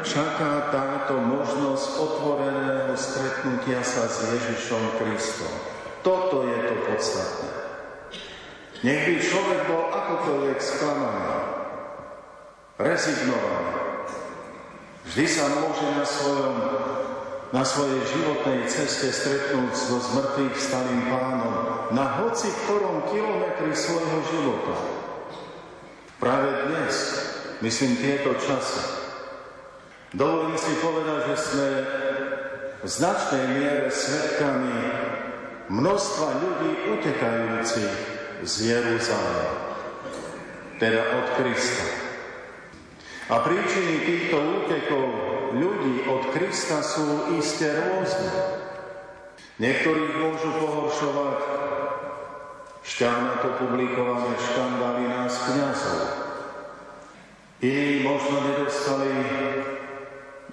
čaká 0.00 0.72
táto 0.72 1.20
možnosť 1.20 1.92
otvoreného 1.92 2.96
stretnutia 2.96 3.84
sa 3.84 4.08
s 4.08 4.32
Ježišom 4.32 4.96
Kristom. 4.96 5.52
Toto 6.00 6.48
je 6.48 6.56
to 6.72 6.74
podstatné. 6.88 7.52
Nech 8.80 9.02
by 9.04 9.16
človek 9.20 9.60
bol 9.68 9.92
akokoľvek 9.92 10.58
sklamaný, 10.64 11.36
rezignovaný. 12.80 13.76
Vždy 15.04 15.26
sa 15.28 15.44
môže 15.52 15.86
na, 15.92 16.06
svojom, 16.08 16.56
na 17.52 17.62
svojej 17.68 18.00
životnej 18.08 18.72
ceste 18.72 19.12
stretnúť 19.12 19.72
so 19.76 20.00
zmrtvých 20.00 20.56
starým 20.56 21.12
pánom 21.12 21.54
na 21.92 22.24
hoci 22.24 22.48
ktorom 22.64 23.04
kilometri 23.12 23.76
svojho 23.76 24.18
života. 24.32 24.74
Práve 26.16 26.72
dnes 26.72 26.94
myslím 27.62 27.96
tieto 27.96 28.34
časy. 28.42 28.82
Dovolím 30.12 30.58
si 30.58 30.74
povedať, 30.82 31.20
že 31.32 31.36
sme 31.38 31.68
v 32.82 32.88
značnej 32.90 33.44
miere 33.54 33.88
svetkami 33.88 34.76
množstva 35.70 36.28
ľudí 36.42 36.70
utekajúcich 36.98 37.96
z 38.42 38.54
Jeruzalema, 38.66 39.78
teda 40.82 41.00
od 41.22 41.26
Krista. 41.38 41.86
A 43.30 43.40
príčiny 43.46 44.04
týchto 44.04 44.36
útekov 44.36 45.06
ľudí 45.54 46.04
od 46.10 46.34
Krista 46.34 46.82
sú 46.82 47.38
iste 47.38 47.70
rôzne. 47.70 48.30
Niektorých 49.62 50.12
môžu 50.18 50.50
pohoršovať 50.58 51.38
šťavnato 52.82 53.48
publikované 53.62 54.34
škandály 54.42 55.06
nás 55.06 55.32
kniazov, 55.46 56.21
Iní 57.62 58.02
možno 58.02 58.42
nedostali 58.42 59.06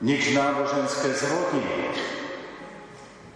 nič 0.05 0.29
náboženské 0.37 1.09
z 1.09 1.25
rodiny. 1.25 1.89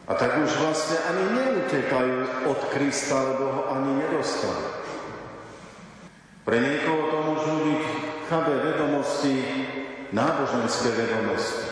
A 0.05 0.13
tak 0.13 0.37
už 0.45 0.51
vlastne 0.61 1.01
ani 1.09 1.23
neutekajú 1.41 2.45
od 2.53 2.59
Krista, 2.69 3.17
lebo 3.33 3.49
ho 3.49 3.61
ani 3.73 3.97
nedostali. 3.97 4.85
Pre 6.45 6.57
niekoho 6.59 7.01
to 7.09 7.17
môžu 7.25 7.55
byť 7.65 7.83
chabé 8.29 8.55
vedomosti, 8.61 9.35
náboženské 10.13 10.89
vedomosti. 10.93 11.67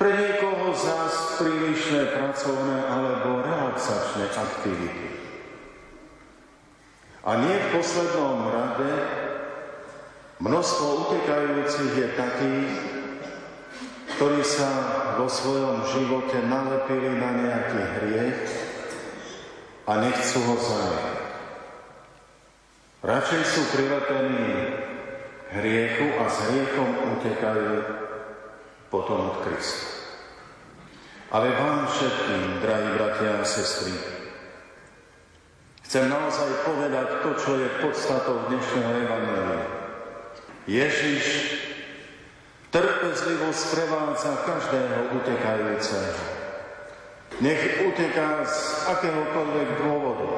Pre 0.00 0.10
niekoho 0.14 0.72
zás 0.72 1.36
prílišné 1.36 2.16
pracovné 2.16 2.80
alebo 2.86 3.44
relaxačné 3.44 4.24
aktivity. 4.32 5.06
A 7.28 7.44
nie 7.44 7.60
v 7.60 7.70
poslednom 7.76 8.48
rade 8.48 9.27
Množstvo 10.38 10.86
utekajúcich 11.02 11.92
je 11.98 12.08
takých, 12.14 12.74
ktorí 14.14 14.38
sa 14.46 14.70
vo 15.18 15.26
svojom 15.26 15.82
živote 15.90 16.38
nalepili 16.46 17.10
na 17.18 17.30
nejaký 17.34 17.80
hriech 17.98 18.38
a 19.90 19.98
nechcú 19.98 20.38
ho 20.46 20.54
zanechať. 20.62 21.18
Radšej 23.02 23.42
sú 23.50 23.62
prilepení 23.74 24.46
hriechu 25.58 26.06
a 26.22 26.30
s 26.30 26.36
hriechom 26.46 26.90
utekajú 27.18 27.74
potom 28.94 29.34
od 29.34 29.36
Krista. 29.42 29.90
Ale 31.34 31.50
vám 31.50 31.90
všetkým, 31.90 32.62
drahí 32.62 32.88
bratia 32.94 33.42
a 33.42 33.44
sestry, 33.44 33.90
chcem 35.82 36.06
naozaj 36.06 36.62
povedať 36.62 37.26
to, 37.26 37.30
čo 37.42 37.50
je 37.58 37.68
podstatou 37.82 38.46
dnešného 38.46 38.92
Evangelia. 39.02 39.87
Ježiš 40.68 41.24
trpezlivo 42.68 43.48
sprevádza 43.56 44.44
každého 44.44 45.16
utekajúceho. 45.16 46.24
Nech 47.40 47.88
uteká 47.88 48.44
z 48.44 48.58
akéhokoľvek 48.92 49.68
dôvodu. 49.80 50.28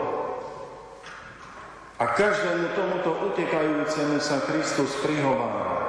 A 1.98 2.14
každému 2.14 2.78
tomuto 2.78 3.10
utekajúcemu 3.34 4.22
sa 4.22 4.38
Kristus 4.46 4.94
prihovára. 5.02 5.82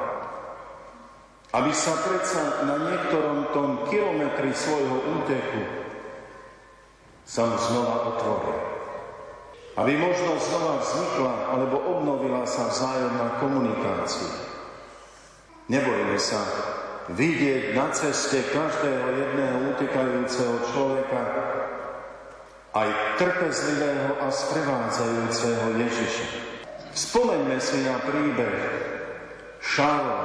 Aby 1.54 1.70
sa 1.76 1.94
predsa 2.02 2.66
na 2.66 2.82
niektorom 2.82 3.54
tom 3.54 3.86
kilometri 3.94 4.58
svojho 4.58 5.22
úteku 5.22 5.64
sa 7.30 7.46
mu 7.46 7.56
znova 7.62 7.96
otvoril. 8.16 8.81
Aby 9.80 9.96
možno 9.96 10.36
znova 10.36 10.84
vznikla 10.84 11.34
alebo 11.56 11.76
obnovila 11.80 12.44
sa 12.44 12.68
vzájomná 12.68 13.40
komunikácia. 13.40 14.32
Nebojme 15.72 16.20
sa 16.20 16.44
vidieť 17.16 17.72
na 17.72 17.88
ceste 17.96 18.44
každého 18.52 19.08
jedného 19.16 19.58
utekajúceho 19.72 20.56
človeka 20.76 21.22
aj 22.72 22.90
trpezlivého 23.20 24.16
a 24.20 24.28
sprevádzajúceho 24.32 25.66
Ježiša. 25.76 26.28
Spomeňme 26.92 27.56
si 27.60 27.84
na 27.88 28.00
príbeh 28.04 28.60
Šála, 29.64 30.24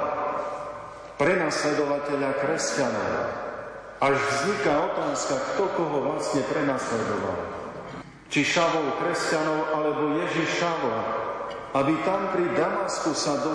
prenasledovateľa 1.20 2.30
kresťanov. 2.42 3.12
Až 3.96 4.16
vzniká 4.16 4.72
otázka, 4.92 5.34
kto 5.54 5.64
koho 5.76 5.98
vlastne 6.12 6.42
prenasledoval. 6.50 7.65
Či 8.26 8.42
Šavol 8.42 8.98
kresťanov, 8.98 9.60
alebo 9.70 10.02
Ježiš 10.26 10.58
Šavola, 10.58 11.02
aby 11.76 11.92
tam 12.02 12.32
pri 12.34 12.46
Damasku 12.56 13.14
sa 13.14 13.38
do, 13.38 13.52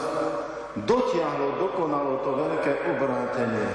dotiahlo, 0.87 1.59
dokonalo 1.59 2.23
to 2.23 2.31
veľké 2.37 2.73
obrátenie. 2.95 3.71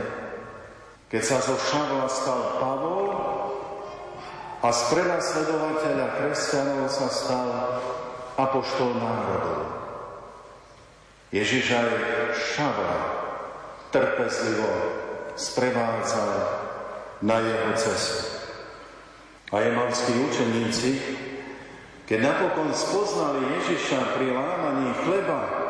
Keď 1.13 1.23
sa 1.23 1.39
zo 1.43 1.59
Šavla 1.59 2.09
stal 2.09 2.43
Pavol 2.59 3.07
a 4.65 4.69
z 4.73 4.81
prenasledovateľa 4.91 6.07
kresťanov 6.19 6.89
sa 6.89 7.09
stal 7.13 7.49
apoštol 8.41 8.97
národov. 8.97 9.61
Ježiš 11.35 11.77
aj 11.77 11.91
Šavla 12.55 12.99
trpezlivo 13.91 14.73
sprevádzal 15.37 16.33
na 17.23 17.37
jeho 17.43 17.71
cestu. 17.77 18.46
A 19.53 19.57
jemanskí 19.63 20.13
učeníci, 20.27 20.91
keď 22.07 22.19
napokon 22.23 22.71
spoznali 22.75 23.47
Ježiša 23.63 24.19
pri 24.19 24.35
lámaní 24.35 24.91
chleba, 25.07 25.67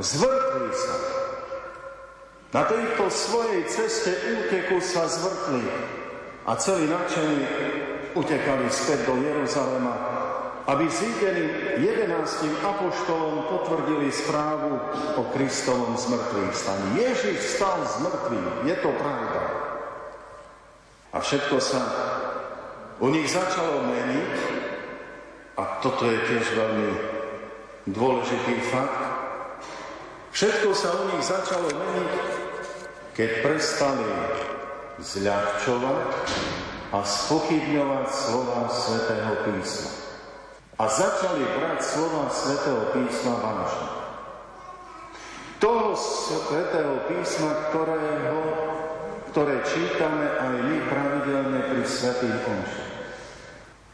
Zvrtli 0.00 0.72
sa. 0.72 0.96
Na 2.52 2.64
tejto 2.64 3.12
svojej 3.12 3.64
ceste 3.68 4.12
úteku 4.12 4.80
sa 4.80 5.04
zvrtli 5.08 5.64
a 6.48 6.52
celý 6.56 6.88
nadšení 6.88 7.40
utekali 8.16 8.68
späť 8.72 9.08
do 9.08 9.20
Jeruzalema, 9.20 9.94
aby 10.68 10.84
zídeným 10.88 11.52
jedenáctim 11.80 12.52
apoštolom 12.60 13.52
potvrdili 13.52 14.08
správu 14.08 14.80
o 15.16 15.22
Kristovom 15.32 15.96
zmrtvých 15.96 16.52
staní. 16.56 16.88
Ježiš 17.00 17.56
stal 17.56 17.84
z 17.84 17.94
mŕtvych, 18.04 18.48
je 18.68 18.76
to 18.80 18.90
pravda. 18.96 19.42
A 21.12 21.16
všetko 21.20 21.56
sa 21.60 21.80
u 23.02 23.06
nich 23.10 23.26
začalo 23.26 23.82
meniť 23.82 24.34
a 25.58 25.62
toto 25.82 26.06
je 26.06 26.18
tiež 26.30 26.46
veľmi 26.54 26.90
dôležitý 27.90 28.54
fakt, 28.70 29.12
Všetko 30.32 30.72
sa 30.72 30.96
u 30.96 31.12
nich 31.12 31.28
začalo 31.28 31.68
meniť, 31.68 32.12
keď 33.12 33.30
prestali 33.44 34.08
zľahčovať 34.96 36.08
a 36.88 36.98
spochybňovať 37.04 38.06
slova 38.08 38.64
svätého 38.72 39.32
písma. 39.44 39.92
A 40.80 40.88
začali 40.88 41.44
brať 41.44 41.78
slova 41.84 42.32
svätého 42.32 42.80
písma 42.96 43.34
vážne. 43.44 43.88
Toho 45.60 45.92
svätého 46.00 46.96
písma, 47.12 47.52
ktorého, 47.68 48.40
ktoré 49.36 49.60
čítame 49.68 50.32
aj 50.32 50.54
my 50.64 50.76
pravidelne 50.88 51.60
pri 51.76 51.82
svätých 51.84 52.40
omši. 52.40 52.91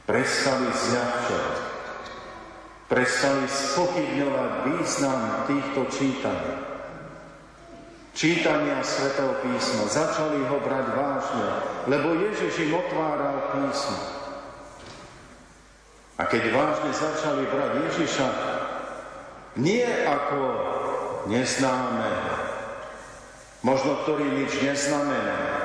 Prestali 0.09 0.73
zľahčovať 0.73 1.69
prestali 2.89 3.45
spochybňovať 3.45 4.53
význam 4.65 5.21
týchto 5.45 5.81
čítaní. 5.93 6.53
Čítania 8.17 8.83
svätého 8.83 9.37
písma, 9.45 9.87
začali 9.87 10.43
ho 10.43 10.57
brať 10.59 10.87
vážne, 10.97 11.49
lebo 11.87 12.19
Ježiš 12.19 12.67
im 12.67 12.75
otváral 12.75 13.55
písmo. 13.55 14.01
A 16.19 16.27
keď 16.27 16.51
vážne 16.51 16.91
začali 16.91 17.47
brať 17.47 17.73
Ježiša, 17.87 18.29
nie 19.61 19.87
ako 19.87 20.41
neznáme, 21.31 22.11
možno 23.63 24.03
ktorý 24.03 24.27
nič 24.27 24.51
neznamená, 24.67 25.58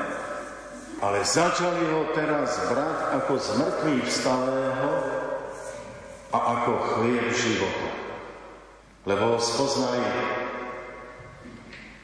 ale 1.03 1.19
začali 1.27 1.83
ho 1.91 2.15
teraz 2.15 2.71
brať 2.71 2.97
ako 3.19 3.33
zmrtvý 3.35 3.95
vstalého, 4.07 5.13
a 6.33 6.39
ako 6.59 6.71
chlieb 6.97 7.29
života. 7.29 7.89
Lebo 9.05 9.37
ho 9.37 9.39
spoznali 9.39 10.01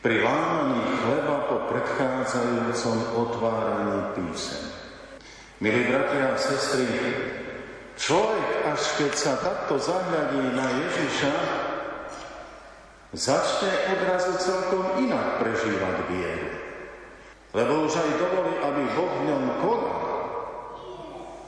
pri 0.06 0.22
lámaní 0.22 0.80
chleba 1.02 1.50
po 1.50 1.58
predchádzajúcom 1.74 2.98
otváraní 3.18 4.00
písem. 4.16 4.70
Milí 5.60 5.92
bratia 5.92 6.32
a 6.32 6.40
sestry, 6.40 6.88
človek 8.00 8.48
až 8.70 8.82
keď 8.96 9.12
sa 9.18 9.34
takto 9.44 9.76
zahľadí 9.76 10.56
na 10.56 10.68
Ježiša, 10.88 11.36
začne 13.12 13.74
odrazu 13.98 14.34
celkom 14.40 15.04
inak 15.04 15.42
prežívať 15.42 15.96
vieru. 16.08 16.59
Lebo 17.50 17.90
už 17.90 17.94
aj 17.98 18.12
dovolí, 18.22 18.54
aby 18.62 18.82
Boh 18.94 19.10
v 19.10 19.26
ňom 19.26 19.44
konal 19.66 20.00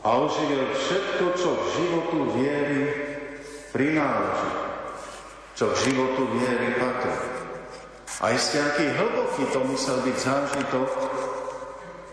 a 0.02 0.10
oživil 0.18 0.66
všetko, 0.74 1.26
čo 1.38 1.50
v 1.54 1.66
životu 1.78 2.18
viery 2.34 2.82
prináleží, 3.70 4.52
čo 5.54 5.70
v 5.70 5.78
životu 5.78 6.26
viery 6.34 6.74
patrí. 6.82 7.14
A 8.22 8.34
ešte 8.34 8.58
aký 8.58 8.86
hlboký 8.98 9.46
to 9.54 9.62
musel 9.66 10.02
byť 10.02 10.18
zážitok, 10.18 10.90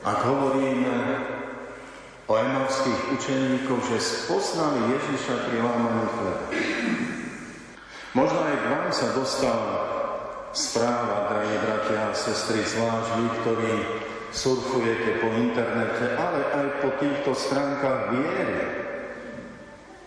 ak 0.04 0.18
hovoríme 0.24 0.96
o 2.28 2.32
emovských 2.36 3.00
učeníkoch, 3.16 3.82
že 3.88 3.98
spoznali 4.04 4.92
Ježiša 4.92 5.34
pri 5.48 5.58
lámaní 5.64 6.04
chleba. 6.12 6.46
Možno 8.12 8.40
aj 8.44 8.56
k 8.56 8.66
vám 8.68 8.88
sa 8.92 9.06
dostala 9.16 9.97
správa, 10.52 11.28
drahí 11.28 11.56
bratia 11.60 12.08
a 12.08 12.16
sestry, 12.16 12.64
zvlášť 12.64 13.08
vy, 13.16 13.26
ktorí 13.42 13.72
surfujete 14.32 15.24
po 15.24 15.28
internete, 15.36 16.04
ale 16.16 16.40
aj 16.52 16.66
po 16.84 16.88
týchto 17.00 17.32
stránkach 17.32 18.12
viery, 18.12 18.60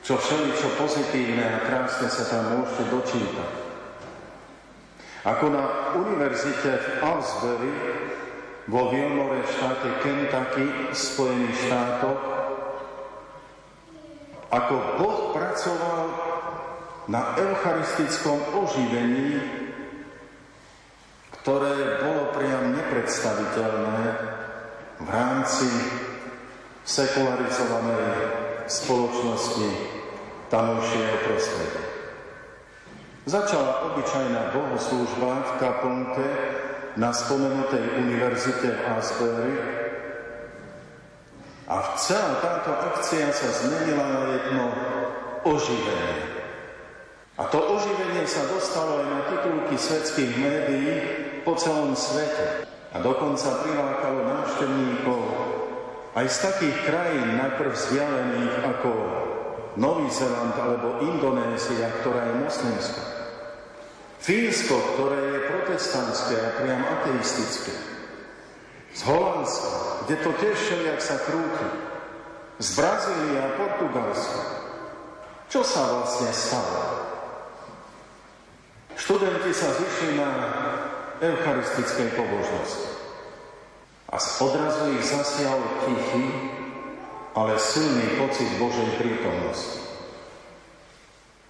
čo 0.02 0.18
všeličo 0.18 0.78
pozitívne 0.78 1.46
a 1.46 1.58
krásne 1.66 2.10
sa 2.10 2.26
tam 2.30 2.58
môžete 2.58 2.84
dočítať. 2.90 3.52
Ako 5.22 5.54
na 5.54 5.94
univerzite 5.94 6.82
v 6.82 6.88
Alsbury 7.06 7.74
vo 8.66 8.90
Wilmore 8.90 9.46
štáte 9.46 9.90
Kentucky 10.02 10.66
v 10.90 10.96
Spojených 10.98 11.58
štátoch, 11.70 12.22
ako 14.50 14.74
Boh 14.98 15.20
pracoval 15.38 16.06
na 17.06 17.38
eucharistickom 17.38 18.42
oživení 18.58 19.61
ktoré 21.42 22.06
bolo 22.06 22.30
priam 22.38 22.70
nepredstaviteľné 22.70 24.06
v 25.02 25.08
rámci 25.10 25.66
sekularizovanej 26.86 28.10
spoločnosti 28.70 29.70
tamojšieho 30.54 31.16
prostredia. 31.26 31.86
Začala 33.26 33.90
obyčajná 33.90 34.54
bohoslúžba 34.54 35.32
v 35.42 35.52
kaplnke 35.58 36.28
na 36.98 37.10
spomenutej 37.10 37.86
univerzite 38.02 38.78
v 38.78 38.82
Asbury. 38.98 39.54
A 41.66 41.96
celá 41.98 42.38
táto 42.44 42.70
akcia 42.76 43.34
sa 43.34 43.50
zmenila 43.66 44.06
na 44.06 44.22
jedno 44.36 44.66
oživenie. 45.48 46.42
A 47.40 47.48
to 47.50 47.58
oživenie 47.58 48.28
sa 48.30 48.46
dostalo 48.52 49.02
aj 49.02 49.08
na 49.08 49.22
titulky 49.32 49.76
svetských 49.80 50.34
médií 50.36 50.94
po 51.42 51.54
celom 51.58 51.94
svete. 51.94 52.66
A 52.92 53.00
dokonca 53.00 53.64
prilákalo 53.64 54.20
návštevníkov 54.28 55.22
aj 56.12 56.26
z 56.28 56.38
takých 56.44 56.78
krajín 56.84 57.40
najprv 57.40 57.72
vzdialených 57.72 58.56
ako 58.68 58.92
Nový 59.80 60.12
Zeland 60.12 60.52
alebo 60.60 61.00
Indonézia, 61.08 61.88
ktorá 62.04 62.28
je 62.28 62.36
moslimská. 62.44 63.04
Fínsko, 64.20 64.76
ktoré 64.94 65.18
je 65.18 65.48
protestantské 65.50 66.36
a 66.36 66.50
priam 66.60 66.84
ateistické. 66.84 67.74
Z 68.92 69.02
Holandska, 69.08 70.04
kde 70.04 70.16
to 70.20 70.32
tiež 70.36 70.56
všelijak 70.60 71.00
sa 71.00 71.16
krúti. 71.24 71.70
Z 72.60 72.76
Brazílie 72.76 73.40
a 73.40 73.56
Portugalska. 73.56 74.42
Čo 75.48 75.64
sa 75.64 75.82
vlastne 75.96 76.30
stalo? 76.36 76.80
Študenti 79.00 79.52
sa 79.56 79.72
zišli 79.74 80.20
na 80.20 80.30
eucharistickej 81.22 82.18
pobožnosti. 82.18 82.90
A 84.12 84.20
z 84.20 84.30
odrazu 84.42 84.92
ich 84.98 85.06
zasial 85.06 85.62
tichý, 85.86 86.26
ale 87.38 87.56
silný 87.62 88.20
pocit 88.20 88.50
Božej 88.60 89.00
prítomnosti. 89.00 89.80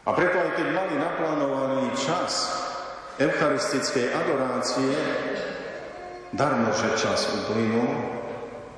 A 0.06 0.14
preto 0.14 0.38
aj 0.38 0.52
keď 0.60 0.68
mali 0.76 0.94
naplánovaný 1.00 1.90
čas 1.98 2.52
eucharistickej 3.18 4.14
adorácie, 4.14 4.94
darmo, 6.36 6.70
že 6.76 7.02
čas 7.02 7.32
uplynul, 7.34 8.22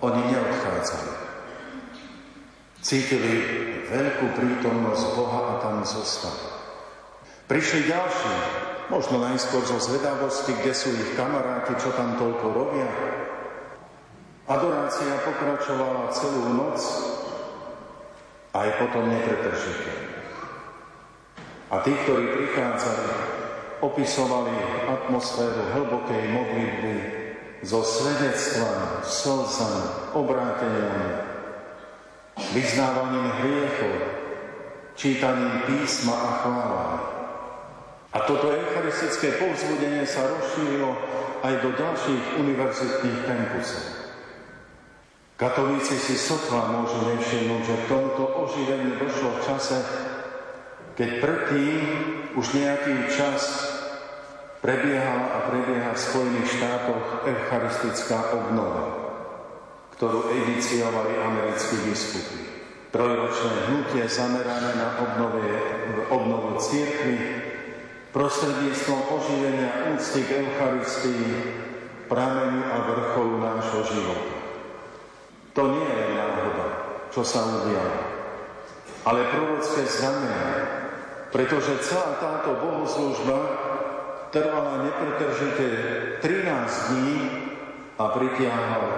oni 0.03 0.21
neodchádzali. 0.31 1.13
Cítili 2.83 3.33
veľkú 3.87 4.35
prítomnosť 4.35 5.05
Boha 5.15 5.41
a 5.47 5.53
tam 5.63 5.83
zostali. 5.87 6.51
Prišli 7.47 7.87
ďalší, 7.87 8.35
možno 8.93 9.17
najskôr 9.17 9.65
zo 9.65 9.81
zvedavosti, 9.81 10.53
kde 10.53 10.73
sú 10.77 10.93
ich 10.93 11.17
kamaráti, 11.17 11.73
čo 11.81 11.89
tam 11.97 12.13
toľko 12.21 12.45
robia, 12.53 12.89
Adorácia 14.43 15.23
pokračovala 15.23 16.11
celú 16.11 16.51
noc, 16.51 16.75
aj 18.51 18.75
potom 18.75 19.07
nepretržite. 19.07 19.91
A 21.71 21.79
tí, 21.79 21.95
ktorí 21.95 22.27
prichádzali, 22.27 23.07
opisovali 23.79 24.51
atmosféru 24.91 25.63
hlbokej 25.71 26.23
modlitby 26.27 26.95
so 27.63 27.87
svedectvami, 27.87 29.07
slzami, 29.07 30.11
obráteniami, 30.11 31.11
vyznávaním 32.51 33.27
hriechov, 33.39 33.95
čítaním 34.99 35.63
písma 35.71 36.19
a 36.19 36.31
chválami. 36.43 37.22
A 38.13 38.17
toto 38.29 38.53
eucharistické 38.53 39.41
povzbudenie 39.41 40.05
sa 40.05 40.29
rozšírilo 40.29 40.93
aj 41.41 41.53
do 41.65 41.69
ďalších 41.73 42.23
univerzitných 42.39 43.19
kampusov. 43.25 43.85
Katolíci 45.33 45.97
si 45.97 46.15
sotva 46.15 46.69
môžu 46.69 47.09
nevšimnúť, 47.09 47.61
že 47.65 47.75
v 47.75 47.89
tomto 47.89 48.23
oživení 48.47 49.01
došlo 49.01 49.33
v 49.33 49.43
čase, 49.43 49.77
keď 50.93 51.09
predtým 51.19 51.81
už 52.37 52.53
nejaký 52.53 53.11
čas 53.11 53.41
prebiehala 54.63 55.27
a 55.35 55.37
prebieha 55.51 55.91
v 55.91 55.99
Spojených 55.99 56.47
štátoch 56.53 57.27
eucharistická 57.27 58.39
obnova, 58.39 58.85
ktorú 59.99 60.31
iniciovali 60.31 61.17
americkí 61.17 61.81
biskupy. 61.91 62.39
Trojročné 62.93 63.51
hnutie 63.67 64.05
zamerané 64.07 64.79
na 64.79 65.01
obnove, 65.01 65.43
obnovu 66.13 66.61
církvy 66.61 67.42
prostredníctvom 68.13 68.99
oživenia 69.09 69.89
úcty 69.97 70.21
k 70.21 70.45
Eucharistii, 70.45 71.33
pramenu 72.05 72.61
a 72.61 72.77
vrcholu 72.85 73.41
nášho 73.41 73.81
života. 73.89 74.37
To 75.57 75.63
nie 75.73 75.89
je 75.89 76.07
náhoda, 76.13 76.67
čo 77.09 77.25
sa 77.25 77.41
udialo, 77.41 78.01
ale 79.09 79.29
prorocké 79.33 79.81
znamenie, 79.89 80.53
pretože 81.33 81.81
celá 81.81 82.21
táto 82.21 82.53
bohoslužba 82.61 83.37
trvala 84.29 84.85
nepretržite 84.85 85.65
13 86.21 86.89
dní 86.93 87.17
a 87.97 88.03
pritiahla 88.13 88.93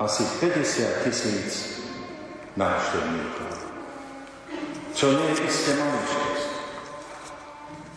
asi 0.00 0.24
50 0.40 1.04
tisíc 1.04 1.80
návštevníkov. 2.56 3.52
Čo 4.96 5.12
nie 5.12 5.28
je 5.32 5.44
isté 5.44 5.76
maličkosť. 5.76 6.35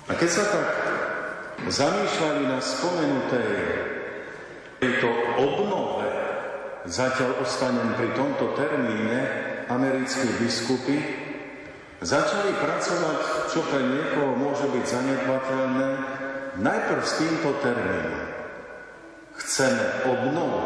A 0.10 0.18
keď 0.18 0.30
sa 0.34 0.46
tak 0.50 0.68
zamýšľali 1.70 2.44
na 2.50 2.58
spomenutej 2.58 3.52
tejto 4.82 5.10
obnove 5.38 6.10
zatiaľ 6.90 7.38
ostanem 7.46 7.94
pri 7.94 8.10
tomto 8.18 8.58
termíne, 8.58 9.22
americkí 9.70 10.26
biskupy 10.42 10.98
začali 12.02 12.58
pracovať, 12.58 13.20
čo 13.54 13.62
pre 13.70 13.86
niekoho 13.86 14.34
môže 14.34 14.66
byť 14.66 14.86
zanedbateľné, 14.88 15.90
najprv 16.58 17.02
s 17.06 17.14
týmto 17.22 17.50
termínom. 17.62 18.26
Chceme 19.38 20.10
obnovu, 20.10 20.64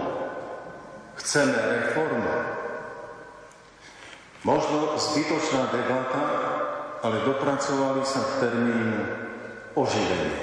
chceme 1.20 1.52
reformu. 1.52 2.32
Možno 4.48 4.96
zbytočná 4.96 5.68
debata, 5.68 6.24
ale 7.04 7.28
dopracovali 7.28 8.08
sa 8.08 8.24
k 8.24 8.32
termínu 8.48 9.22
oživenie. 9.74 10.38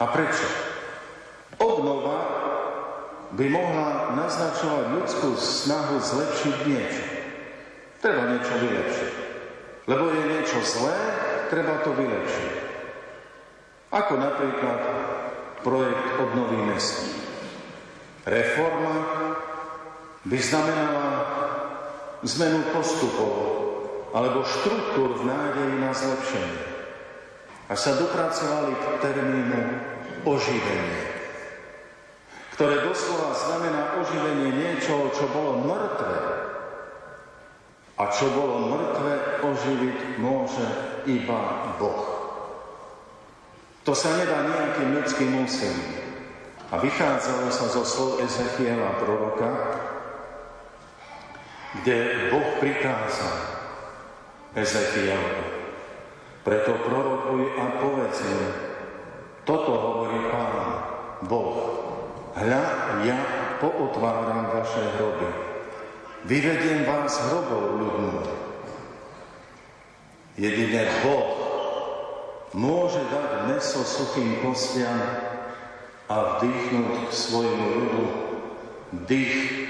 A 0.00 0.04
prečo? 0.08 0.46
Obnova 1.60 2.20
by 3.36 3.44
mohla 3.46 4.16
naznačovať 4.16 4.84
ľudskú 4.96 5.36
snahu 5.36 6.00
zlepšiť 6.00 6.56
niečo. 6.66 7.04
Treba 8.00 8.32
niečo 8.32 8.54
vylepšiť. 8.58 9.12
Lebo 9.86 10.04
je 10.08 10.22
niečo 10.24 10.58
zlé, 10.64 10.98
treba 11.52 11.84
to 11.84 11.92
vylepšiť. 11.94 12.52
Ako 13.90 14.12
napríklad 14.16 14.80
projekt 15.60 16.06
obnovy 16.16 16.58
mesta. 16.64 17.06
Reforma 18.24 18.94
by 20.24 20.38
znamenala 20.38 21.08
zmenu 22.22 22.60
postupov 22.72 23.32
alebo 24.16 24.44
štruktúr 24.44 25.20
v 25.20 25.26
nádeji 25.26 25.76
na 25.80 25.90
zlepšenie. 25.92 26.69
A 27.70 27.78
sa 27.78 27.94
dopracovali 27.94 28.74
k 28.74 28.84
termínu 28.98 29.60
oživenie 30.26 31.10
ktoré 32.60 32.84
doslova 32.84 33.32
znamená 33.32 33.96
oživenie 34.04 34.52
niečoho, 34.52 35.08
čo 35.16 35.32
bolo 35.32 35.64
mŕtve. 35.64 36.18
A 37.96 38.04
čo 38.12 38.28
bolo 38.36 38.68
mŕtve, 38.68 39.40
oživiť 39.40 40.20
môže 40.20 40.68
iba 41.08 41.72
Boh. 41.80 42.04
To 43.88 43.96
sa 43.96 44.12
nedá 44.12 44.44
nejakým 44.44 44.92
ľudským 44.92 45.40
úsilím. 45.40 46.04
A 46.68 46.76
vychádzalo 46.84 47.48
sa 47.48 47.72
zo 47.72 47.80
slov 47.80 48.20
Ezechiela 48.28 48.92
proroka, 49.00 49.50
kde 51.80 52.28
Boh 52.28 52.60
prikázal 52.60 53.36
Ezechielovi. 54.52 55.59
Preto 56.40 56.72
prorokuj 56.80 57.42
a 57.60 57.64
povedz 57.80 58.18
toto 59.44 59.72
hovorí 59.72 60.30
Pán, 60.30 60.56
Boh, 61.26 61.58
Hľa, 62.30 62.64
ja 63.02 63.18
pootváram 63.58 64.54
vaše 64.54 64.80
hroby. 64.96 65.28
Vyvediem 66.30 66.86
vás 66.86 67.18
hrobov 67.26 67.82
ľudnú. 67.82 68.22
Jedine 70.38 70.86
Boh 71.02 71.28
môže 72.54 73.02
dať 73.10 73.50
meso 73.50 73.82
suchým 73.82 74.38
kostiam 74.40 74.96
a 76.06 76.38
vdýchnuť 76.38 77.10
svojmu 77.10 77.66
ľudu 77.74 78.04
dých 79.10 79.66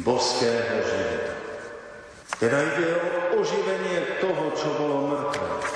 boského 0.00 0.78
života. 0.86 1.34
Teda 2.38 2.58
ide 2.62 2.86
o 2.96 3.42
oživenie 3.42 4.22
toho, 4.22 4.44
čo 4.54 4.68
bolo 4.78 4.96
mŕtve. 5.10 5.75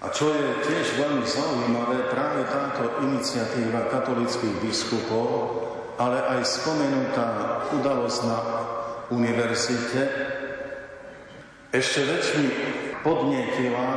A 0.00 0.08
čo 0.08 0.32
je 0.32 0.64
tiež 0.64 0.96
veľmi 0.96 1.28
zaujímavé, 1.28 2.08
práve 2.08 2.48
táto 2.48 3.04
iniciatíva 3.04 3.92
katolických 3.92 4.56
biskupov, 4.64 5.28
ale 6.00 6.24
aj 6.24 6.40
spomenutá 6.40 7.28
udalosť 7.76 8.20
na 8.24 8.38
univerzite, 9.12 10.00
ešte 11.70 12.00
väčšmi 12.02 12.46
podnietila 13.04 13.88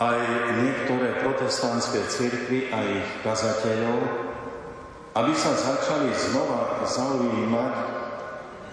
aj 0.00 0.18
niektoré 0.64 1.20
protestantské 1.20 2.02
cirkvy 2.08 2.72
a 2.72 2.80
ich 2.82 3.08
kazateľov, 3.20 4.00
aby 5.12 5.32
sa 5.36 5.52
začali 5.52 6.08
znova 6.10 6.82
zaujímať 6.88 7.74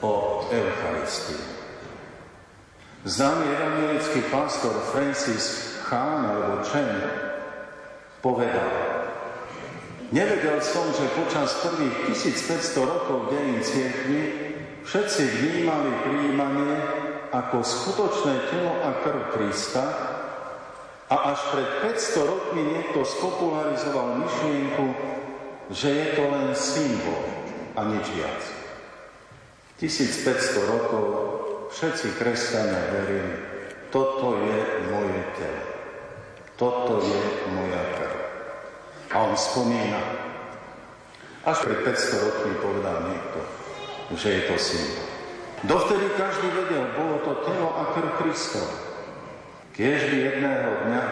o 0.02 0.48
Eucharistiu. 0.48 1.38
Známy 3.04 3.46
evangelický 3.46 4.24
pastor 4.32 4.74
Francis 4.90 5.69
Chán 5.90 6.22
alebo 6.22 6.62
Chen 6.70 7.02
povedal, 8.22 8.70
nevedel 10.14 10.62
som, 10.62 10.86
že 10.94 11.18
počas 11.18 11.66
prvých 11.66 12.14
1500 12.14 12.78
rokov 12.86 13.34
dejín 13.34 13.58
cirkvi 13.66 14.22
všetci 14.86 15.22
vnímali 15.42 15.90
príjmanie 16.06 16.78
ako 17.34 17.66
skutočné 17.66 18.54
telo 18.54 18.74
a 18.86 19.02
krv 19.02 19.34
Krista 19.34 19.86
a 21.10 21.16
až 21.34 21.40
pred 21.58 21.70
500 21.98 22.22
rokmi 22.22 22.62
niekto 22.70 23.02
spopularizoval 23.02 24.18
myšlienku, 24.22 24.86
že 25.74 25.90
je 25.90 26.06
to 26.14 26.24
len 26.30 26.54
symbol 26.54 27.22
a 27.74 27.82
nič 27.90 28.06
viac. 28.14 28.42
1500 29.82 30.70
rokov 30.70 31.06
všetci 31.74 32.18
kresťania 32.18 32.82
verili, 32.94 33.34
toto 33.94 34.38
je 34.38 34.58
moje 34.90 35.22
telo, 35.38 35.69
toto 36.60 37.00
je 37.00 37.20
moja 37.56 37.84
krv. 37.96 38.20
A 39.10 39.16
on 39.24 39.34
spomína, 39.40 40.04
až 41.48 41.64
pred 41.64 41.88
500 41.88 42.26
rokmi 42.28 42.54
povedal 42.60 42.98
niekto, 43.08 43.40
že 44.20 44.28
je 44.28 44.42
to 44.52 44.56
symbol. 44.60 45.08
Dovtedy 45.64 46.06
každý 46.20 46.52
vedel, 46.52 46.84
bolo 47.00 47.24
to 47.24 47.32
telo 47.48 47.72
a 47.80 47.96
krv 47.96 48.12
Kristova. 48.20 48.76
Kiež 49.72 50.12
by 50.12 50.18
jedného 50.20 50.72
dňa 50.84 51.04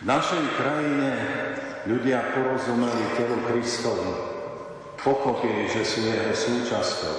v 0.00 0.04
našej 0.04 0.44
krajine 0.60 1.08
ľudia 1.88 2.20
porozumeli 2.36 3.16
telu 3.16 3.40
Kristovu, 3.48 4.12
pochopili, 5.00 5.64
že 5.72 5.80
sú 5.80 6.04
jeho 6.04 6.32
súčasťou 6.36 7.16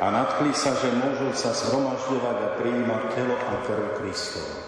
a 0.00 0.04
nadchli 0.08 0.56
sa, 0.56 0.72
že 0.80 0.96
môžu 0.96 1.28
sa 1.36 1.52
zhromažďovať 1.52 2.36
a 2.40 2.48
prijímať 2.56 3.02
telo 3.12 3.36
a 3.36 3.54
krv 3.68 3.84
Kristovu. 4.00 4.63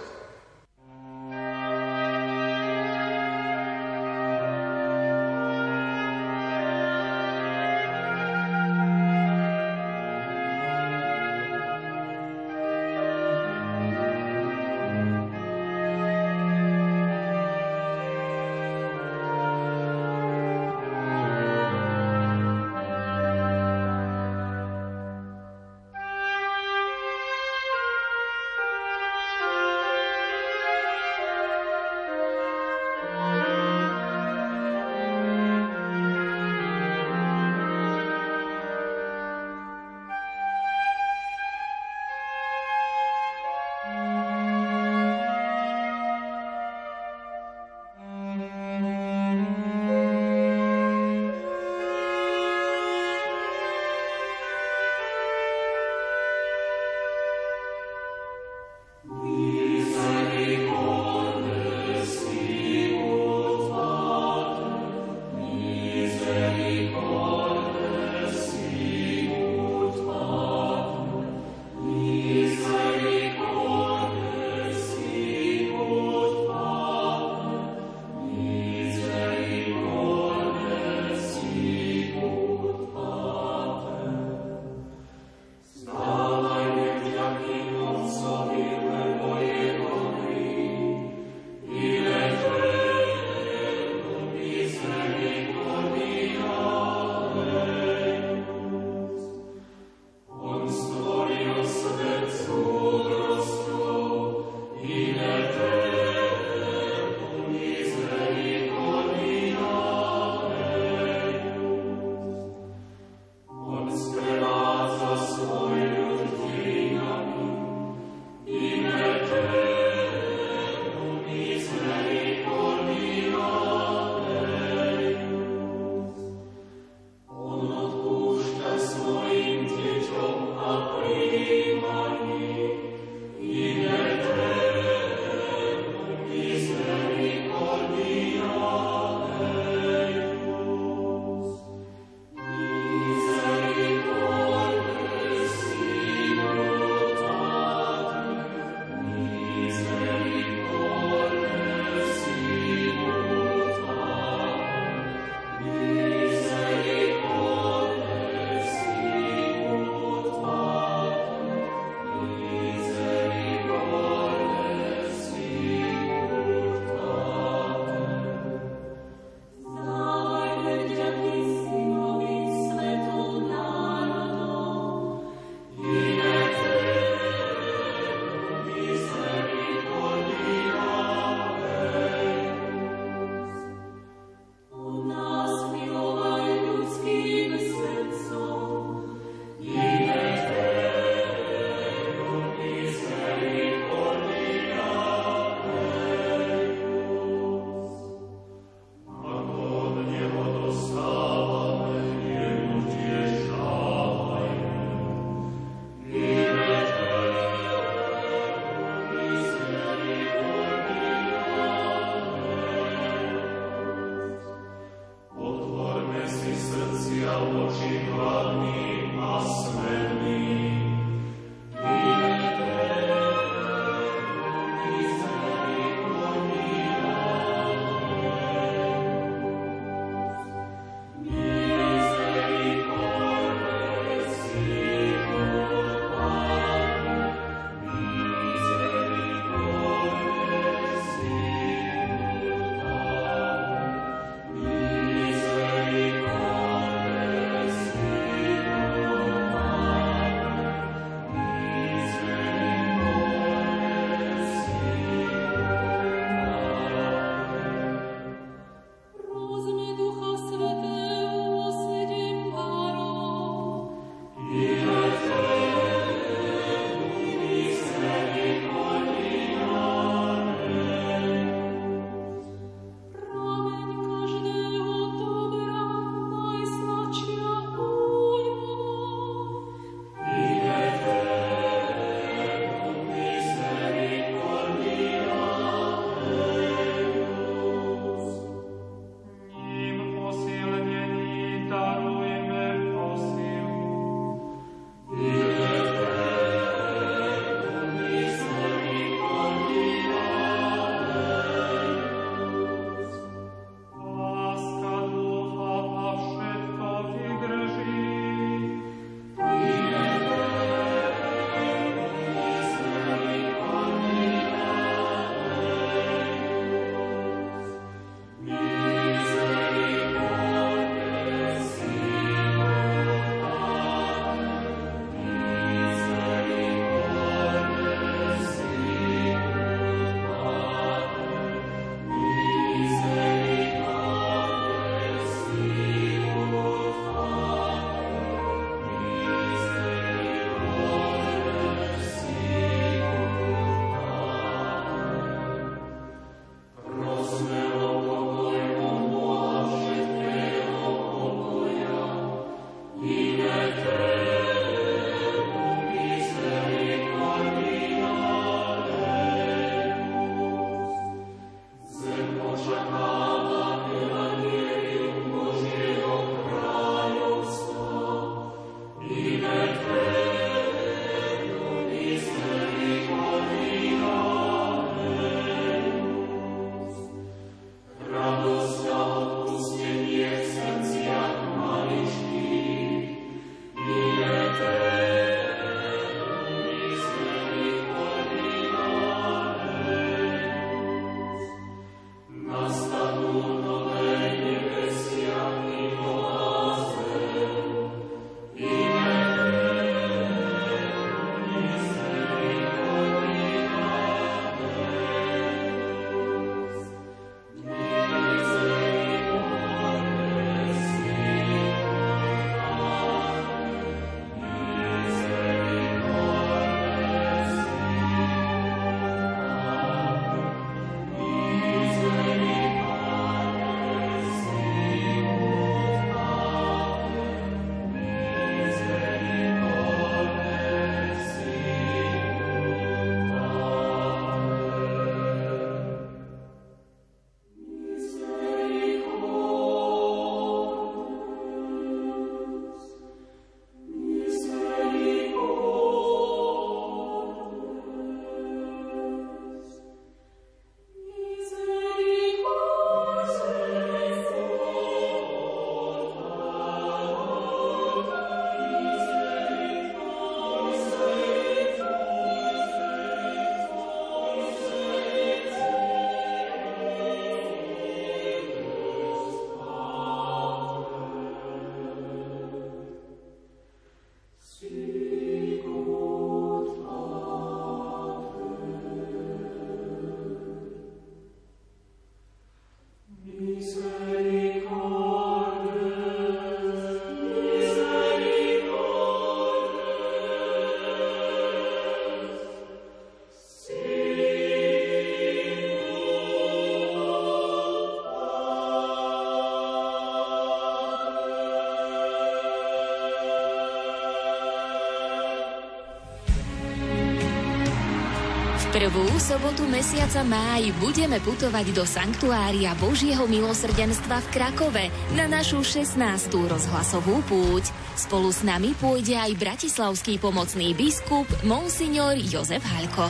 Prvú 508.77 509.09
sobotu 509.17 509.65
mesiaca 509.65 510.21
máj 510.21 510.69
budeme 510.77 511.17
putovať 511.25 511.73
do 511.73 511.89
Sanktuária 511.89 512.77
Božieho 512.77 513.25
milosrdenstva 513.25 514.21
v 514.21 514.29
Krakove 514.29 514.85
na 515.17 515.25
našu 515.25 515.65
16. 515.65 515.97
rozhlasovú 516.29 517.25
púť. 517.25 517.73
Spolu 517.97 518.29
s 518.29 518.45
nami 518.45 518.77
pôjde 518.77 519.17
aj 519.17 519.33
bratislavský 519.41 520.21
pomocný 520.21 520.77
biskup 520.77 521.25
Monsignor 521.41 522.21
Jozef 522.21 522.61
Halko. 522.69 523.09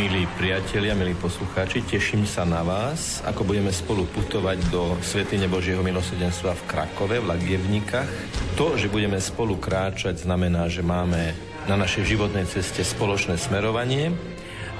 Milí 0.00 0.24
priatelia, 0.40 0.96
milí 0.96 1.12
poslucháči, 1.12 1.84
teším 1.84 2.24
sa 2.24 2.48
na 2.48 2.64
vás, 2.64 3.20
ako 3.28 3.44
budeme 3.44 3.68
spolu 3.68 4.08
putovať 4.16 4.64
do 4.72 4.96
Svetine 5.04 5.44
Božieho 5.44 5.84
milosrdenstva 5.84 6.56
v 6.56 6.64
Krakove, 6.64 7.20
v 7.20 7.28
Lagievnikách. 7.36 8.08
To, 8.56 8.80
že 8.80 8.88
budeme 8.88 9.20
spolu 9.20 9.60
kráčať, 9.60 10.24
znamená, 10.24 10.72
že 10.72 10.80
máme 10.80 11.36
na 11.68 11.76
našej 11.76 12.16
životnej 12.16 12.48
ceste 12.48 12.80
spoločné 12.80 13.36
smerovanie, 13.36 14.33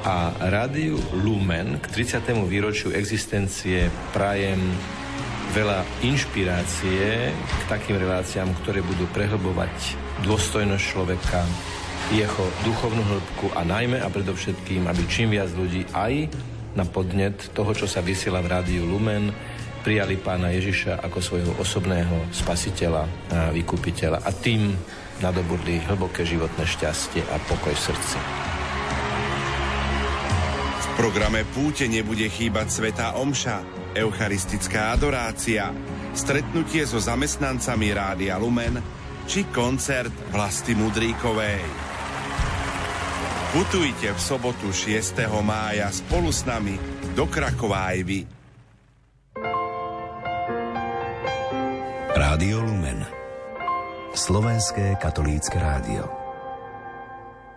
a 0.05 0.37
Rádiu 0.53 1.01
Lumen 1.25 1.81
k 1.81 1.87
30. 1.89 2.29
výročiu 2.45 2.93
existencie 2.93 3.89
prajem 4.13 4.61
veľa 5.57 5.81
inšpirácie 6.05 7.33
k 7.33 7.63
takým 7.73 7.97
reláciám, 7.97 8.53
ktoré 8.61 8.85
budú 8.85 9.09
prehlbovať 9.17 9.73
dôstojnosť 10.29 10.85
človeka, 10.85 11.41
jeho 12.13 12.45
duchovnú 12.69 13.01
hĺbku 13.01 13.57
a 13.57 13.65
najmä 13.65 13.97
a 14.05 14.13
predovšetkým, 14.13 14.85
aby 14.85 15.03
čím 15.09 15.33
viac 15.33 15.49
ľudí 15.57 15.89
aj 15.97 16.29
na 16.77 16.85
podnet 16.85 17.41
toho, 17.57 17.73
čo 17.73 17.89
sa 17.89 18.05
vysiela 18.05 18.45
v 18.45 18.53
Rádiu 18.61 18.85
Lumen, 18.85 19.33
prijali 19.81 20.21
pána 20.21 20.53
Ježiša 20.53 21.01
ako 21.01 21.19
svojho 21.25 21.53
osobného 21.57 22.29
spasiteľa 22.29 23.09
a 23.09 23.09
vykupiteľa 23.57 24.21
a 24.21 24.31
tým 24.37 24.69
nadobudli 25.25 25.81
hlboké 25.89 26.29
životné 26.29 26.69
šťastie 26.69 27.25
a 27.25 27.41
pokoj 27.49 27.73
v 27.73 27.85
srdci 27.89 28.54
programe 30.95 31.43
Púte 31.51 31.91
nebude 31.91 32.27
chýbať 32.31 32.71
Svetá 32.71 33.19
Omša, 33.19 33.63
eucharistická 33.99 34.95
adorácia, 34.95 35.75
stretnutie 36.15 36.87
so 36.87 37.03
zamestnancami 37.03 37.91
Rádia 37.95 38.39
Lumen 38.39 38.79
či 39.27 39.47
koncert 39.51 40.13
Vlasti 40.31 40.73
Mudríkovej. 40.79 41.63
Putujte 43.55 44.11
v 44.11 44.21
sobotu 44.21 44.75
6. 44.75 45.31
mája 45.43 45.87
spolu 45.95 46.35
s 46.35 46.43
nami 46.43 46.75
do 47.15 47.31
Krakova. 47.31 47.95
Rádio 52.15 52.59
Lumen 52.63 53.07
Slovenské 54.15 54.99
katolícke 54.99 55.59
rádio 55.59 56.24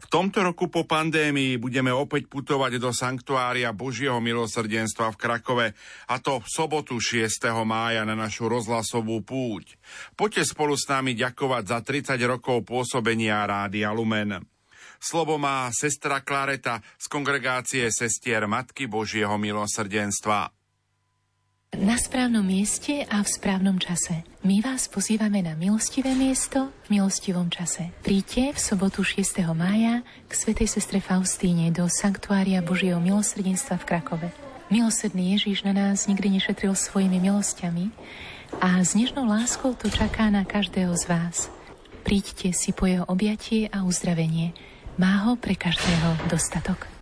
tomto 0.08 0.40
roku 0.40 0.72
po 0.72 0.88
pandémii 0.88 1.60
budeme 1.60 1.92
opäť 1.92 2.32
putovať 2.32 2.80
do 2.80 2.96
Sanktuária 2.96 3.76
Božieho 3.76 4.18
milosrdenstva 4.24 5.14
v 5.14 5.20
Krakove 5.20 5.68
a 6.08 6.16
to 6.24 6.40
v 6.42 6.48
sobotu 6.48 6.98
6. 6.98 7.28
mája 7.68 8.08
na 8.08 8.16
našu 8.16 8.48
rozhlasovú 8.48 9.22
púť. 9.22 9.78
Poďte 10.18 10.48
spolu 10.48 10.74
s 10.74 10.88
nami 10.90 11.14
ďakovať 11.14 11.64
za 11.68 11.80
30 11.84 12.18
rokov 12.26 12.66
pôsobenia 12.66 13.44
Rádia 13.46 13.94
Lumen. 13.94 14.42
Slovo 14.98 15.38
má 15.38 15.70
sestra 15.70 16.26
Klareta 16.26 16.82
z 16.98 17.06
kongregácie 17.06 17.86
sestier 17.94 18.50
Matky 18.50 18.90
Božieho 18.90 19.38
milosrdenstva. 19.38 20.57
Na 21.78 21.94
správnom 21.94 22.42
mieste 22.42 23.06
a 23.06 23.22
v 23.22 23.30
správnom 23.30 23.78
čase. 23.78 24.26
My 24.42 24.66
vás 24.66 24.90
pozývame 24.90 25.46
na 25.46 25.54
milostivé 25.54 26.18
miesto 26.18 26.74
v 26.90 26.98
milostivom 26.98 27.54
čase. 27.54 27.94
Príďte 28.02 28.58
v 28.58 28.60
sobotu 28.60 29.06
6. 29.06 29.46
mája 29.54 30.02
k 30.26 30.32
svätej 30.34 30.66
sestre 30.66 30.98
Faustíne 30.98 31.70
do 31.70 31.86
Sanktuária 31.86 32.66
Božieho 32.66 32.98
milosrdenstva 32.98 33.78
v 33.78 33.94
Krakove. 33.94 34.34
Milosrdný 34.74 35.38
Ježíš 35.38 35.70
na 35.70 35.78
nás 35.78 36.10
nikdy 36.10 36.42
nešetril 36.42 36.74
svojimi 36.74 37.22
milosťami 37.22 37.94
a 38.58 38.82
s 38.82 38.98
nežnou 38.98 39.30
láskou 39.30 39.78
to 39.78 39.94
čaká 39.94 40.34
na 40.34 40.50
každého 40.50 40.98
z 40.98 41.06
vás. 41.06 41.54
Príďte 42.02 42.58
si 42.58 42.74
po 42.74 42.90
jeho 42.90 43.06
objatie 43.06 43.70
a 43.70 43.86
uzdravenie. 43.86 44.58
Má 44.98 45.30
ho 45.30 45.38
pre 45.38 45.54
každého 45.54 46.26
dostatok. 46.26 46.97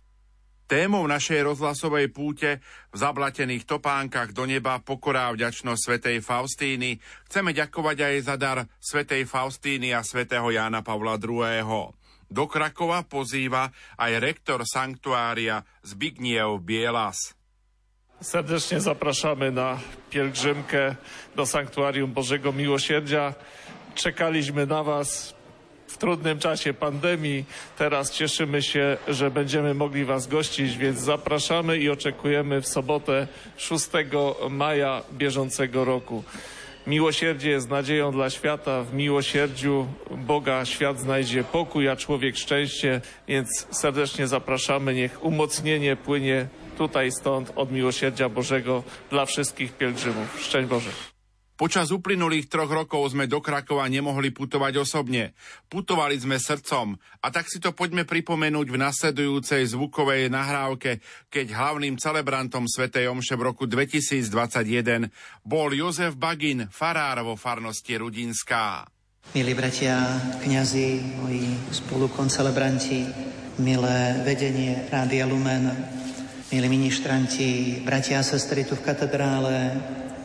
Témou 0.66 1.06
našej 1.06 1.46
rozhlasovej 1.46 2.10
púte 2.10 2.58
v 2.90 2.98
zablatených 2.98 3.70
topánkach 3.70 4.34
do 4.34 4.50
neba 4.50 4.82
pokorá 4.82 5.30
vďačnosť 5.30 5.78
svätej 5.78 6.18
Faustíny 6.26 6.98
chceme 7.30 7.54
ďakovať 7.54 7.98
aj 8.02 8.16
za 8.26 8.34
dar 8.34 8.60
svätej 8.82 9.30
Faustíny 9.30 9.94
a 9.94 10.02
svätého 10.02 10.50
Jána 10.50 10.82
Pavla 10.82 11.22
II. 11.22 11.94
Do 12.26 12.44
Krakova 12.50 13.06
pozýva 13.06 13.70
aj 13.94 14.18
rektor 14.18 14.66
sanktuária 14.66 15.62
Zbigniew 15.86 16.58
Bielas. 16.66 17.38
Serdecznie 18.18 18.82
zapraszamy 18.82 19.52
na 19.52 19.78
pielgrzymkę 20.10 20.96
do 21.36 21.46
Sanktuarium 21.46 22.10
Bożego 22.10 22.50
Miłosierdzia. 22.50 23.38
Czekaliśmy 23.96 24.66
na 24.66 24.82
Was 24.84 25.35
w 25.96 25.98
trudnym 25.98 26.40
czasie 26.40 26.74
pandemii. 26.74 27.46
Teraz 27.78 28.12
cieszymy 28.12 28.62
się, 28.62 28.98
że 29.08 29.32
będziemy 29.32 29.74
mogli 29.74 30.06
Was 30.06 30.28
gościć, 30.28 30.78
więc 30.78 31.00
zapraszamy 31.00 31.78
i 31.78 31.90
oczekujemy 31.90 32.62
w 32.62 32.68
sobotę 32.68 33.28
6 33.58 33.88
maja 34.50 35.02
bieżącego 35.14 35.86
roku. 35.86 36.24
Miłosierdzie 36.88 37.50
jest 37.50 37.70
nadzieją 37.70 38.12
dla 38.12 38.30
świata. 38.30 38.84
W 38.84 38.94
miłosierdziu 38.94 39.88
Boga 40.12 40.66
świat 40.66 41.00
znajdzie 41.00 41.44
pokój, 41.44 41.90
a 41.90 41.96
człowiek 41.96 42.38
szczęście, 42.38 43.02
więc 43.28 43.68
serdecznie 43.72 44.28
zapraszamy. 44.28 44.94
Niech 44.94 45.24
umocnienie 45.24 45.96
płynie 45.96 46.48
tutaj 46.78 47.12
stąd 47.12 47.52
od 47.56 47.72
miłosierdzia 47.72 48.30
Bożego 48.30 48.84
dla 49.10 49.26
wszystkich 49.26 49.74
pielgrzymów. 49.74 50.42
Szczęść 50.42 50.70
Boże. 50.70 51.15
Počas 51.56 51.88
uplynulých 51.88 52.52
troch 52.52 52.68
rokov 52.68 53.16
sme 53.16 53.32
do 53.32 53.40
Krakova 53.40 53.88
nemohli 53.88 54.36
putovať 54.36 54.76
osobne. 54.76 55.32
Putovali 55.72 56.20
sme 56.20 56.36
srdcom 56.36 57.00
a 57.24 57.28
tak 57.32 57.48
si 57.48 57.64
to 57.64 57.72
poďme 57.72 58.04
pripomenúť 58.04 58.68
v 58.68 58.76
nasledujúcej 58.76 59.64
zvukovej 59.72 60.28
nahrávke, 60.28 61.00
keď 61.32 61.56
hlavným 61.56 61.96
celebrantom 61.96 62.68
Svetej 62.68 63.08
Omše 63.08 63.40
v 63.40 63.46
roku 63.48 63.72
2021 63.72 65.08
bol 65.48 65.72
Jozef 65.72 66.20
Bagin, 66.20 66.68
farár 66.68 67.24
vo 67.24 67.40
farnosti 67.40 67.96
Rudinská. 67.96 68.92
Milí 69.32 69.56
bratia, 69.56 69.96
kňazi, 70.44 71.24
moji 71.24 71.72
spolukoncelebranti, 71.72 73.00
milé 73.64 74.00
vedenie 74.28 74.92
Rádia 74.92 75.24
Lumen, 75.24 75.72
milí 76.52 76.68
ministranti, 76.68 77.80
bratia 77.80 78.20
a 78.20 78.28
sestry 78.28 78.68
tu 78.68 78.76
v 78.76 78.84
katedrále, 78.84 79.72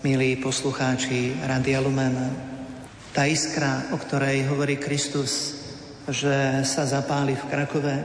milí 0.00 0.40
poslucháči 0.40 1.36
Radia 1.44 1.76
Lumen. 1.76 2.16
Tá 3.12 3.28
iskra, 3.28 3.92
o 3.92 4.00
ktorej 4.00 4.48
hovorí 4.48 4.80
Kristus, 4.80 5.60
že 6.08 6.64
sa 6.64 6.88
zapáli 6.88 7.36
v 7.36 7.44
Krakove 7.52 7.96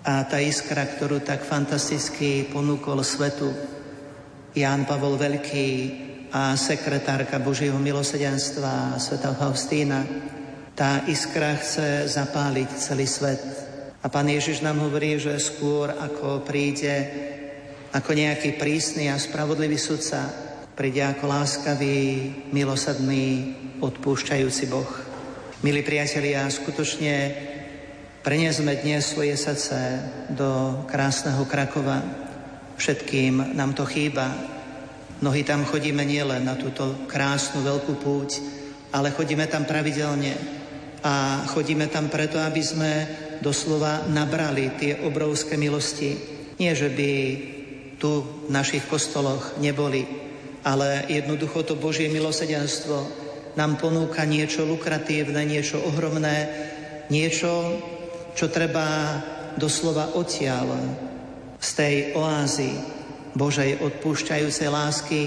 a 0.00 0.24
tá 0.24 0.40
iskra, 0.40 0.88
ktorú 0.88 1.20
tak 1.20 1.44
fantasticky 1.44 2.48
ponúkol 2.48 3.04
svetu 3.04 3.52
Ján 4.56 4.88
Pavol 4.88 5.20
Veľký 5.20 5.68
a 6.32 6.56
sekretárka 6.56 7.36
Božieho 7.36 7.76
milosedenstva 7.76 8.96
Sveta 8.96 9.36
Faustína, 9.36 10.08
tá 10.72 11.04
iskra 11.04 11.52
chce 11.60 12.16
zapáliť 12.16 12.70
celý 12.80 13.04
svet. 13.04 13.44
A 14.00 14.08
pán 14.08 14.32
Ježiš 14.32 14.64
nám 14.64 14.80
hovorí, 14.80 15.20
že 15.20 15.36
skôr 15.36 15.92
ako 15.92 16.48
príde 16.48 16.96
ako 17.92 18.16
nejaký 18.16 18.56
prísny 18.56 19.12
a 19.12 19.20
spravodlivý 19.20 19.76
sudca, 19.76 20.45
príde 20.76 21.00
ako 21.00 21.24
láskavý, 21.32 22.28
milosadný, 22.52 23.56
odpúšťajúci 23.80 24.68
Boh. 24.68 24.92
Milí 25.64 25.80
priatelia, 25.80 26.44
skutočne 26.52 27.32
preniesme 28.20 28.76
dnes 28.84 29.08
svoje 29.08 29.40
srdce 29.40 30.04
do 30.36 30.84
krásneho 30.84 31.48
Krakova. 31.48 32.04
Všetkým 32.76 33.56
nám 33.56 33.72
to 33.72 33.88
chýba. 33.88 34.28
Mnohí 35.24 35.48
tam 35.48 35.64
chodíme 35.64 36.04
nielen 36.04 36.44
na 36.44 36.60
túto 36.60 37.08
krásnu 37.08 37.64
veľkú 37.64 37.96
púť, 37.96 38.44
ale 38.92 39.16
chodíme 39.16 39.48
tam 39.48 39.64
pravidelne. 39.64 40.36
A 41.00 41.48
chodíme 41.56 41.88
tam 41.88 42.12
preto, 42.12 42.36
aby 42.36 42.60
sme 42.60 42.92
doslova 43.40 44.04
nabrali 44.12 44.76
tie 44.76 45.00
obrovské 45.08 45.56
milosti. 45.56 46.20
Nie, 46.60 46.76
že 46.76 46.92
by 46.92 47.10
tu 47.96 48.44
v 48.44 48.52
našich 48.52 48.84
kostoloch 48.84 49.56
neboli 49.56 50.25
ale 50.66 51.06
jednoducho 51.06 51.62
to 51.62 51.78
Božie 51.78 52.10
milosedenstvo 52.10 53.06
nám 53.54 53.78
ponúka 53.78 54.26
niečo 54.26 54.66
lukratívne, 54.66 55.46
niečo 55.46 55.78
ohromné, 55.78 56.50
niečo, 57.06 57.78
čo 58.34 58.50
treba 58.50 59.16
doslova 59.54 60.18
odtiaľ 60.18 60.66
z 61.62 61.70
tej 61.72 61.94
oázy 62.18 62.74
Božej 63.38 63.78
odpúšťajúcej 63.80 64.68
lásky 64.68 65.20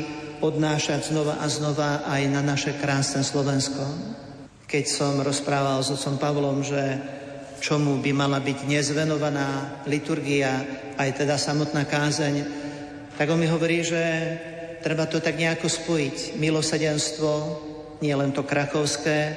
odnášať 0.44 1.10
znova 1.10 1.40
a 1.40 1.48
znova 1.48 2.04
aj 2.06 2.22
na 2.28 2.42
naše 2.44 2.76
krásne 2.78 3.24
Slovensko. 3.24 3.82
Keď 4.70 4.86
som 4.86 5.24
rozprával 5.24 5.82
s 5.82 5.90
otcom 5.90 6.22
Pavlom, 6.22 6.62
že 6.62 7.00
čomu 7.64 7.98
by 7.98 8.12
mala 8.14 8.38
byť 8.44 8.58
dnes 8.70 8.92
venovaná 8.94 9.82
liturgia, 9.90 10.62
aj 11.00 11.26
teda 11.26 11.36
samotná 11.40 11.88
kázeň, 11.90 12.36
tak 13.18 13.28
on 13.28 13.42
mi 13.42 13.50
hovorí, 13.50 13.82
že 13.84 14.04
treba 14.80 15.06
to 15.06 15.20
tak 15.20 15.36
nejako 15.36 15.68
spojiť. 15.68 16.40
Milosadenstvo, 16.40 17.32
nie 18.00 18.16
len 18.16 18.32
to 18.32 18.44
krakovské, 18.44 19.36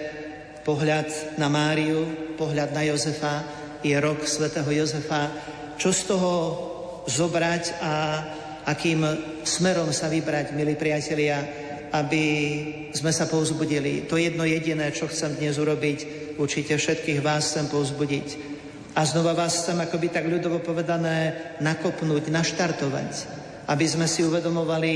pohľad 0.63 1.39
na 1.39 1.51
Máriu, 1.51 2.35
pohľad 2.39 2.71
na 2.71 2.87
Jozefa, 2.87 3.43
je 3.83 3.95
rok 3.99 4.23
svätého 4.23 4.71
Jozefa. 4.71 5.31
Čo 5.75 5.91
z 5.91 6.03
toho 6.07 6.33
zobrať 7.11 7.65
a 7.83 7.93
akým 8.63 9.03
smerom 9.43 9.91
sa 9.91 10.07
vybrať, 10.07 10.55
milí 10.55 10.79
priatelia, 10.79 11.43
aby 11.91 12.25
sme 12.95 13.11
sa 13.11 13.27
povzbudili. 13.27 14.07
To 14.07 14.15
jedno 14.15 14.47
jediné, 14.47 14.95
čo 14.95 15.11
chcem 15.11 15.35
dnes 15.35 15.59
urobiť, 15.59 15.99
určite 16.39 16.79
všetkých 16.79 17.21
vás 17.21 17.51
chcem 17.51 17.67
povzbudiť. 17.69 18.29
A 18.95 19.03
znova 19.03 19.35
vás 19.35 19.65
chcem, 19.65 19.77
akoby 19.81 20.09
tak 20.13 20.29
ľudovo 20.29 20.63
povedané, 20.63 21.35
nakopnúť, 21.59 22.29
naštartovať, 22.29 23.11
aby 23.67 23.87
sme 23.87 24.07
si 24.11 24.27
uvedomovali, 24.27 24.95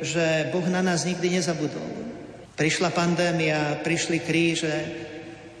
že 0.00 0.48
Boh 0.52 0.64
na 0.68 0.80
nás 0.80 1.04
nikdy 1.04 1.40
nezabudol. 1.40 1.88
Prišla 2.56 2.92
pandémia, 2.92 3.80
prišli 3.84 4.24
kríže, 4.24 4.76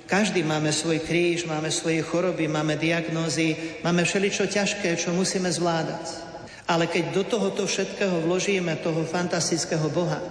každý 0.06 0.46
máme 0.46 0.70
svoj 0.70 1.02
kríž, 1.02 1.50
máme 1.50 1.66
svoje 1.74 1.98
choroby, 2.06 2.46
máme 2.46 2.78
diagnózy, 2.78 3.78
máme 3.82 4.06
všeličo 4.06 4.46
ťažké, 4.46 4.94
čo 4.94 5.10
musíme 5.10 5.50
zvládať. 5.50 6.24
Ale 6.70 6.86
keď 6.86 7.04
do 7.10 7.22
tohoto 7.26 7.66
všetkého 7.66 8.22
vložíme 8.22 8.78
toho 8.86 9.02
fantastického 9.02 9.90
Boha, 9.90 10.22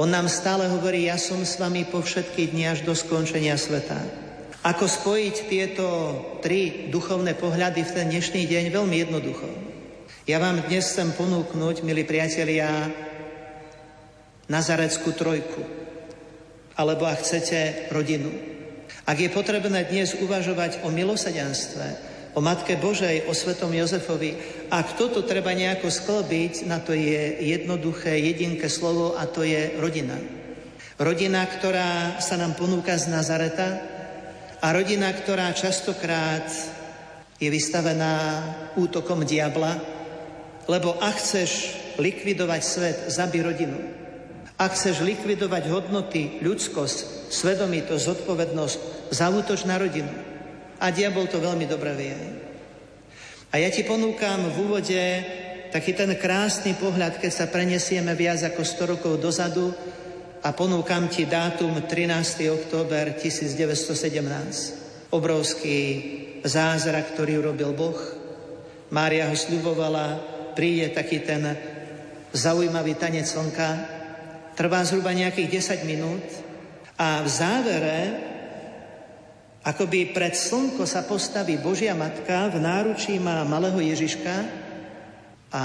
on 0.00 0.08
nám 0.08 0.32
stále 0.32 0.64
hovorí, 0.72 1.12
ja 1.12 1.20
som 1.20 1.44
s 1.44 1.60
vami 1.60 1.84
po 1.84 2.00
všetky 2.00 2.56
dni 2.56 2.72
až 2.72 2.88
do 2.88 2.96
skončenia 2.96 3.60
sveta. 3.60 4.00
Ako 4.64 4.88
spojiť 4.88 5.36
tieto 5.52 5.86
tri 6.40 6.88
duchovné 6.88 7.36
pohľady 7.36 7.84
v 7.84 7.92
ten 7.92 8.06
dnešný 8.08 8.48
deň? 8.48 8.64
Veľmi 8.72 8.96
jednoducho. 9.04 9.71
Ja 10.22 10.38
vám 10.38 10.62
dnes 10.70 10.86
chcem 10.86 11.10
ponúknuť, 11.18 11.82
milí 11.82 12.06
priatelia, 12.06 12.70
Nazareckú 14.46 15.10
trojku. 15.18 15.66
Alebo 16.78 17.10
ak 17.10 17.26
chcete, 17.26 17.90
rodinu. 17.90 18.30
Ak 19.02 19.18
je 19.18 19.26
potrebné 19.26 19.82
dnes 19.90 20.14
uvažovať 20.14 20.86
o 20.86 20.94
milosadenstve, 20.94 21.86
o 22.38 22.40
Matke 22.40 22.78
Božej, 22.78 23.26
o 23.26 23.34
Svetom 23.34 23.74
Jozefovi, 23.74 24.38
ak 24.70 24.94
toto 24.94 25.26
treba 25.26 25.50
nejako 25.58 25.90
sklbiť, 25.90 26.70
na 26.70 26.78
to 26.78 26.94
je 26.94 27.42
jednoduché, 27.42 28.14
jedinké 28.14 28.70
slovo 28.70 29.18
a 29.18 29.26
to 29.26 29.42
je 29.42 29.74
rodina. 29.82 30.14
Rodina, 31.02 31.42
ktorá 31.50 32.22
sa 32.22 32.38
nám 32.38 32.54
ponúka 32.54 32.94
z 32.94 33.10
Nazareta 33.10 33.68
a 34.62 34.70
rodina, 34.70 35.10
ktorá 35.10 35.50
častokrát 35.50 36.46
je 37.42 37.50
vystavená 37.50 38.14
útokom 38.78 39.26
diabla, 39.26 40.01
lebo 40.70 40.94
ak 40.98 41.16
chceš 41.18 41.50
likvidovať 41.98 42.60
svet, 42.62 42.98
zabi 43.10 43.42
rodinu. 43.42 43.78
Ak 44.60 44.78
chceš 44.78 45.02
likvidovať 45.02 45.66
hodnoty, 45.68 46.38
ľudskosť, 46.38 47.28
svedomitosť, 47.32 48.02
zodpovednosť, 48.02 48.78
zautoč 49.10 49.66
na 49.66 49.76
rodinu. 49.80 50.12
A 50.78 50.90
diabol 50.94 51.26
to 51.26 51.42
veľmi 51.42 51.66
dobre 51.66 51.92
vie. 51.98 52.16
A 53.52 53.58
ja 53.58 53.68
ti 53.68 53.84
ponúkam 53.84 54.48
v 54.48 54.56
úvode 54.64 55.02
taký 55.72 55.92
ten 55.92 56.14
krásny 56.16 56.76
pohľad, 56.76 57.18
keď 57.20 57.32
sa 57.32 57.46
prenesieme 57.48 58.12
viac 58.16 58.44
ako 58.44 58.60
100 58.64 58.92
rokov 58.96 59.12
dozadu 59.20 59.72
a 60.42 60.52
ponúkam 60.52 61.08
ti 61.08 61.24
dátum 61.28 61.84
13. 61.84 62.48
október 62.48 63.14
1917. 63.20 65.12
Obrovský 65.12 65.78
zázrak, 66.42 67.12
ktorý 67.14 67.44
urobil 67.44 67.72
Boh. 67.76 68.00
Mária 68.92 69.28
ho 69.28 69.36
sľubovala, 69.36 70.20
príde 70.52 70.92
taký 70.92 71.24
ten 71.24 71.42
zaujímavý 72.32 72.96
tanec 72.96 73.28
slnka, 73.28 74.00
Trvá 74.52 74.84
zhruba 74.84 75.16
nejakých 75.16 75.80
10 75.80 75.88
minút 75.88 76.24
a 77.00 77.24
v 77.24 77.28
závere 77.28 78.00
akoby 79.64 80.12
pred 80.12 80.36
slnko 80.36 80.84
sa 80.84 81.08
postaví 81.08 81.56
Božia 81.56 81.96
Matka, 81.96 82.52
v 82.52 82.60
náručí 82.60 83.16
má 83.16 83.40
malého 83.48 83.80
Ježiška 83.80 84.34
a 85.56 85.62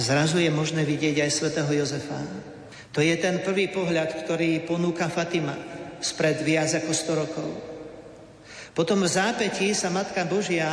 zrazu 0.00 0.40
je 0.40 0.48
možné 0.48 0.88
vidieť 0.88 1.20
aj 1.20 1.30
svätého 1.36 1.68
Jozefa. 1.68 2.16
To 2.96 3.04
je 3.04 3.12
ten 3.20 3.44
prvý 3.44 3.68
pohľad, 3.68 4.24
ktorý 4.24 4.64
ponúka 4.64 5.12
Fatima 5.12 5.58
spred 6.00 6.40
viac 6.40 6.72
ako 6.72 6.90
100 6.96 7.20
rokov. 7.20 7.48
Potom 8.72 9.04
v 9.04 9.10
zápätí 9.10 9.76
sa 9.76 9.92
Matka 9.92 10.24
Božia 10.24 10.70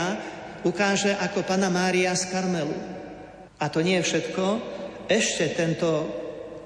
ukáže 0.64 1.12
ako 1.20 1.43
Pana 1.43 1.68
Mária 1.68 2.16
z 2.16 2.32
Karmelu. 2.32 3.01
A 3.62 3.70
to 3.70 3.86
nie 3.86 4.01
je 4.01 4.07
všetko. 4.09 4.43
Ešte 5.05 5.53
tento 5.53 6.09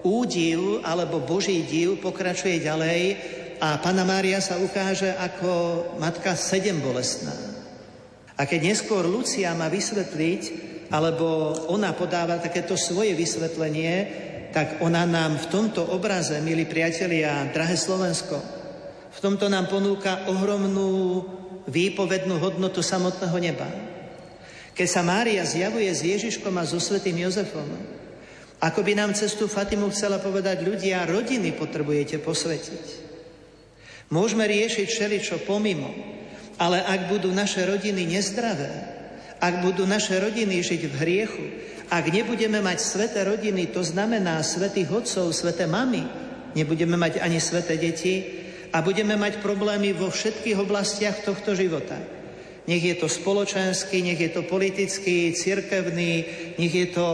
údiv 0.08 0.80
alebo 0.86 1.20
Boží 1.20 1.68
div 1.68 2.00
pokračuje 2.00 2.64
ďalej 2.64 3.02
a 3.60 3.82
Pana 3.84 4.08
Mária 4.08 4.40
sa 4.40 4.56
ukáže 4.62 5.12
ako 5.12 5.52
matka 6.00 6.38
sedem 6.40 6.80
bolestná. 6.80 7.36
A 8.36 8.48
keď 8.48 8.72
neskôr 8.72 9.04
Lucia 9.08 9.52
má 9.56 9.72
vysvetliť, 9.72 10.42
alebo 10.92 11.56
ona 11.72 11.96
podáva 11.96 12.38
takéto 12.38 12.78
svoje 12.78 13.16
vysvetlenie, 13.16 13.96
tak 14.52 14.80
ona 14.84 15.04
nám 15.08 15.40
v 15.40 15.50
tomto 15.52 15.82
obraze, 15.84 16.40
milí 16.44 16.68
priatelia, 16.68 17.48
drahé 17.52 17.76
Slovensko, 17.76 18.38
v 19.16 19.20
tomto 19.24 19.48
nám 19.48 19.72
ponúka 19.72 20.28
ohromnú 20.28 21.24
výpovednú 21.66 22.38
hodnotu 22.38 22.84
samotného 22.84 23.38
neba. 23.40 23.68
Keď 24.76 24.88
sa 24.92 25.08
Mária 25.08 25.40
zjavuje 25.48 25.88
s 25.88 26.04
Ježiškom 26.04 26.52
a 26.60 26.68
so 26.68 26.84
svetým 26.84 27.24
Jozefom, 27.24 27.64
ako 28.60 28.80
by 28.84 28.92
nám 29.00 29.16
cestu 29.16 29.48
Fatimu 29.48 29.88
chcela 29.96 30.20
povedať 30.20 30.68
ľudia, 30.68 31.08
rodiny 31.08 31.56
potrebujete 31.56 32.20
posvetiť. 32.20 33.08
Môžeme 34.12 34.44
riešiť 34.44 34.86
všeličo 34.86 35.48
pomimo, 35.48 35.90
ale 36.60 36.84
ak 36.84 37.08
budú 37.08 37.32
naše 37.32 37.64
rodiny 37.64 38.04
nezdravé, 38.04 38.72
ak 39.40 39.64
budú 39.64 39.88
naše 39.88 40.20
rodiny 40.20 40.60
žiť 40.60 40.82
v 40.92 40.96
hriechu, 41.00 41.46
ak 41.92 42.06
nebudeme 42.12 42.60
mať 42.60 42.78
sveté 42.80 43.24
rodiny, 43.24 43.72
to 43.72 43.80
znamená 43.80 44.44
svetých 44.44 44.92
otcov, 44.92 45.32
sveté 45.32 45.68
mamy, 45.68 46.04
nebudeme 46.56 46.96
mať 47.00 47.24
ani 47.24 47.40
sveté 47.40 47.80
deti 47.80 48.44
a 48.72 48.82
budeme 48.84 49.16
mať 49.16 49.40
problémy 49.40 49.96
vo 49.96 50.12
všetkých 50.12 50.58
oblastiach 50.58 51.24
tohto 51.24 51.54
života. 51.54 52.15
Nech 52.66 52.82
je 52.82 52.96
to 52.98 53.06
spoločenský, 53.06 54.02
nech 54.02 54.18
je 54.18 54.32
to 54.34 54.42
politický, 54.42 55.38
cirkevný, 55.38 56.14
nech 56.58 56.74
je 56.74 56.88
to 56.90 57.08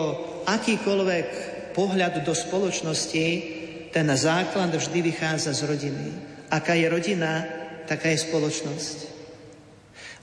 akýkoľvek 0.47 1.27
pohľad 1.75 2.23
do 2.23 2.31
spoločnosti, 2.31 3.27
ten 3.91 4.07
základ 4.15 4.71
vždy 4.71 4.99
vychádza 5.03 5.51
z 5.51 5.61
rodiny. 5.67 6.07
Aká 6.47 6.75
je 6.79 6.87
rodina, 6.87 7.43
taká 7.83 8.15
je 8.15 8.23
spoločnosť. 8.23 8.97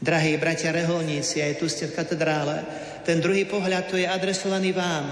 Drahí 0.01 0.41
bratia 0.41 0.73
reholníci, 0.73 1.45
aj 1.45 1.61
tu 1.61 1.69
ste 1.69 1.91
v 1.91 1.97
katedrále, 1.97 2.65
ten 3.05 3.21
druhý 3.21 3.45
pohľad 3.45 3.93
to 3.93 3.97
je 4.01 4.09
adresovaný 4.09 4.73
vám. 4.73 5.07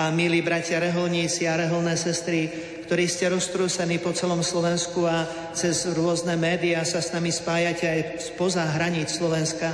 A 0.00 0.08
milí 0.08 0.40
bratia 0.40 0.80
reholníci 0.80 1.44
a 1.44 1.60
reholné 1.60 1.92
sestry, 1.92 2.48
ktorí 2.88 3.04
ste 3.04 3.28
roztrúsení 3.28 4.00
po 4.00 4.16
celom 4.16 4.40
Slovensku 4.40 5.04
a 5.04 5.28
cez 5.52 5.84
rôzne 5.92 6.40
médiá 6.40 6.80
sa 6.88 7.04
s 7.04 7.12
nami 7.12 7.28
spájate 7.28 7.84
aj 7.84 8.00
spoza 8.32 8.64
hraníc 8.64 9.12
Slovenska, 9.12 9.68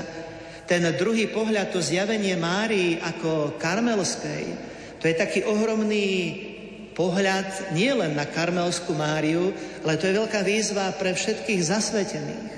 ten 0.67 0.83
druhý 0.99 1.31
pohľad, 1.31 1.71
to 1.71 1.79
zjavenie 1.79 2.35
Márii 2.35 2.99
ako 2.99 3.55
karmelskej, 3.55 4.45
to 4.99 5.07
je 5.07 5.15
taký 5.15 5.47
ohromný 5.47 6.43
pohľad 6.99 7.71
nie 7.71 7.95
len 7.95 8.19
na 8.19 8.27
karmelskú 8.27 8.99
Máriu, 8.99 9.55
ale 9.87 9.95
to 9.95 10.11
je 10.11 10.19
veľká 10.19 10.43
výzva 10.43 10.91
pre 10.99 11.15
všetkých 11.15 11.63
zasvetených. 11.63 12.55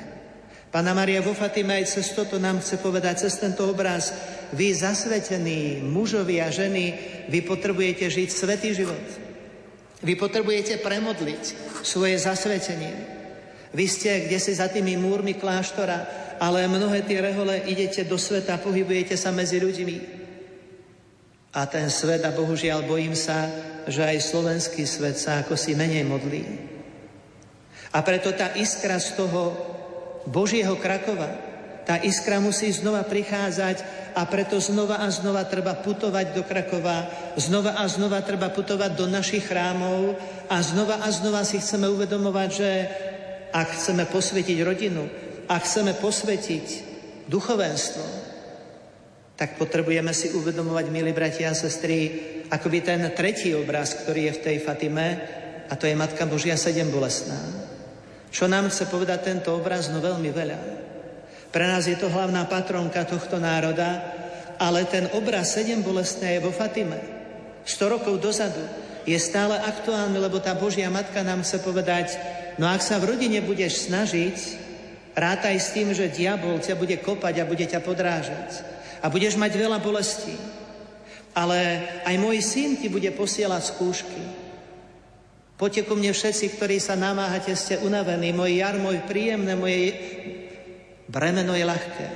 Pána 0.73 0.97
Maria 0.97 1.21
vo 1.21 1.37
Fatime 1.37 1.85
aj 1.85 2.01
cez 2.01 2.17
toto 2.17 2.41
nám 2.41 2.65
chce 2.65 2.81
povedať, 2.81 3.29
cez 3.29 3.37
tento 3.37 3.69
obraz, 3.69 4.09
vy 4.55 4.73
zasvetení 4.75 5.85
mužovi 5.85 6.41
a 6.41 6.49
ženy, 6.49 6.95
vy 7.29 7.41
potrebujete 7.45 8.09
žiť 8.09 8.29
svetý 8.31 8.73
život. 8.73 9.07
Vy 10.05 10.15
potrebujete 10.15 10.79
premodliť 10.79 11.77
svoje 11.83 12.17
zasvetenie. 12.17 12.95
Vy 13.75 13.85
ste 13.85 14.31
kde 14.31 14.39
si 14.41 14.57
za 14.57 14.71
tými 14.71 14.97
múrmi 14.97 15.37
kláštora 15.37 16.29
ale 16.39 16.71
mnohé 16.71 17.03
tie 17.03 17.19
rehole 17.19 17.67
idete 17.67 18.07
do 18.07 18.15
sveta, 18.15 18.63
pohybujete 18.63 19.19
sa 19.19 19.35
medzi 19.35 19.59
ľuďmi. 19.59 19.97
A 21.59 21.67
ten 21.67 21.91
svet, 21.91 22.23
a 22.23 22.31
bohužiaľ 22.31 22.87
bojím 22.87 23.19
sa, 23.19 23.51
že 23.91 24.07
aj 24.07 24.23
slovenský 24.23 24.87
svet 24.87 25.19
sa 25.19 25.43
ako 25.43 25.59
si 25.59 25.75
menej 25.75 26.07
modlí. 26.07 26.43
A 27.91 27.99
preto 28.05 28.31
tá 28.37 28.55
iskra 28.55 29.01
z 29.03 29.19
toho 29.19 29.57
Božieho 30.29 30.77
Krakova, 30.79 31.27
tá 31.89 31.97
iskra 31.97 32.37
musí 32.37 32.69
znova 32.69 33.01
prichádzať 33.09 34.13
a 34.13 34.29
preto 34.29 34.61
znova 34.61 35.01
a 35.01 35.09
znova 35.09 35.49
treba 35.49 35.73
putovať 35.73 36.37
do 36.37 36.45
Krakova, 36.45 37.09
znova 37.41 37.81
a 37.81 37.89
znova 37.89 38.21
treba 38.21 38.53
putovať 38.53 38.93
do 38.93 39.09
našich 39.09 39.49
chrámov 39.49 40.21
a 40.53 40.61
znova 40.61 41.01
a 41.01 41.09
znova 41.09 41.49
si 41.49 41.57
chceme 41.57 41.89
uvedomovať, 41.89 42.49
že 42.53 42.71
ak 43.57 43.69
chceme 43.73 44.05
posvetiť 44.05 44.59
rodinu, 44.61 45.09
a 45.49 45.55
chceme 45.57 45.97
posvetiť 45.97 46.67
duchovenstvo, 47.25 48.05
tak 49.33 49.57
potrebujeme 49.57 50.13
si 50.13 50.29
uvedomovať, 50.37 50.93
milí 50.93 51.17
bratia 51.17 51.51
a 51.51 51.57
sestry, 51.57 52.21
akoby 52.53 52.85
ten 52.85 53.01
tretí 53.17 53.57
obraz, 53.57 53.97
ktorý 53.97 54.29
je 54.29 54.37
v 54.37 54.45
tej 54.45 54.57
Fatime, 54.61 55.07
a 55.69 55.73
to 55.77 55.89
je 55.89 55.97
Matka 55.97 56.29
Božia 56.29 56.57
sedem 56.57 56.89
bolestná. 56.93 57.37
Čo 58.29 58.49
nám 58.49 58.69
chce 58.69 58.89
povedať 58.89 59.25
tento 59.25 59.57
obraz? 59.57 59.89
No 59.89 60.05
veľmi 60.05 60.31
veľa. 60.33 60.88
Pre 61.49 61.65
nás 61.65 61.89
je 61.89 61.97
to 61.97 62.13
hlavná 62.13 62.45
patronka 62.45 63.05
tohto 63.09 63.41
národa, 63.41 64.05
ale 64.61 64.85
ten 64.85 65.09
obraz 65.17 65.57
sedem 65.57 65.81
bolestné 65.81 66.37
je 66.37 66.45
vo 66.45 66.53
Fatime. 66.53 66.99
100 67.65 67.95
rokov 67.95 68.21
dozadu 68.21 68.61
je 69.09 69.17
stále 69.17 69.57
aktuálny, 69.57 70.21
lebo 70.21 70.37
tá 70.41 70.53
Božia 70.53 70.93
Matka 70.93 71.25
nám 71.25 71.41
chce 71.41 71.65
povedať, 71.65 72.13
no 72.61 72.69
ak 72.69 72.85
sa 72.85 73.01
v 73.01 73.17
rodine 73.17 73.41
budeš 73.41 73.89
snažiť, 73.89 74.37
rátaj 75.17 75.57
s 75.57 75.73
tým, 75.73 75.89
že 75.97 76.13
diabol 76.13 76.61
ťa 76.61 76.77
bude 76.77 77.01
kopať 77.01 77.35
a 77.41 77.49
bude 77.49 77.65
ťa 77.65 77.81
podrážať. 77.81 78.61
A 79.01 79.09
budeš 79.09 79.41
mať 79.41 79.57
veľa 79.57 79.79
bolestí. 79.81 80.37
Ale 81.33 81.87
aj 82.03 82.17
môj 82.19 82.43
syn 82.43 82.77
ti 82.77 82.91
bude 82.91 83.09
posielať 83.15 83.63
skúšky. 83.63 84.23
Poďte 85.59 85.87
ku 85.87 85.95
mne 85.99 86.15
všetci, 86.15 86.55
ktorí 86.55 86.79
sa 86.79 86.95
namáhate, 86.95 87.55
ste 87.55 87.83
unavení. 87.83 88.31
Môj 88.31 88.63
jar, 88.63 88.79
môj 88.79 89.03
príjemné, 89.07 89.59
moje 89.59 89.95
bremeno 91.09 91.57
je 91.57 91.65
ľahké. 91.65 92.07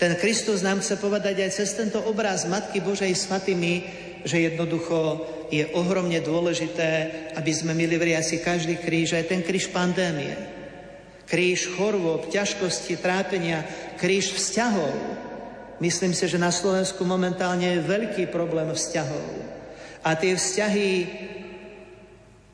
Ten 0.00 0.16
Kristus 0.16 0.64
nám 0.64 0.80
chce 0.80 0.96
povedať 0.96 1.44
aj 1.44 1.50
cez 1.60 1.76
tento 1.76 2.00
obraz 2.00 2.48
Matky 2.48 2.80
Božej 2.80 3.12
svatými, 3.12 3.72
že 4.24 4.48
jednoducho 4.48 5.24
je 5.52 5.66
ohromne 5.76 6.16
dôležité, 6.24 6.88
aby 7.36 7.52
sme 7.52 7.76
mili 7.76 8.00
v 8.00 8.14
riasi 8.14 8.40
každý 8.40 8.80
kríž, 8.80 9.12
aj 9.12 9.28
ten 9.28 9.40
kríž 9.44 9.68
pandémie. 9.68 10.32
Kríž 11.28 11.68
chorôb, 11.76 12.32
ťažkosti, 12.32 12.96
trápenia, 12.96 13.66
kríž 14.00 14.32
vzťahov. 14.32 14.94
Myslím 15.84 16.16
si, 16.16 16.28
že 16.28 16.40
na 16.40 16.52
Slovensku 16.52 17.04
momentálne 17.04 17.76
je 17.76 17.84
veľký 17.84 18.32
problém 18.32 18.72
vzťahov. 18.72 19.26
A 20.00 20.16
tie 20.16 20.32
vzťahy 20.32 20.90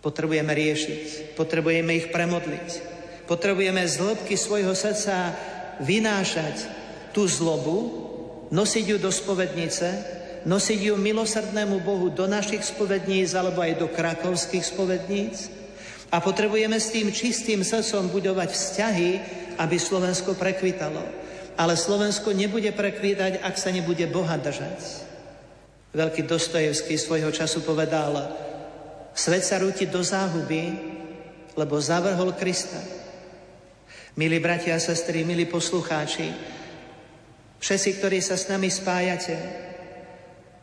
potrebujeme 0.02 0.50
riešiť, 0.50 1.34
potrebujeme 1.38 1.94
ich 1.94 2.10
premodliť, 2.10 2.68
potrebujeme 3.30 3.82
z 3.86 3.94
hĺbky 4.02 4.34
svojho 4.38 4.74
srdca 4.74 5.34
vynášať 5.82 6.68
tú 7.12 7.24
zlobu, 7.24 8.06
nosiť 8.52 8.84
ju 8.94 8.96
do 9.00 9.10
spovednice, 9.10 9.88
nosiť 10.46 10.80
ju 10.92 10.94
milosrdnému 10.94 11.82
Bohu 11.82 12.12
do 12.12 12.30
našich 12.30 12.62
spovedníc 12.62 13.34
alebo 13.34 13.64
aj 13.64 13.82
do 13.82 13.88
krakovských 13.90 14.62
spovedníc 14.62 15.50
a 16.14 16.22
potrebujeme 16.22 16.78
s 16.78 16.94
tým 16.94 17.10
čistým 17.10 17.66
srdcom 17.66 18.14
budovať 18.14 18.54
vzťahy, 18.54 19.10
aby 19.58 19.76
Slovensko 19.76 20.38
prekvitalo. 20.38 21.02
Ale 21.56 21.74
Slovensko 21.74 22.36
nebude 22.36 22.70
prekvítať, 22.70 23.40
ak 23.42 23.56
sa 23.56 23.72
nebude 23.72 24.04
Boha 24.06 24.36
držať. 24.36 25.08
Veľký 25.96 26.28
Dostojevský 26.28 27.00
svojho 27.00 27.32
času 27.32 27.64
povedal, 27.64 28.12
Svet 29.16 29.48
sa 29.48 29.56
rúti 29.56 29.88
do 29.88 30.04
záhuby, 30.04 30.76
lebo 31.56 31.80
zavrhol 31.80 32.36
Krista. 32.36 32.76
Milí 34.16 34.40
bratia 34.40 34.72
a 34.72 34.80
sestry, 34.80 35.28
milí 35.28 35.44
poslucháči, 35.44 36.32
všetci, 37.60 38.00
ktorí 38.00 38.24
sa 38.24 38.40
s 38.40 38.48
nami 38.48 38.72
spájate, 38.72 39.36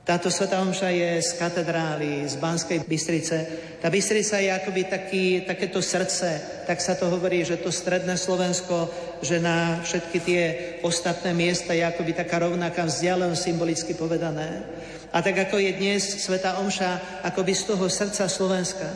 táto 0.02 0.34
Sveta 0.34 0.58
Omša 0.58 0.90
je 0.90 1.22
z 1.22 1.38
katedrály, 1.38 2.26
z 2.26 2.42
Banskej 2.42 2.82
Bystrice. 2.90 3.38
Tá 3.78 3.94
Bystrica 3.94 4.42
je 4.42 4.50
akoby 4.50 4.82
taký, 4.90 5.26
takéto 5.46 5.86
srdce, 5.86 6.42
tak 6.66 6.82
sa 6.82 6.98
to 6.98 7.06
hovorí, 7.14 7.46
že 7.46 7.62
to 7.62 7.70
stredné 7.70 8.18
Slovensko, 8.18 8.90
že 9.22 9.38
na 9.38 9.86
všetky 9.86 10.18
tie 10.26 10.44
ostatné 10.82 11.38
miesta 11.38 11.78
je 11.78 11.86
akoby 11.86 12.18
taká 12.18 12.42
rovnaká 12.42 12.90
vzdialenosť 12.90 13.54
symbolicky 13.54 13.94
povedané. 13.94 14.66
A 15.14 15.22
tak 15.22 15.38
ako 15.38 15.62
je 15.62 15.78
dnes 15.78 16.02
Sveta 16.02 16.58
Omša 16.58 17.22
akoby 17.22 17.54
z 17.54 17.70
toho 17.70 17.86
srdca 17.86 18.26
Slovenska, 18.26 18.90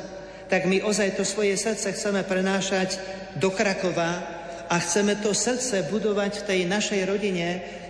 tak 0.50 0.66
my 0.66 0.82
ozaj 0.82 1.14
to 1.14 1.22
svoje 1.22 1.54
srdce 1.62 1.94
chceme 1.94 2.26
prenášať 2.26 2.98
do 3.38 3.54
Krakova 3.54 4.37
a 4.68 4.76
chceme 4.80 5.20
to 5.24 5.32
srdce 5.32 5.88
budovať 5.88 6.44
v 6.44 6.48
tej 6.48 6.60
našej 6.68 7.02
rodine, 7.08 7.48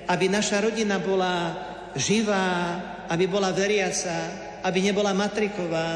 aby 0.07 0.29
naša 0.29 0.61
rodina 0.61 1.01
bola 1.01 1.57
živá, 1.97 2.77
aby 3.09 3.25
bola 3.25 3.49
veriaca, 3.51 4.13
aby 4.61 4.79
nebola 4.85 5.11
matriková, 5.17 5.89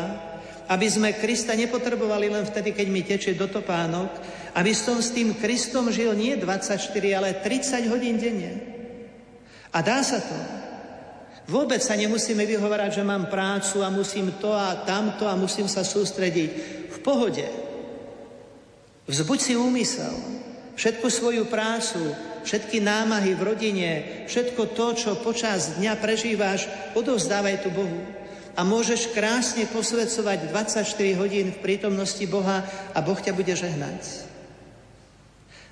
aby 0.72 0.88
sme 0.88 1.20
Krista 1.20 1.53
nepotrebovali 1.53 2.32
len 2.32 2.48
vtedy, 2.48 2.72
keď 2.72 2.88
mi 2.88 3.02
tečie 3.03 3.38
do 3.38 3.45
topánok, 3.45 4.10
aby 4.56 4.72
som 4.72 4.99
s 4.99 5.14
tým 5.14 5.38
Kristom 5.38 5.91
žil 5.91 6.16
nie 6.16 6.36
24, 6.40 6.80
ale 7.12 7.40
30 7.40 7.91
hodín 7.91 8.16
denne. 8.18 8.52
A 9.72 9.80
dá 9.80 10.03
sa 10.03 10.20
to. 10.20 10.38
Vôbec 11.52 11.84
sa 11.84 11.99
nemusíme 11.99 12.48
vyhovárať, 12.48 13.02
že 13.02 13.08
mám 13.08 13.28
prácu 13.28 13.84
a 13.84 13.91
musím 13.91 14.40
to 14.40 14.52
a 14.56 14.88
tamto 14.88 15.28
a 15.28 15.36
musím 15.36 15.68
sa 15.68 15.84
sústrediť. 15.84 16.49
V 16.91 16.98
pohode. 17.03 17.44
Vzbuď 19.08 19.40
si 19.40 19.53
úmysel. 19.60 20.41
Všetku 20.76 21.07
svoju 21.11 21.45
prácu, 21.52 21.99
všetky 22.48 22.80
námahy 22.80 23.35
v 23.35 23.45
rodine, 23.45 23.91
všetko 24.27 24.72
to, 24.72 24.88
čo 24.95 25.11
počas 25.19 25.77
dňa 25.77 25.93
prežíváš, 25.99 26.68
odovzdávaj 26.95 27.56
tu 27.64 27.69
Bohu. 27.69 28.02
A 28.56 28.68
môžeš 28.68 29.15
krásne 29.15 29.64
posvedcovať 29.68 30.52
24 30.52 30.84
hodín 31.15 31.56
v 31.56 31.61
prítomnosti 31.64 32.23
Boha 32.27 32.68
a 32.91 32.99
Boh 32.99 33.15
ťa 33.15 33.31
bude 33.31 33.56
žehnať. 33.56 34.27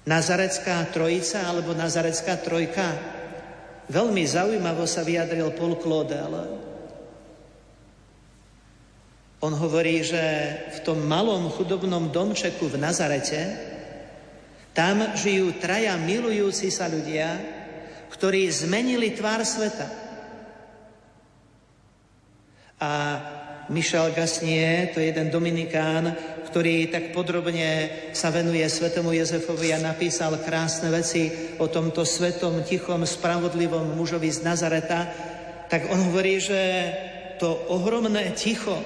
Nazarecká 0.07 0.87
trojica 0.89 1.43
alebo 1.43 1.75
Nazarecká 1.75 2.39
trojka 2.39 3.19
Veľmi 3.89 4.21
zaujímavo 4.21 4.85
sa 4.85 5.01
vyjadril 5.01 5.49
Paul 5.57 5.73
Claudel. 5.81 6.61
On 9.41 9.49
hovorí, 9.49 10.05
že 10.05 10.21
v 10.77 10.79
tom 10.85 11.01
malom 11.09 11.49
chudobnom 11.49 12.13
domčeku 12.13 12.69
v 12.69 12.77
Nazarete 12.77 13.41
tam 14.79 15.11
žijú 15.11 15.59
traja 15.59 15.99
milujúci 15.99 16.71
sa 16.71 16.87
ľudia, 16.87 17.35
ktorí 18.15 18.47
zmenili 18.47 19.11
tvár 19.11 19.43
sveta. 19.43 19.91
A 22.79 22.91
Michel 23.67 24.15
Gasnier, 24.15 24.95
to 24.95 25.03
je 25.03 25.11
jeden 25.11 25.27
Dominikán, 25.27 26.15
ktorý 26.47 26.87
tak 26.87 27.11
podrobne 27.11 27.91
sa 28.15 28.31
venuje 28.31 28.63
svetému 28.63 29.11
Jezefovi 29.11 29.75
a 29.75 29.83
napísal 29.83 30.39
krásne 30.47 30.87
veci 30.87 31.27
o 31.59 31.67
tomto 31.67 32.07
svetom, 32.07 32.63
tichom, 32.63 33.03
spravodlivom 33.03 33.99
mužovi 33.99 34.31
z 34.31 34.47
Nazareta, 34.47 35.11
tak 35.67 35.91
on 35.91 36.07
hovorí, 36.07 36.39
že 36.39 36.59
to 37.35 37.51
ohromné 37.67 38.31
ticho, 38.31 38.79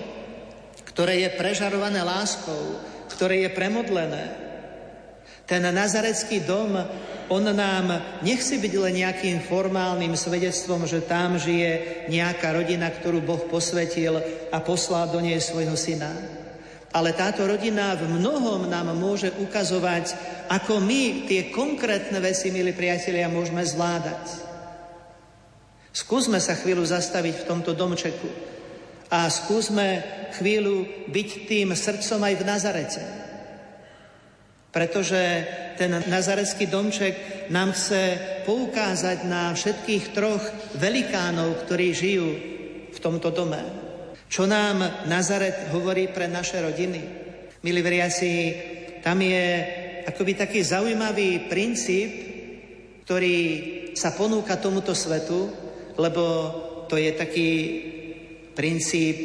ktoré 0.90 1.22
je 1.22 1.38
prežarované 1.38 2.02
láskou, 2.02 2.82
ktoré 3.14 3.46
je 3.46 3.50
premodlené, 3.54 4.43
ten 5.44 5.64
nazarecký 5.64 6.48
dom 6.48 6.72
on 7.32 7.44
nám 7.44 8.20
nechce 8.22 8.60
byť 8.60 8.74
len 8.80 9.04
nejakým 9.04 9.44
formálnym 9.48 10.14
svedectvom, 10.16 10.84
že 10.88 11.08
tam 11.08 11.40
žije 11.40 12.06
nejaká 12.12 12.52
rodina, 12.52 12.92
ktorú 12.92 13.24
Boh 13.24 13.48
posvetil 13.48 14.20
a 14.52 14.58
poslal 14.60 15.10
do 15.12 15.24
nej 15.24 15.40
svojho 15.40 15.74
syna. 15.74 16.12
Ale 16.94 17.18
táto 17.18 17.48
rodina 17.50 17.98
v 17.98 18.06
mnohom 18.22 18.70
nám 18.70 18.94
môže 18.94 19.34
ukazovať, 19.42 20.14
ako 20.52 20.78
my 20.78 21.26
tie 21.26 21.50
konkrétne 21.50 22.22
veci, 22.22 22.54
milí 22.54 22.70
priatelia, 22.70 23.32
môžeme 23.32 23.66
zvládať. 23.66 24.46
Skúsme 25.90 26.38
sa 26.38 26.54
chvíľu 26.54 26.86
zastaviť 26.86 27.42
v 27.42 27.48
tomto 27.50 27.74
domčeku 27.74 28.30
a 29.10 29.30
skúsme 29.30 30.06
chvíľu 30.38 31.10
byť 31.10 31.30
tým 31.50 31.74
srdcom 31.74 32.22
aj 32.22 32.34
v 32.38 32.44
Nazarete. 32.46 33.23
Pretože 34.74 35.22
ten 35.78 36.02
nazarecký 36.10 36.66
domček 36.66 37.46
nám 37.54 37.78
chce 37.78 38.18
poukázať 38.50 39.30
na 39.30 39.54
všetkých 39.54 40.18
troch 40.18 40.42
velikánov, 40.82 41.62
ktorí 41.62 41.94
žijú 41.94 42.30
v 42.90 42.98
tomto 42.98 43.30
dome. 43.30 43.62
Čo 44.26 44.50
nám 44.50 45.06
Nazaret 45.06 45.70
hovorí 45.70 46.10
pre 46.10 46.26
naše 46.26 46.58
rodiny? 46.58 47.02
Milí 47.62 47.86
veriaci, 47.86 48.32
tam 49.06 49.22
je 49.22 49.46
akoby 50.10 50.34
taký 50.34 50.66
zaujímavý 50.66 51.46
princíp, 51.46 52.10
ktorý 53.06 53.38
sa 53.94 54.18
ponúka 54.18 54.58
tomuto 54.58 54.98
svetu, 54.98 55.54
lebo 56.02 56.24
to 56.90 56.98
je 56.98 57.14
taký 57.14 57.52
princíp 58.58 59.18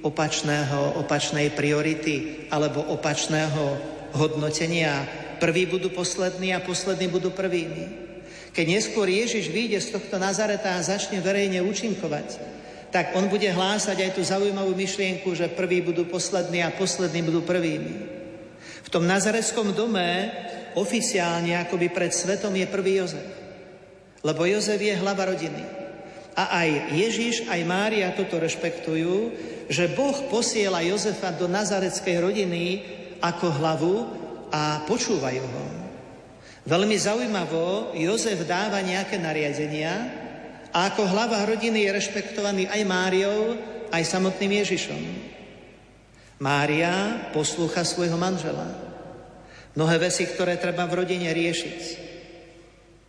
opačného, 0.00 0.96
opačnej 1.04 1.52
priority 1.52 2.48
alebo 2.48 2.88
opačného 2.88 3.97
hodnotenia. 4.14 5.04
Prví 5.38 5.66
budú 5.66 5.90
poslední 5.92 6.54
a 6.54 6.64
poslední 6.64 7.08
budú 7.08 7.30
prvými. 7.30 8.08
Keď 8.52 8.66
neskôr 8.66 9.06
Ježiš 9.06 9.54
vyjde 9.54 9.78
z 9.78 9.94
tohto 9.94 10.18
Nazareta 10.18 10.74
a 10.74 10.82
začne 10.82 11.22
verejne 11.22 11.62
účinkovať, 11.62 12.58
tak 12.88 13.12
on 13.14 13.28
bude 13.28 13.46
hlásať 13.46 14.08
aj 14.08 14.10
tú 14.16 14.22
zaujímavú 14.24 14.72
myšlienku, 14.72 15.30
že 15.36 15.52
prví 15.52 15.84
budú 15.84 16.08
poslední 16.08 16.64
a 16.64 16.74
poslední 16.74 17.22
budú 17.22 17.44
prvými. 17.44 18.18
V 18.82 18.88
tom 18.88 19.04
nazareckom 19.04 19.76
dome 19.76 20.32
oficiálne 20.72 21.54
akoby 21.60 21.92
pred 21.92 22.10
svetom 22.10 22.56
je 22.56 22.66
prvý 22.66 23.04
Jozef. 23.04 23.28
Lebo 24.24 24.48
Jozef 24.48 24.80
je 24.80 24.96
hlava 24.96 25.28
rodiny. 25.28 25.62
A 26.38 26.64
aj 26.64 26.94
Ježiš, 26.96 27.50
aj 27.50 27.60
Mária 27.68 28.14
toto 28.14 28.40
rešpektujú, 28.40 29.30
že 29.68 29.90
Boh 29.92 30.16
posiela 30.32 30.80
Jozefa 30.80 31.34
do 31.34 31.50
nazareckej 31.50 32.16
rodiny 32.22 32.64
ako 33.18 33.46
hlavu 33.58 33.96
a 34.48 34.82
počúvajú 34.88 35.44
ho. 35.44 35.64
Veľmi 36.68 36.96
zaujímavo, 37.00 37.96
Jozef 37.96 38.44
dáva 38.44 38.84
nejaké 38.84 39.16
nariadenia 39.16 39.94
a 40.68 40.92
ako 40.92 41.08
hlava 41.08 41.40
rodiny 41.48 41.88
je 41.88 41.96
rešpektovaný 41.96 42.68
aj 42.68 42.82
Máriou, 42.84 43.56
aj 43.88 44.04
samotným 44.04 44.60
Ježišom. 44.60 45.02
Mária 46.38 47.24
poslúcha 47.32 47.82
svojho 47.88 48.20
manžela. 48.20 48.68
Mnohé 49.74 50.10
veci, 50.10 50.28
ktoré 50.28 50.60
treba 50.60 50.84
v 50.84 51.02
rodine 51.02 51.32
riešiť. 51.32 51.80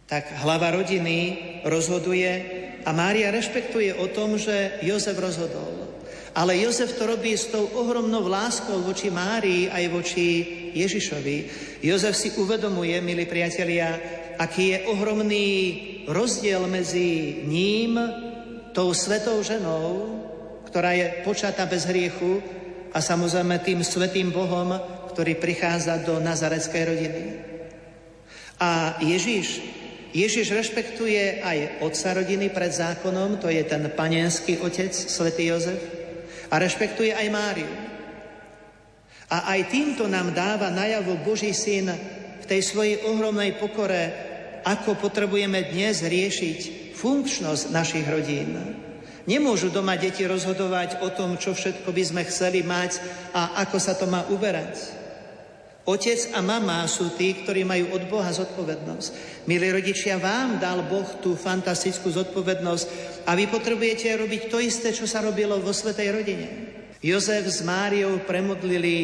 Tak 0.09 0.41
hlava 0.41 0.73
rodiny 0.73 1.17
rozhoduje 1.67 2.31
a 2.85 2.89
Mária 2.95 3.29
rešpektuje 3.29 3.93
o 4.01 4.07
tom, 4.09 4.39
že 4.39 4.81
Jozef 4.81 5.19
rozhodol. 5.19 5.88
Ale 6.39 6.55
Jozef 6.55 6.95
to 6.95 7.03
robí 7.03 7.35
s 7.35 7.51
tou 7.51 7.67
ohromnou 7.75 8.23
láskou 8.23 8.79
voči 8.79 9.11
Márii 9.11 9.67
aj 9.67 9.85
voči 9.91 10.27
Ježišovi. 10.71 11.37
Jozef 11.83 12.15
si 12.15 12.31
uvedomuje, 12.39 12.95
milí 13.03 13.27
priatelia, 13.27 13.99
aký 14.39 14.71
je 14.71 14.77
ohromný 14.87 15.47
rozdiel 16.07 16.63
medzi 16.71 17.43
ním, 17.43 17.99
tou 18.71 18.95
svetou 18.95 19.43
ženou, 19.43 20.15
ktorá 20.63 20.95
je 20.95 21.27
počatá 21.27 21.67
bez 21.67 21.83
hriechu 21.83 22.39
a 22.95 23.03
samozrejme 23.03 23.59
tým 23.59 23.83
svetým 23.83 24.31
Bohom, 24.31 24.79
ktorý 25.11 25.35
prichádza 25.35 25.99
do 26.07 26.23
nazareckej 26.23 26.83
rodiny. 26.87 27.23
A 28.63 28.95
Ježiš, 29.03 29.59
Ježiš 30.15 30.55
rešpektuje 30.55 31.43
aj 31.43 31.83
otca 31.83 32.15
rodiny 32.15 32.47
pred 32.47 32.71
zákonom, 32.71 33.43
to 33.43 33.51
je 33.51 33.59
ten 33.67 33.91
panenský 33.91 34.63
otec, 34.63 34.95
svätý 34.95 35.51
Jozef, 35.51 35.98
a 36.49 36.55
rešpektuje 36.57 37.13
aj 37.13 37.27
Máriu. 37.29 37.71
A 39.29 39.53
aj 39.53 39.69
týmto 39.69 40.09
nám 40.09 40.33
dáva 40.33 40.73
najavo 40.73 41.21
Boží 41.21 41.53
syn 41.53 41.93
v 42.41 42.45
tej 42.49 42.65
svojej 42.65 42.95
ohromnej 43.05 43.53
pokore, 43.61 44.09
ako 44.65 44.97
potrebujeme 44.97 45.69
dnes 45.69 46.01
riešiť 46.01 46.91
funkčnosť 46.97 47.63
našich 47.69 48.05
rodín. 48.09 48.57
Nemôžu 49.29 49.69
doma 49.69 49.93
deti 49.93 50.25
rozhodovať 50.25 51.05
o 51.05 51.13
tom, 51.13 51.37
čo 51.37 51.53
všetko 51.53 51.93
by 51.93 52.03
sme 52.03 52.21
chceli 52.25 52.65
mať 52.65 52.97
a 53.37 53.61
ako 53.61 53.77
sa 53.77 53.93
to 53.93 54.09
má 54.09 54.25
uberať. 54.33 54.98
Otec 55.89 56.37
a 56.37 56.45
mama 56.45 56.85
sú 56.85 57.17
tí, 57.17 57.33
ktorí 57.41 57.65
majú 57.65 57.97
od 57.97 58.05
Boha 58.05 58.29
zodpovednosť. 58.29 59.09
Milí 59.49 59.73
rodičia, 59.73 60.21
vám 60.21 60.61
dal 60.61 60.85
Boh 60.85 61.17
tú 61.17 61.33
fantastickú 61.33 62.13
zodpovednosť 62.13 62.85
a 63.25 63.33
vy 63.33 63.49
potrebujete 63.49 64.13
robiť 64.13 64.53
to 64.53 64.61
isté, 64.61 64.93
čo 64.93 65.09
sa 65.09 65.25
robilo 65.25 65.57
vo 65.57 65.73
Svetej 65.73 66.13
rodine. 66.13 66.47
Jozef 67.01 67.49
s 67.49 67.65
Máriou 67.65 68.21
premodlili 68.21 68.97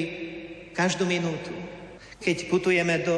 každú 0.78 1.10
minútu. 1.10 1.50
Keď 2.22 2.54
putujeme 2.54 3.02
do 3.02 3.18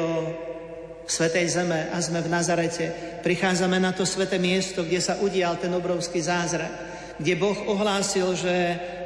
Svetej 1.04 1.52
Zeme 1.52 1.92
a 1.92 2.00
sme 2.00 2.24
v 2.24 2.32
Nazarete, 2.32 3.20
prichádzame 3.20 3.76
na 3.76 3.92
to 3.92 4.08
sveté 4.08 4.40
miesto, 4.40 4.80
kde 4.80 5.04
sa 5.04 5.20
udial 5.20 5.60
ten 5.60 5.76
obrovský 5.76 6.24
zázrak 6.24 6.88
kde 7.18 7.34
Boh 7.34 7.58
ohlásil, 7.66 8.30
že 8.38 8.54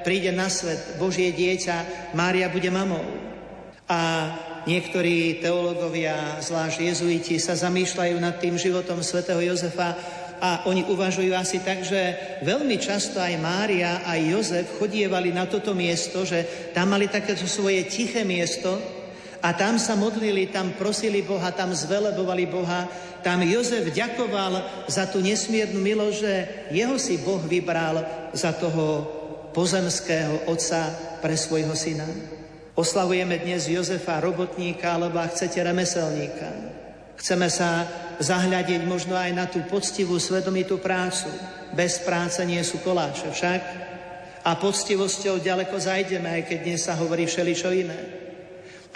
príde 0.04 0.28
na 0.36 0.52
svet 0.52 1.00
Božie 1.00 1.32
dieťa, 1.32 2.12
Mária 2.12 2.52
bude 2.52 2.68
mamou. 2.68 3.00
A 3.88 3.98
niektorí 4.68 5.42
teológovia, 5.42 6.38
zvlášť 6.42 6.78
jezuiti, 6.82 7.36
sa 7.38 7.58
zamýšľajú 7.58 8.16
nad 8.18 8.38
tým 8.38 8.58
životom 8.58 9.02
svätého 9.02 9.40
Jozefa 9.42 9.94
a 10.42 10.66
oni 10.66 10.86
uvažujú 10.90 11.30
asi 11.38 11.62
tak, 11.62 11.86
že 11.86 12.18
veľmi 12.42 12.74
často 12.82 13.22
aj 13.22 13.38
Mária, 13.38 14.02
aj 14.02 14.20
Jozef 14.26 14.66
chodievali 14.82 15.30
na 15.30 15.46
toto 15.46 15.70
miesto, 15.70 16.26
že 16.26 16.70
tam 16.74 16.90
mali 16.90 17.06
takéto 17.06 17.46
svoje 17.46 17.86
tiché 17.86 18.26
miesto 18.26 18.74
a 19.38 19.54
tam 19.54 19.78
sa 19.78 19.94
modlili, 19.94 20.50
tam 20.50 20.74
prosili 20.74 21.22
Boha, 21.22 21.54
tam 21.54 21.70
zvelebovali 21.70 22.44
Boha 22.50 22.90
tam 23.22 23.38
Jozef 23.46 23.94
ďakoval 23.94 24.84
za 24.90 25.06
tú 25.06 25.22
nesmiernu 25.22 25.78
milosť, 25.78 26.16
že 26.18 26.32
jeho 26.74 26.98
si 26.98 27.22
Boh 27.22 27.38
vybral 27.38 28.02
za 28.34 28.50
toho 28.50 29.06
pozemského 29.54 30.50
otca 30.50 30.90
pre 31.22 31.38
svojho 31.38 31.72
syna. 31.78 32.04
Oslavujeme 32.72 33.36
dnes 33.36 33.68
Jozefa 33.68 34.16
robotníka, 34.24 34.96
alebo 34.96 35.20
ak 35.20 35.36
chcete 35.36 35.60
remeselníka. 35.60 36.48
Chceme 37.20 37.52
sa 37.52 37.84
zahľadiť 38.16 38.88
možno 38.88 39.12
aj 39.12 39.30
na 39.36 39.44
tú 39.44 39.60
poctivú, 39.68 40.16
svedomitú 40.16 40.80
prácu. 40.80 41.28
Bez 41.76 42.00
práce 42.00 42.40
nie 42.48 42.64
sú 42.64 42.80
koláče 42.80 43.28
však. 43.28 43.60
A 44.48 44.56
poctivosťou 44.56 45.44
ďaleko 45.44 45.76
zajdeme, 45.76 46.24
aj 46.24 46.42
keď 46.48 46.58
dnes 46.64 46.80
sa 46.80 46.96
hovorí 46.96 47.28
všeličo 47.28 47.68
iné. 47.76 48.00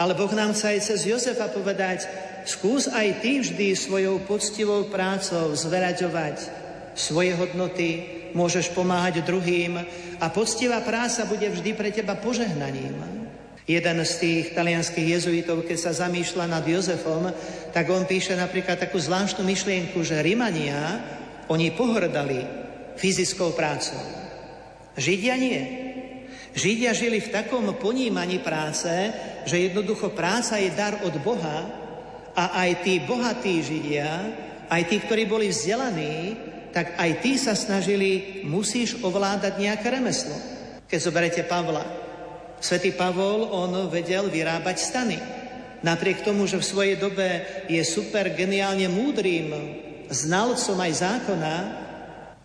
Ale 0.01 0.17
Boh 0.17 0.33
nám 0.33 0.57
chce 0.57 0.73
aj 0.73 0.81
cez 0.81 1.01
Jozefa 1.05 1.53
povedať, 1.53 2.09
skús 2.49 2.89
aj 2.89 3.21
ty 3.21 3.45
vždy 3.45 3.77
svojou 3.77 4.25
poctivou 4.25 4.89
prácou 4.89 5.53
zveraďovať 5.53 6.65
svoje 6.97 7.37
hodnoty, 7.37 7.89
môžeš 8.33 8.73
pomáhať 8.73 9.21
druhým 9.21 9.77
a 10.17 10.27
poctivá 10.33 10.81
práca 10.81 11.29
bude 11.29 11.45
vždy 11.45 11.77
pre 11.77 11.93
teba 11.93 12.17
požehnaním. 12.17 13.16
Jeden 13.67 13.99
z 14.07 14.13
tých 14.23 14.45
talianských 14.55 15.19
jezuitov, 15.19 15.67
keď 15.67 15.79
sa 15.91 16.07
zamýšľa 16.07 16.47
nad 16.47 16.63
Jozefom, 16.63 17.27
tak 17.75 17.91
on 17.91 18.07
píše 18.07 18.39
napríklad 18.39 18.79
takú 18.79 18.95
zvláštnu 18.95 19.43
myšlienku, 19.43 19.99
že 20.07 20.23
Rimania, 20.23 21.03
oni 21.51 21.75
pohrdali 21.75 22.47
fyzickou 22.95 23.59
prácou. 23.59 23.99
Židia 24.95 25.35
nie. 25.35 25.61
Židia 26.55 26.95
žili 26.95 27.19
v 27.19 27.35
takom 27.35 27.67
ponímaní 27.75 28.39
práce, 28.39 28.89
že 29.45 29.67
jednoducho 29.67 30.15
práca 30.15 30.63
je 30.63 30.71
dar 30.71 31.03
od 31.03 31.19
Boha 31.27 31.67
a 32.39 32.63
aj 32.63 32.87
tí 32.87 33.03
bohatí 33.03 33.67
Židia, 33.67 34.31
aj 34.71 34.83
tí, 34.87 34.97
ktorí 35.03 35.27
boli 35.27 35.51
vzdelaní, 35.51 36.39
tak 36.71 36.95
aj 37.03 37.11
tí 37.19 37.35
sa 37.35 37.59
snažili, 37.59 38.47
musíš 38.47 38.95
ovládať 39.03 39.59
nejaké 39.59 39.91
remeslo. 39.91 40.39
Keď 40.87 40.99
zoberete 41.03 41.43
Pavla. 41.43 42.06
Svetý 42.67 42.99
Pavol, 42.99 43.47
on 43.47 43.87
vedel 43.87 44.27
vyrábať 44.27 44.77
stany. 44.83 45.15
Napriek 45.87 46.27
tomu, 46.27 46.51
že 46.51 46.59
v 46.59 46.67
svojej 46.67 46.97
dobe 46.99 47.47
je 47.71 47.79
super 47.87 48.35
geniálne 48.35 48.91
múdrým 48.91 49.55
znalcom 50.11 50.75
aj 50.75 50.93
zákona, 50.99 51.55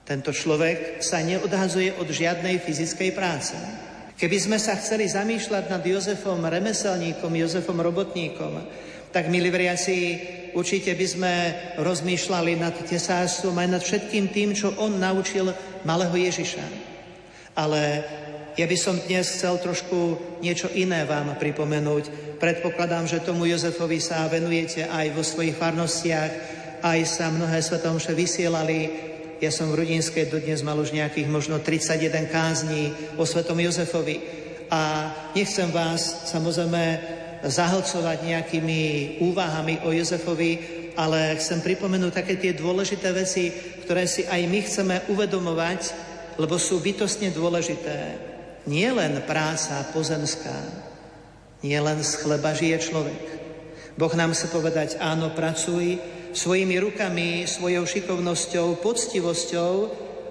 tento 0.05 0.29
človek 0.29 1.01
sa 1.01 1.25
neodhazuje 1.25 1.97
od 1.97 2.05
žiadnej 2.05 2.61
fyzickej 2.61 3.09
práce. 3.17 3.57
Keby 4.13 4.37
sme 4.37 4.57
sa 4.61 4.77
chceli 4.77 5.09
zamýšľať 5.09 5.73
nad 5.73 5.81
Jozefom 5.81 6.37
remeselníkom, 6.37 7.33
Jozefom 7.41 7.81
robotníkom, 7.81 8.61
tak 9.09 9.25
milí 9.25 9.49
veriaci, 9.49 10.21
určite 10.53 10.93
by 10.93 11.07
sme 11.09 11.33
rozmýšľali 11.81 12.61
nad 12.61 12.77
tesárstvom 12.77 13.57
aj 13.57 13.67
nad 13.73 13.81
všetkým 13.81 14.29
tým, 14.29 14.53
čo 14.53 14.69
on 14.77 15.01
naučil 15.01 15.49
malého 15.81 16.13
Ježiša. 16.13 16.93
Ale 17.57 18.05
ja 18.59 18.67
by 18.67 18.75
som 18.75 18.99
dnes 18.99 19.31
chcel 19.31 19.55
trošku 19.63 20.19
niečo 20.43 20.67
iné 20.75 21.07
vám 21.07 21.39
pripomenúť. 21.39 22.35
Predpokladám, 22.35 23.07
že 23.07 23.23
tomu 23.23 23.47
Jozefovi 23.47 24.03
sa 24.03 24.27
venujete 24.27 24.91
aj 24.91 25.07
vo 25.15 25.23
svojich 25.23 25.55
farnostiach, 25.55 26.31
aj 26.83 26.99
sa 27.07 27.31
mnohé 27.31 27.63
svetomše 27.63 28.11
vysielali. 28.11 28.91
Ja 29.39 29.55
som 29.55 29.71
v 29.71 29.79
Rudinskej 29.79 30.27
dodnes 30.27 30.67
mal 30.67 30.75
už 30.75 30.91
nejakých 30.91 31.31
možno 31.31 31.63
31 31.63 32.27
kázní 32.27 32.91
o 33.15 33.23
svetom 33.23 33.55
Jozefovi. 33.55 34.19
A 34.67 35.11
nechcem 35.31 35.71
vás 35.71 36.27
samozrejme 36.27 36.83
zahlcovať 37.47 38.17
nejakými 38.27 38.81
úvahami 39.23 39.87
o 39.87 39.95
Jozefovi, 39.95 40.59
ale 40.99 41.39
chcem 41.39 41.63
pripomenúť 41.63 42.11
také 42.19 42.35
tie 42.35 42.51
dôležité 42.51 43.15
veci, 43.15 43.47
ktoré 43.87 44.05
si 44.11 44.27
aj 44.27 44.41
my 44.43 44.59
chceme 44.59 44.95
uvedomovať, 45.07 45.81
lebo 46.35 46.59
sú 46.59 46.83
bytostne 46.83 47.31
dôležité. 47.31 48.30
Nie 48.71 48.95
len 48.95 49.19
práca 49.27 49.83
pozemská, 49.91 50.55
nie 51.59 51.75
len 51.75 51.99
z 51.99 52.23
chleba 52.23 52.55
žije 52.55 52.77
človek. 52.79 53.23
Boh 53.99 54.13
nám 54.15 54.31
chce 54.31 54.47
povedať, 54.47 54.95
áno, 55.03 55.35
pracuj 55.35 55.99
svojimi 56.31 56.79
rukami, 56.79 57.43
svojou 57.43 57.83
šikovnosťou, 57.83 58.79
poctivosťou, 58.79 59.73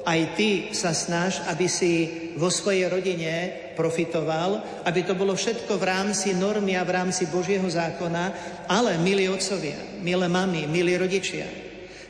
aj 0.08 0.20
ty 0.40 0.72
sa 0.72 0.96
snaž, 0.96 1.44
aby 1.52 1.68
si 1.68 1.92
vo 2.40 2.48
svojej 2.48 2.88
rodine 2.88 3.52
profitoval, 3.76 4.82
aby 4.88 5.04
to 5.04 5.12
bolo 5.12 5.36
všetko 5.36 5.76
v 5.76 5.84
rámci 5.84 6.32
normy 6.32 6.80
a 6.80 6.88
v 6.88 6.96
rámci 6.96 7.28
Božieho 7.28 7.68
zákona, 7.68 8.24
ale 8.72 8.96
milí 8.96 9.28
otcovia, 9.28 10.00
milé 10.00 10.24
mamy, 10.32 10.64
milí 10.64 10.96
rodičia, 10.96 11.44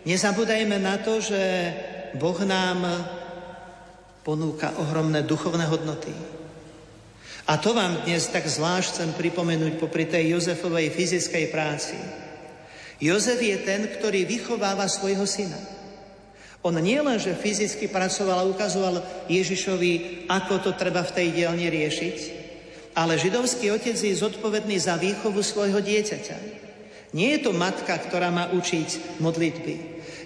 nezabúdajme 0.06 0.78
na 0.78 1.02
to, 1.02 1.18
že 1.18 1.42
Boh 2.14 2.38
nám 2.46 2.86
ponúka 4.30 4.78
ohromné 4.78 5.26
duchovné 5.26 5.66
hodnoty. 5.66 6.14
A 7.50 7.58
to 7.58 7.74
vám 7.74 8.06
dnes 8.06 8.30
tak 8.30 8.46
zvlášť 8.46 8.86
chcem 8.94 9.10
pripomenúť 9.18 9.74
popri 9.74 10.06
tej 10.06 10.38
Jozefovej 10.38 10.94
fyzickej 10.94 11.50
práci. 11.50 11.98
Jozef 13.02 13.42
je 13.42 13.58
ten, 13.58 13.90
ktorý 13.90 14.22
vychováva 14.22 14.86
svojho 14.86 15.26
syna. 15.26 15.58
On 16.62 16.70
nie 16.78 17.02
len, 17.02 17.18
fyzicky 17.18 17.90
pracoval 17.90 18.46
a 18.46 18.50
ukazoval 18.54 19.02
Ježišovi, 19.26 20.30
ako 20.30 20.62
to 20.62 20.70
treba 20.78 21.02
v 21.02 21.10
tej 21.10 21.28
dielni 21.34 21.66
riešiť, 21.66 22.16
ale 22.94 23.18
židovský 23.18 23.74
otec 23.74 23.98
je 23.98 24.14
zodpovedný 24.14 24.78
za 24.78 24.94
výchovu 24.94 25.42
svojho 25.42 25.82
dieťaťa. 25.82 26.38
Nie 27.18 27.34
je 27.34 27.50
to 27.50 27.50
matka, 27.50 27.98
ktorá 27.98 28.30
má 28.30 28.54
učiť 28.54 29.18
modlitby. 29.18 29.74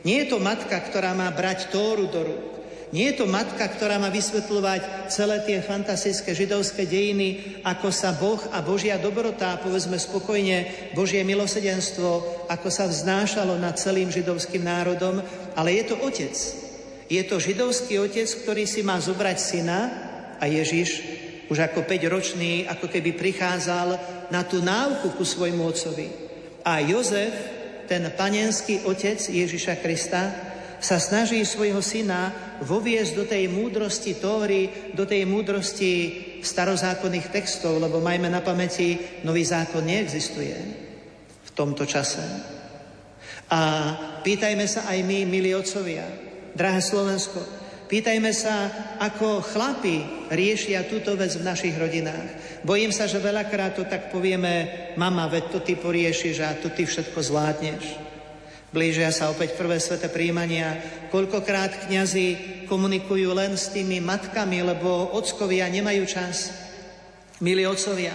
Nie 0.04 0.28
je 0.28 0.36
to 0.36 0.44
matka, 0.44 0.76
ktorá 0.76 1.16
má 1.16 1.32
brať 1.32 1.72
Tóru 1.72 2.04
do 2.12 2.20
rúk. 2.20 2.54
Nie 2.92 3.14
je 3.14 3.24
to 3.24 3.26
matka, 3.26 3.64
ktorá 3.64 3.96
má 3.96 4.12
vysvetľovať 4.12 5.08
celé 5.08 5.40
tie 5.48 5.58
fantastické 5.64 6.36
židovské 6.36 6.84
dejiny, 6.84 7.60
ako 7.64 7.88
sa 7.88 8.12
Boh 8.12 8.38
a 8.52 8.60
Božia 8.60 9.00
dobrota, 9.00 9.56
povedzme 9.58 9.96
spokojne, 9.96 10.90
Božie 10.92 11.24
milosedenstvo, 11.24 12.44
ako 12.50 12.68
sa 12.68 12.84
vznášalo 12.84 13.56
nad 13.56 13.80
celým 13.80 14.12
židovským 14.12 14.62
národom, 14.62 15.24
ale 15.56 15.80
je 15.80 15.84
to 15.90 15.96
otec. 16.04 16.34
Je 17.08 17.22
to 17.24 17.36
židovský 17.40 17.98
otec, 18.00 18.28
ktorý 18.44 18.68
si 18.68 18.84
má 18.84 19.00
zobrať 19.00 19.36
syna 19.40 19.80
a 20.38 20.44
Ježiš 20.44 20.90
už 21.48 21.58
ako 21.60 21.84
5-ročný, 21.84 22.68
ako 22.68 22.88
keby 22.88 23.12
prichádzal 23.16 23.88
na 24.32 24.44
tú 24.44 24.64
náuku 24.64 25.12
ku 25.12 25.24
svojmu 25.24 25.60
otcovi. 25.60 26.08
A 26.64 26.80
Jozef, 26.80 27.32
ten 27.84 28.08
panenský 28.16 28.88
otec 28.88 29.20
Ježiša 29.20 29.84
Krista, 29.84 30.53
sa 30.84 31.00
snaží 31.00 31.40
svojho 31.48 31.80
syna 31.80 32.28
voviesť 32.60 33.12
do 33.16 33.24
tej 33.24 33.48
múdrosti 33.48 34.20
Tóry, 34.20 34.92
do 34.92 35.08
tej 35.08 35.24
múdrosti 35.24 35.92
starozákonných 36.44 37.32
textov, 37.32 37.80
lebo 37.80 38.04
majme 38.04 38.28
na 38.28 38.44
pamäti, 38.44 39.00
nový 39.24 39.48
zákon 39.48 39.80
neexistuje 39.80 40.56
v 41.40 41.50
tomto 41.56 41.88
čase. 41.88 42.20
A 43.48 43.60
pýtajme 44.20 44.68
sa 44.68 44.84
aj 44.92 45.00
my, 45.08 45.24
milí 45.24 45.56
otcovia, 45.56 46.04
drahé 46.52 46.84
Slovensko, 46.84 47.40
pýtajme 47.88 48.28
sa, 48.36 48.68
ako 49.00 49.40
chlapi 49.40 50.28
riešia 50.28 50.84
túto 50.84 51.16
vec 51.16 51.32
v 51.32 51.48
našich 51.48 51.80
rodinách. 51.80 52.60
Bojím 52.60 52.92
sa, 52.92 53.08
že 53.08 53.24
veľakrát 53.24 53.80
to 53.80 53.88
tak 53.88 54.12
povieme, 54.12 54.92
mama, 55.00 55.32
veď 55.32 55.44
to 55.48 55.58
ty 55.64 55.80
poriešiš 55.80 56.36
a 56.44 56.60
to 56.60 56.68
ty 56.68 56.84
všetko 56.84 57.24
zvládneš. 57.24 58.13
Blížia 58.74 59.14
sa 59.14 59.30
opäť 59.30 59.54
prvé 59.54 59.78
sveté 59.78 60.10
príjmania. 60.10 60.74
Koľkokrát 61.14 61.86
kňazi 61.86 62.26
komunikujú 62.66 63.30
len 63.30 63.54
s 63.54 63.70
tými 63.70 64.02
matkami, 64.02 64.66
lebo 64.66 65.14
ockovia 65.14 65.70
nemajú 65.70 66.02
čas. 66.10 66.50
Milí 67.38 67.62
otcovia, 67.70 68.10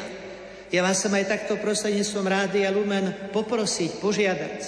ja 0.67 0.83
vás 0.83 0.99
chcem 0.99 1.15
aj 1.15 1.31
takto 1.31 1.55
prostredníctvom 1.63 2.27
Rádia 2.27 2.75
Lumen 2.75 3.31
poprosiť, 3.31 4.03
požiadať. 4.03 4.59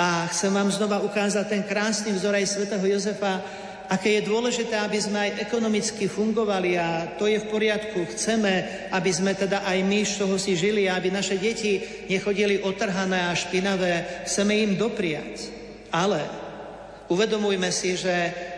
A 0.00 0.32
chcem 0.32 0.48
vám 0.48 0.72
znova 0.72 1.04
ukázať 1.04 1.44
ten 1.44 1.60
krásny 1.68 2.16
vzor 2.16 2.32
aj 2.32 2.56
svätého 2.56 2.84
Jozefa, 2.88 3.44
aké 3.86 4.18
je 4.18 4.28
dôležité, 4.28 4.74
aby 4.78 4.98
sme 4.98 5.18
aj 5.18 5.42
ekonomicky 5.46 6.10
fungovali 6.10 6.78
a 6.78 7.18
to 7.18 7.30
je 7.30 7.38
v 7.38 7.50
poriadku. 7.50 8.06
Chceme, 8.14 8.86
aby 8.90 9.10
sme 9.10 9.32
teda 9.34 9.62
aj 9.62 9.78
my 9.82 10.00
z 10.02 10.14
toho 10.18 10.36
si 10.38 10.58
žili 10.58 10.86
a 10.90 10.98
aby 10.98 11.10
naše 11.10 11.38
deti 11.38 11.82
nechodili 12.10 12.62
otrhané 12.62 13.30
a 13.30 13.38
špinavé. 13.38 14.26
Chceme 14.26 14.54
im 14.58 14.72
dopriať. 14.74 15.50
Ale 15.94 16.20
uvedomujme 17.06 17.70
si, 17.70 17.94
že 17.94 18.14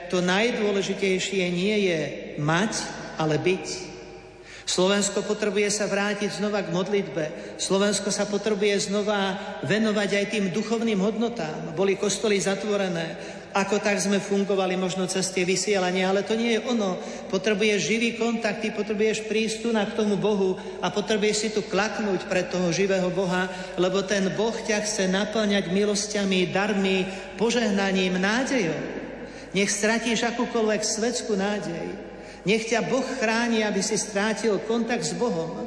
to 0.08 0.24
najdôležitejšie 0.24 1.44
nie 1.52 1.76
je 1.92 2.00
mať, 2.40 2.72
ale 3.20 3.36
byť. 3.36 3.88
Slovensko 4.68 5.24
potrebuje 5.24 5.72
sa 5.72 5.88
vrátiť 5.88 6.44
znova 6.44 6.60
k 6.60 6.68
modlitbe. 6.76 7.56
Slovensko 7.56 8.12
sa 8.12 8.28
potrebuje 8.28 8.92
znova 8.92 9.32
venovať 9.64 10.10
aj 10.12 10.26
tým 10.28 10.46
duchovným 10.52 11.00
hodnotám. 11.00 11.72
Boli 11.72 11.96
kostoly 11.96 12.36
zatvorené, 12.36 13.16
ako 13.58 13.82
tak 13.82 13.98
sme 13.98 14.22
fungovali 14.22 14.78
možno 14.78 15.10
cez 15.10 15.34
tie 15.34 15.42
vysielania, 15.42 16.06
ale 16.06 16.22
to 16.22 16.38
nie 16.38 16.54
je 16.54 16.64
ono. 16.70 16.94
Potrebuješ 17.26 17.80
živý 17.82 18.14
kontakt, 18.14 18.62
ty 18.62 18.70
potrebuješ 18.70 19.26
prísť 19.26 19.74
na 19.74 19.82
k 19.82 19.98
tomu 19.98 20.14
Bohu 20.14 20.54
a 20.78 20.94
potrebuješ 20.94 21.36
si 21.36 21.48
tu 21.50 21.66
klaknúť 21.66 22.30
pred 22.30 22.46
toho 22.46 22.70
živého 22.70 23.10
Boha, 23.10 23.50
lebo 23.74 24.06
ten 24.06 24.30
Boh 24.38 24.54
ťa 24.54 24.86
chce 24.86 25.10
naplňať 25.10 25.74
milosťami, 25.74 26.54
darmi, 26.54 27.02
požehnaním, 27.34 28.22
nádejou. 28.22 28.78
Nech 29.50 29.74
stratíš 29.74 30.22
akúkoľvek 30.28 30.82
svetskú 30.86 31.34
nádej. 31.34 31.98
Nech 32.46 32.70
ťa 32.70 32.86
Boh 32.86 33.04
chráni, 33.18 33.66
aby 33.66 33.82
si 33.82 33.98
strátil 33.98 34.54
kontakt 34.64 35.02
s 35.02 35.16
Bohom. 35.18 35.66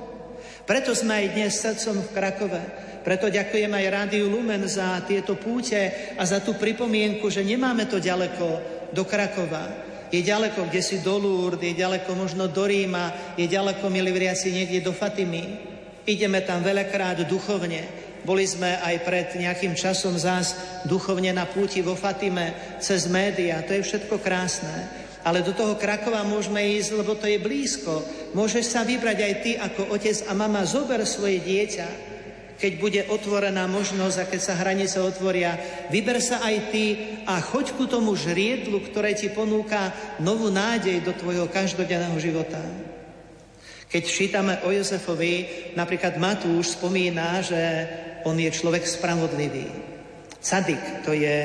Preto 0.63 0.95
sme 0.95 1.19
aj 1.19 1.33
dnes 1.35 1.51
srdcom 1.59 1.99
v 1.99 2.13
Krakove. 2.15 2.61
Preto 3.01 3.33
ďakujem 3.33 3.73
aj 3.73 3.85
Rádiu 3.89 4.29
Lumen 4.29 4.61
za 4.69 5.01
tieto 5.09 5.33
púte 5.33 6.13
a 6.13 6.21
za 6.21 6.37
tú 6.37 6.53
pripomienku, 6.53 7.33
že 7.33 7.41
nemáme 7.41 7.89
to 7.89 7.97
ďaleko 7.97 8.61
do 8.93 9.03
Krakova. 9.09 9.89
Je 10.13 10.21
ďaleko, 10.21 10.69
kde 10.69 10.81
si 10.85 11.01
do 11.01 11.17
Lourdes, 11.17 11.65
je 11.65 11.81
ďaleko 11.81 12.13
možno 12.13 12.45
do 12.45 12.61
Ríma, 12.61 13.33
je 13.39 13.49
ďaleko, 13.49 13.89
milí 13.89 14.13
vriaci, 14.13 14.53
niekde 14.53 14.85
do 14.85 14.93
Fatimy. 14.93 15.57
Ideme 16.05 16.45
tam 16.45 16.61
veľakrát 16.61 17.25
duchovne. 17.25 18.11
Boli 18.21 18.45
sme 18.45 18.77
aj 18.77 18.95
pred 19.01 19.27
nejakým 19.33 19.73
časom 19.73 20.13
zás 20.13 20.53
duchovne 20.85 21.33
na 21.33 21.49
púti 21.49 21.81
vo 21.81 21.97
Fatime, 21.97 22.77
cez 22.77 23.09
média. 23.09 23.65
To 23.65 23.73
je 23.73 23.81
všetko 23.81 24.21
krásne. 24.21 25.01
Ale 25.25 25.41
do 25.41 25.57
toho 25.57 25.73
Krakova 25.73 26.21
môžeme 26.21 26.61
ísť, 26.77 27.01
lebo 27.01 27.17
to 27.17 27.25
je 27.25 27.41
blízko. 27.41 28.05
Môžeš 28.37 28.77
sa 28.77 28.85
vybrať 28.85 29.17
aj 29.25 29.33
ty 29.41 29.51
ako 29.57 29.89
otec 29.89 30.17
a 30.29 30.37
mama, 30.37 30.69
zober 30.69 31.01
svoje 31.01 31.41
dieťa 31.41 32.11
keď 32.61 32.73
bude 32.77 33.01
otvorená 33.09 33.65
možnosť 33.65 34.17
a 34.21 34.29
keď 34.29 34.41
sa 34.45 34.53
hranice 34.61 35.01
otvoria, 35.01 35.57
vyber 35.89 36.21
sa 36.21 36.45
aj 36.45 36.55
ty 36.69 36.85
a 37.25 37.41
choď 37.41 37.73
ku 37.73 37.89
tomu 37.89 38.13
žriedlu, 38.13 38.85
ktoré 38.85 39.17
ti 39.17 39.33
ponúka 39.33 39.89
novú 40.21 40.53
nádej 40.53 41.01
do 41.01 41.17
tvojho 41.17 41.49
každodenného 41.49 42.13
života. 42.21 42.61
Keď 43.89 44.03
čítame 44.05 44.53
o 44.63 44.69
Jozefovi, 44.69 45.73
napríklad 45.73 46.21
Matúš 46.21 46.77
spomína, 46.77 47.41
že 47.41 47.59
on 48.29 48.37
je 48.37 48.53
človek 48.53 48.85
spravodlivý. 48.85 49.67
Cadik, 50.37 51.01
to 51.01 51.17
je 51.17 51.37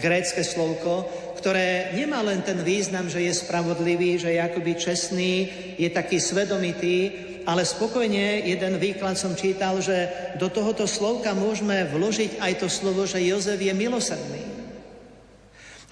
grécke 0.00 0.42
slovko, 0.42 1.06
ktoré 1.44 1.92
nemá 1.92 2.24
len 2.24 2.40
ten 2.40 2.56
význam, 2.64 3.04
že 3.04 3.20
je 3.20 3.36
spravodlivý, 3.36 4.16
že 4.16 4.32
je 4.32 4.40
akoby 4.40 4.80
čestný, 4.80 5.34
je 5.76 5.92
taký 5.92 6.16
svedomitý, 6.16 7.12
ale 7.44 7.68
spokojne 7.68 8.48
jeden 8.48 8.80
výklad 8.80 9.20
som 9.20 9.36
čítal, 9.36 9.76
že 9.84 10.08
do 10.40 10.48
tohoto 10.48 10.88
slovka 10.88 11.36
môžeme 11.36 11.84
vložiť 11.92 12.40
aj 12.40 12.64
to 12.64 12.72
slovo, 12.72 13.04
že 13.04 13.20
Jozef 13.20 13.60
je 13.60 13.76
milosrdný. 13.76 14.40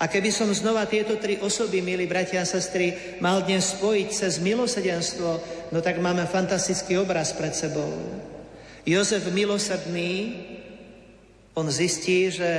A 0.01 0.09
keby 0.09 0.33
som 0.33 0.49
znova 0.57 0.89
tieto 0.89 1.21
tri 1.21 1.37
osoby, 1.37 1.85
milí 1.85 2.09
bratia 2.09 2.41
a 2.41 2.49
sestry, 2.49 3.21
mal 3.21 3.45
dnes 3.45 3.77
spojiť 3.77 4.09
cez 4.09 4.41
milosedenstvo, 4.41 5.29
no 5.69 5.79
tak 5.85 6.01
máme 6.01 6.25
fantastický 6.33 6.97
obraz 6.97 7.37
pred 7.37 7.53
sebou. 7.53 7.93
Jozef 8.89 9.29
milosrdný, 9.29 10.33
on 11.53 11.69
zistí, 11.69 12.33
že 12.33 12.51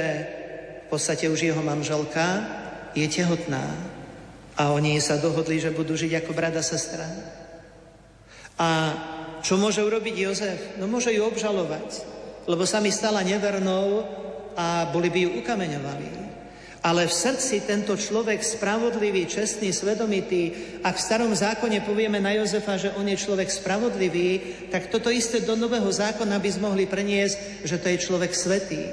v 0.86 0.88
podstate 0.94 1.26
už 1.26 1.42
jeho 1.42 1.66
manželka 1.66 2.62
je 2.94 3.06
tehotná 3.10 3.64
a 4.54 4.70
oni 4.70 5.02
sa 5.02 5.18
dohodli, 5.18 5.58
že 5.58 5.74
budú 5.74 5.98
žiť 5.98 6.22
ako 6.22 6.32
brada 6.34 6.62
sestra. 6.62 7.06
A 8.62 8.70
čo 9.42 9.58
môže 9.58 9.82
urobiť 9.82 10.16
Jozef? 10.16 10.60
No 10.78 10.86
môže 10.86 11.10
ju 11.10 11.26
obžalovať, 11.26 12.06
lebo 12.46 12.64
sa 12.70 12.78
mi 12.78 12.94
stala 12.94 13.26
nevernou 13.26 14.06
a 14.54 14.88
boli 14.94 15.10
by 15.10 15.20
ju 15.26 15.30
ukameňovali. 15.42 16.24
Ale 16.84 17.08
v 17.08 17.16
srdci 17.16 17.64
tento 17.64 17.96
človek 17.96 18.44
spravodlivý, 18.44 19.24
čestný, 19.24 19.72
svedomitý, 19.72 20.52
ak 20.84 21.00
v 21.00 21.06
starom 21.08 21.32
zákone 21.32 21.80
povieme 21.88 22.20
na 22.20 22.36
Jozefa, 22.36 22.76
že 22.76 22.92
on 23.00 23.08
je 23.08 23.16
človek 23.16 23.48
spravodlivý, 23.48 24.30
tak 24.68 24.92
toto 24.92 25.08
isté 25.08 25.40
do 25.48 25.56
nového 25.56 25.88
zákona 25.88 26.44
by 26.44 26.50
sme 26.52 26.68
mohli 26.68 26.84
preniesť, 26.84 27.64
že 27.64 27.80
to 27.80 27.88
je 27.88 28.04
človek 28.04 28.36
svetý. 28.36 28.84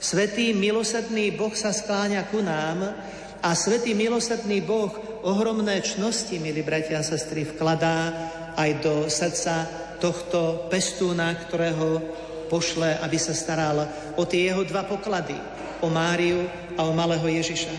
Svetý, 0.00 0.56
milosadný 0.56 1.36
Boh 1.36 1.52
sa 1.52 1.68
skláňa 1.68 2.32
ku 2.32 2.40
nám 2.40 2.96
a 3.42 3.54
svetý, 3.54 3.94
milosadný 3.94 4.62
Boh 4.62 4.90
ohromné 5.22 5.82
čnosti, 5.82 6.38
milí 6.38 6.62
bratia 6.62 6.98
a 6.98 7.06
sestry, 7.06 7.46
vkladá 7.46 8.14
aj 8.58 8.70
do 8.82 8.94
srdca 9.06 9.66
tohto 10.02 10.66
pestúna, 10.70 11.34
ktorého 11.34 12.02
pošle, 12.50 12.98
aby 13.02 13.18
sa 13.18 13.34
staral 13.34 13.86
o 14.18 14.22
tie 14.26 14.50
jeho 14.50 14.62
dva 14.66 14.86
poklady, 14.86 15.36
o 15.82 15.88
Máriu 15.90 16.46
a 16.74 16.86
o 16.86 16.92
malého 16.94 17.26
Ježiša. 17.26 17.74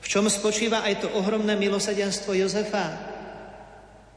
V 0.00 0.06
čom 0.08 0.28
spočíva 0.28 0.84
aj 0.84 1.04
to 1.04 1.08
ohromné 1.16 1.56
milosadenstvo 1.56 2.36
Jozefa? 2.36 3.09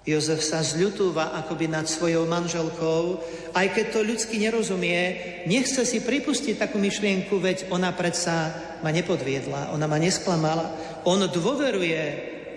Jozef 0.03 0.43
sa 0.43 0.59
zľutúva 0.59 1.31
akoby 1.39 1.71
nad 1.71 1.87
svojou 1.87 2.27
manželkou, 2.27 3.23
aj 3.55 3.67
keď 3.71 3.85
to 3.87 3.99
ľudsky 4.03 4.35
nerozumie, 4.35 4.99
nechce 5.47 5.79
si 5.87 6.03
pripustiť 6.03 6.59
takú 6.59 6.75
myšlienku, 6.75 7.39
veď 7.39 7.71
ona 7.71 7.95
predsa 7.95 8.51
ma 8.83 8.91
nepodviedla, 8.91 9.71
ona 9.71 9.87
ma 9.87 9.95
nesklamala. 9.95 10.75
On 11.07 11.23
dôveruje 11.23 12.01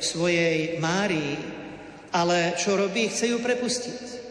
svojej 0.02 0.82
Márii, 0.82 1.38
ale 2.10 2.58
čo 2.58 2.74
robí? 2.74 3.06
Chce 3.06 3.30
ju 3.30 3.38
prepustiť. 3.38 4.26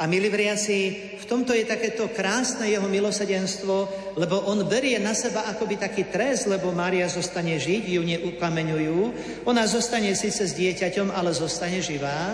A 0.00 0.08
milí 0.08 0.32
vriaci, 0.32 0.78
v 1.20 1.24
tomto 1.28 1.52
je 1.52 1.68
takéto 1.68 2.08
krásne 2.12 2.72
jeho 2.72 2.88
milosedenstvo, 2.88 3.88
lebo 4.16 4.48
on 4.48 4.64
berie 4.64 4.96
na 4.96 5.12
seba 5.12 5.44
akoby 5.52 5.76
taký 5.76 6.08
trest, 6.08 6.48
lebo 6.48 6.72
Mária 6.72 7.04
zostane 7.04 7.60
žiť, 7.60 7.84
ju 7.84 8.00
neukameňujú. 8.00 8.98
Ona 9.44 9.68
zostane 9.68 10.16
síce 10.16 10.48
s 10.48 10.56
dieťaťom, 10.56 11.12
ale 11.12 11.36
zostane 11.36 11.84
živá. 11.84 12.32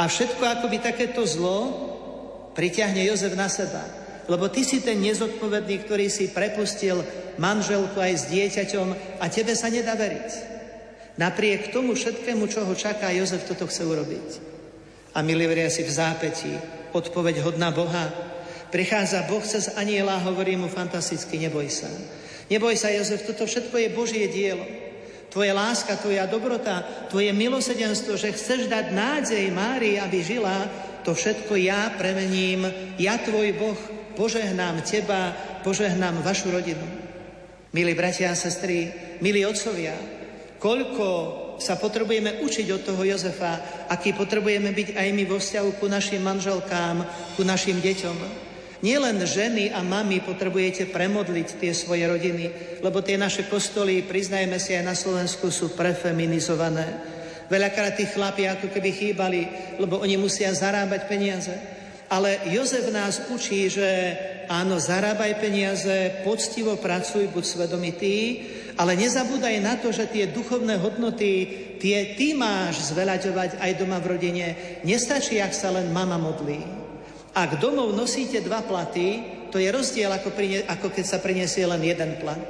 A 0.00 0.08
všetko 0.08 0.40
akoby 0.40 0.80
takéto 0.80 1.20
zlo 1.28 1.58
priťahne 2.56 3.04
Jozef 3.04 3.36
na 3.36 3.52
seba. 3.52 3.84
Lebo 4.32 4.48
ty 4.48 4.64
si 4.64 4.80
ten 4.80 4.96
nezodpovedný, 4.96 5.84
ktorý 5.84 6.08
si 6.08 6.32
prepustil 6.32 7.04
manželku 7.36 8.00
aj 8.00 8.12
s 8.16 8.24
dieťaťom 8.32 9.20
a 9.20 9.24
tebe 9.28 9.52
sa 9.52 9.68
nedá 9.68 9.92
veriť. 9.92 10.30
Napriek 11.20 11.68
tomu 11.68 11.92
všetkému, 12.00 12.48
čo 12.48 12.64
ho 12.64 12.72
čaká, 12.72 13.12
Jozef 13.12 13.44
toto 13.44 13.68
chce 13.68 13.84
urobiť. 13.84 14.28
A 15.12 15.20
milí 15.20 15.44
si 15.68 15.84
v 15.84 15.92
zápetí, 15.92 16.52
odpoveď 16.96 17.44
hodná 17.44 17.68
Boha. 17.74 18.29
Prichádza 18.70 19.26
Boh 19.26 19.42
cez 19.42 19.74
aniela 19.74 20.14
a 20.18 20.24
hovorí 20.30 20.54
mu 20.54 20.70
fantasticky, 20.70 21.42
neboj 21.42 21.66
sa. 21.66 21.90
Neboj 22.50 22.74
sa, 22.78 22.90
Jozef, 22.90 23.26
toto 23.26 23.46
všetko 23.46 23.74
je 23.78 23.94
Božie 23.94 24.26
dielo. 24.30 24.66
Tvoje 25.30 25.54
láska, 25.54 25.94
tvoja 25.94 26.26
dobrota, 26.26 27.06
tvoje 27.06 27.30
milosedenstvo, 27.30 28.18
že 28.18 28.34
chceš 28.34 28.66
dať 28.66 28.90
nádej 28.90 29.46
Márii, 29.54 30.02
aby 30.02 30.18
žila, 30.22 30.66
to 31.06 31.14
všetko 31.14 31.54
ja 31.54 31.94
premením, 31.94 32.66
ja 32.98 33.18
tvoj 33.22 33.54
Boh, 33.54 33.78
požehnám 34.18 34.82
teba, 34.82 35.34
požehnám 35.62 36.22
vašu 36.26 36.50
rodinu. 36.50 36.82
Milí 37.70 37.94
bratia 37.94 38.34
a 38.34 38.38
sestry, 38.38 38.90
milí 39.22 39.46
otcovia, 39.46 39.94
koľko 40.58 41.06
sa 41.62 41.78
potrebujeme 41.78 42.42
učiť 42.42 42.66
od 42.74 42.82
toho 42.82 43.02
Jozefa, 43.06 43.86
aký 43.86 44.16
potrebujeme 44.16 44.74
byť 44.74 44.98
aj 44.98 45.08
my 45.14 45.24
vo 45.30 45.38
vzťahu 45.38 45.70
ku 45.78 45.86
našim 45.86 46.24
manželkám, 46.24 47.06
ku 47.38 47.46
našim 47.46 47.78
deťom. 47.78 48.49
Nielen 48.80 49.20
ženy 49.20 49.76
a 49.76 49.84
mami 49.84 50.24
potrebujete 50.24 50.88
premodliť 50.88 51.60
tie 51.60 51.72
svoje 51.76 52.08
rodiny, 52.08 52.44
lebo 52.80 53.04
tie 53.04 53.20
naše 53.20 53.44
kostoly, 53.44 54.08
priznajme 54.08 54.56
si 54.56 54.72
aj 54.72 54.84
na 54.88 54.96
Slovensku, 54.96 55.52
sú 55.52 55.76
prefeminizované. 55.76 56.88
Veľakrát 57.52 58.00
tí 58.00 58.08
chlapi 58.08 58.48
ako 58.48 58.72
keby 58.72 58.90
chýbali, 58.94 59.40
lebo 59.76 60.00
oni 60.00 60.16
musia 60.16 60.48
zarábať 60.56 61.00
peniaze. 61.12 61.52
Ale 62.08 62.40
Jozef 62.48 62.88
nás 62.88 63.20
učí, 63.28 63.68
že 63.68 63.86
áno, 64.48 64.80
zarábaj 64.80 65.38
peniaze, 65.38 66.24
poctivo 66.24 66.80
pracuj, 66.80 67.28
buď 67.30 67.44
svedomitý, 67.44 68.16
ale 68.80 68.96
nezabúdaj 68.96 69.56
na 69.60 69.76
to, 69.76 69.92
že 69.92 70.08
tie 70.08 70.32
duchovné 70.32 70.80
hodnoty, 70.80 71.32
tie 71.76 72.16
ty 72.16 72.32
máš 72.32 72.96
zveľaďovať 72.96 73.60
aj 73.60 73.72
doma 73.76 74.00
v 74.00 74.10
rodine. 74.16 74.46
Nestačí, 74.88 75.36
ak 75.36 75.52
sa 75.52 75.68
len 75.68 75.92
mama 75.92 76.16
modlí. 76.16 76.79
Ak 77.34 77.62
domov 77.62 77.94
nosíte 77.94 78.42
dva 78.42 78.66
platy, 78.66 79.22
to 79.54 79.58
je 79.58 79.70
rozdiel, 79.70 80.10
ako, 80.10 80.34
prinie, 80.34 80.66
ako 80.66 80.90
keď 80.90 81.04
sa 81.06 81.18
prinesie 81.22 81.66
len 81.66 81.82
jeden 81.82 82.18
plat. 82.18 82.42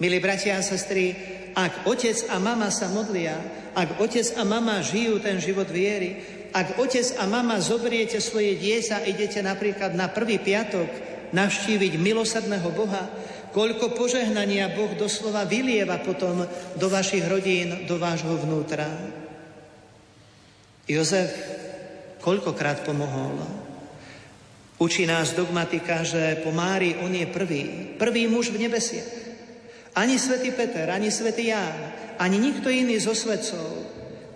Milí 0.00 0.22
bratia 0.22 0.56
a 0.56 0.64
sestry, 0.64 1.12
ak 1.52 1.84
otec 1.86 2.16
a 2.30 2.40
mama 2.40 2.70
sa 2.72 2.88
modlia, 2.88 3.36
ak 3.74 4.00
otec 4.00 4.26
a 4.38 4.42
mama 4.46 4.80
žijú 4.80 5.20
ten 5.20 5.36
život 5.42 5.68
viery, 5.68 6.22
ak 6.50 6.78
otec 6.80 7.04
a 7.18 7.26
mama 7.26 7.58
zobriete 7.62 8.18
svoje 8.18 8.58
dieťa 8.58 9.02
a 9.02 9.06
idete 9.06 9.38
napríklad 9.42 9.94
na 9.94 10.10
prvý 10.10 10.40
piatok 10.42 10.88
navštíviť 11.30 11.92
milosadného 11.98 12.68
Boha, 12.74 13.04
Koľko 13.50 13.98
požehnania 13.98 14.70
Boh 14.70 14.94
doslova 14.94 15.42
vylieva 15.42 15.98
potom 15.98 16.46
do 16.78 16.86
vašich 16.86 17.26
rodín, 17.26 17.82
do 17.90 17.98
vášho 17.98 18.38
vnútra. 18.38 18.86
Jozef 20.86 21.34
koľkokrát 22.22 22.86
pomohol. 22.86 23.42
Učí 24.80 25.04
nás 25.04 25.36
dogmatika, 25.36 26.00
že 26.00 26.40
po 26.40 26.56
Mári 26.56 26.96
on 27.04 27.12
je 27.12 27.28
prvý, 27.28 27.92
prvý 28.00 28.24
muž 28.24 28.48
v 28.48 28.64
nebesiach. 28.64 29.12
Ani 29.92 30.16
svätý 30.16 30.56
Peter, 30.56 30.88
ani 30.88 31.12
svätý 31.12 31.52
Ján, 31.52 31.92
ani 32.16 32.40
nikto 32.40 32.72
iný 32.72 32.96
zo 32.96 33.12
svetcov. 33.12 33.68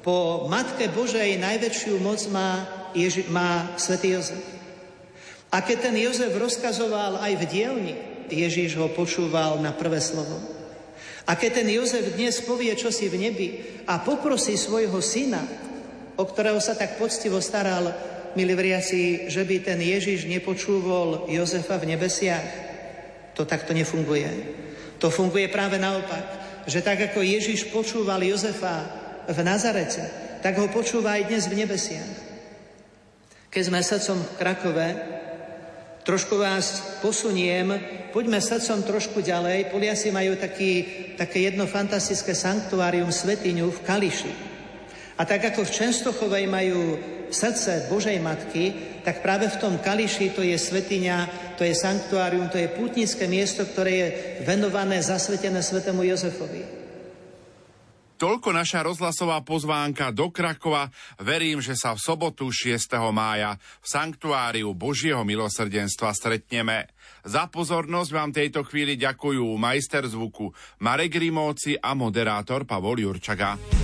Po 0.04 0.44
Matke 0.52 0.92
Božej 0.92 1.40
najväčšiu 1.40 1.96
moc 1.96 2.20
má, 2.28 2.68
Ježi- 2.92 3.24
má 3.32 3.72
svätý 3.80 4.20
Jozef. 4.20 4.44
A 5.48 5.64
keď 5.64 5.88
ten 5.88 5.96
Jozef 5.96 6.36
rozkazoval 6.36 7.24
aj 7.24 7.32
v 7.40 7.44
dielni, 7.48 7.94
Ježíš 8.28 8.76
ho 8.76 8.92
počúval 8.92 9.64
na 9.64 9.72
prvé 9.72 10.04
slovo. 10.04 10.44
A 11.24 11.40
keď 11.40 11.64
ten 11.64 11.72
Jozef 11.72 12.20
dnes 12.20 12.44
povie 12.44 12.76
čosi 12.76 13.08
v 13.08 13.16
nebi 13.16 13.48
a 13.88 13.96
poprosí 13.96 14.60
svojho 14.60 15.00
syna, 15.00 15.40
o 16.20 16.24
ktorého 16.28 16.60
sa 16.60 16.76
tak 16.76 17.00
poctivo 17.00 17.40
staral, 17.40 18.12
milí 18.35 18.55
vriaci, 18.55 19.31
že 19.31 19.43
by 19.47 19.56
ten 19.62 19.81
Ježiš 19.81 20.27
nepočúval 20.27 21.27
Jozefa 21.31 21.78
v 21.78 21.94
nebesiach, 21.94 22.48
to 23.35 23.43
takto 23.43 23.74
nefunguje. 23.74 24.31
To 25.02 25.11
funguje 25.11 25.51
práve 25.51 25.78
naopak, 25.78 26.24
že 26.70 26.82
tak 26.82 27.11
ako 27.11 27.23
Ježiš 27.23 27.70
počúval 27.74 28.23
Jozefa 28.23 28.86
v 29.27 29.39
Nazarete, 29.43 30.05
tak 30.43 30.59
ho 30.61 30.70
počúva 30.70 31.19
aj 31.19 31.31
dnes 31.31 31.44
v 31.51 31.59
nebesiach. 31.65 32.12
Keď 33.51 33.62
sme 33.70 33.81
srdcom 33.82 34.19
v 34.19 34.35
Krakove, 34.39 34.89
Trošku 36.05 36.36
vás 36.36 37.01
posuniem, 37.01 37.81
poďme 38.12 38.36
srdcom 38.36 38.85
trošku 38.85 39.24
ďalej. 39.24 39.73
Poliasi 39.73 40.12
majú 40.12 40.36
taký, 40.36 40.85
také 41.16 41.48
jedno 41.48 41.65
fantastické 41.65 42.36
sanktuárium 42.36 43.09
Svetiňu 43.09 43.73
v 43.73 43.81
Kališi. 43.81 44.32
A 45.16 45.24
tak 45.24 45.48
ako 45.48 45.65
v 45.65 45.74
Čenstochovej 45.81 46.44
majú 46.44 47.01
srdce 47.30 47.86
Božej 47.88 48.18
Matky, 48.20 48.64
tak 49.05 49.20
práve 49.20 49.52
v 49.52 49.60
tom 49.60 49.76
Kališi 49.78 50.32
to 50.32 50.40
je 50.40 50.56
svetiňa, 50.56 51.52
to 51.60 51.62
je 51.62 51.76
sanktuárium, 51.76 52.48
to 52.48 52.59
je 52.59 52.72
pútnické 52.72 53.28
miesto, 53.28 53.62
ktoré 53.68 53.92
je 53.92 54.09
venované, 54.48 55.05
zasvetené 55.05 55.60
svetému 55.60 56.02
Jozefovi. 56.02 56.84
Toľko 58.14 58.55
naša 58.55 58.86
rozhlasová 58.86 59.42
pozvánka 59.42 60.14
do 60.14 60.30
Krakova. 60.30 60.86
Verím, 61.18 61.59
že 61.59 61.74
sa 61.74 61.92
v 61.92 62.01
sobotu 62.01 62.46
6. 62.46 62.78
mája 63.10 63.59
v 63.82 63.86
Sanktuáriu 63.90 64.70
Božieho 64.72 65.26
milosrdenstva 65.26 66.14
stretneme. 66.14 66.88
Za 67.26 67.51
pozornosť 67.51 68.10
vám 68.14 68.30
tejto 68.30 68.62
chvíli 68.64 68.94
ďakujú 68.96 69.44
majster 69.60 70.06
zvuku 70.06 70.55
Marek 70.80 71.20
Rimóci 71.20 71.74
a 71.74 71.92
moderátor 71.98 72.64
Pavol 72.64 73.02
Jurčaga 73.02 73.84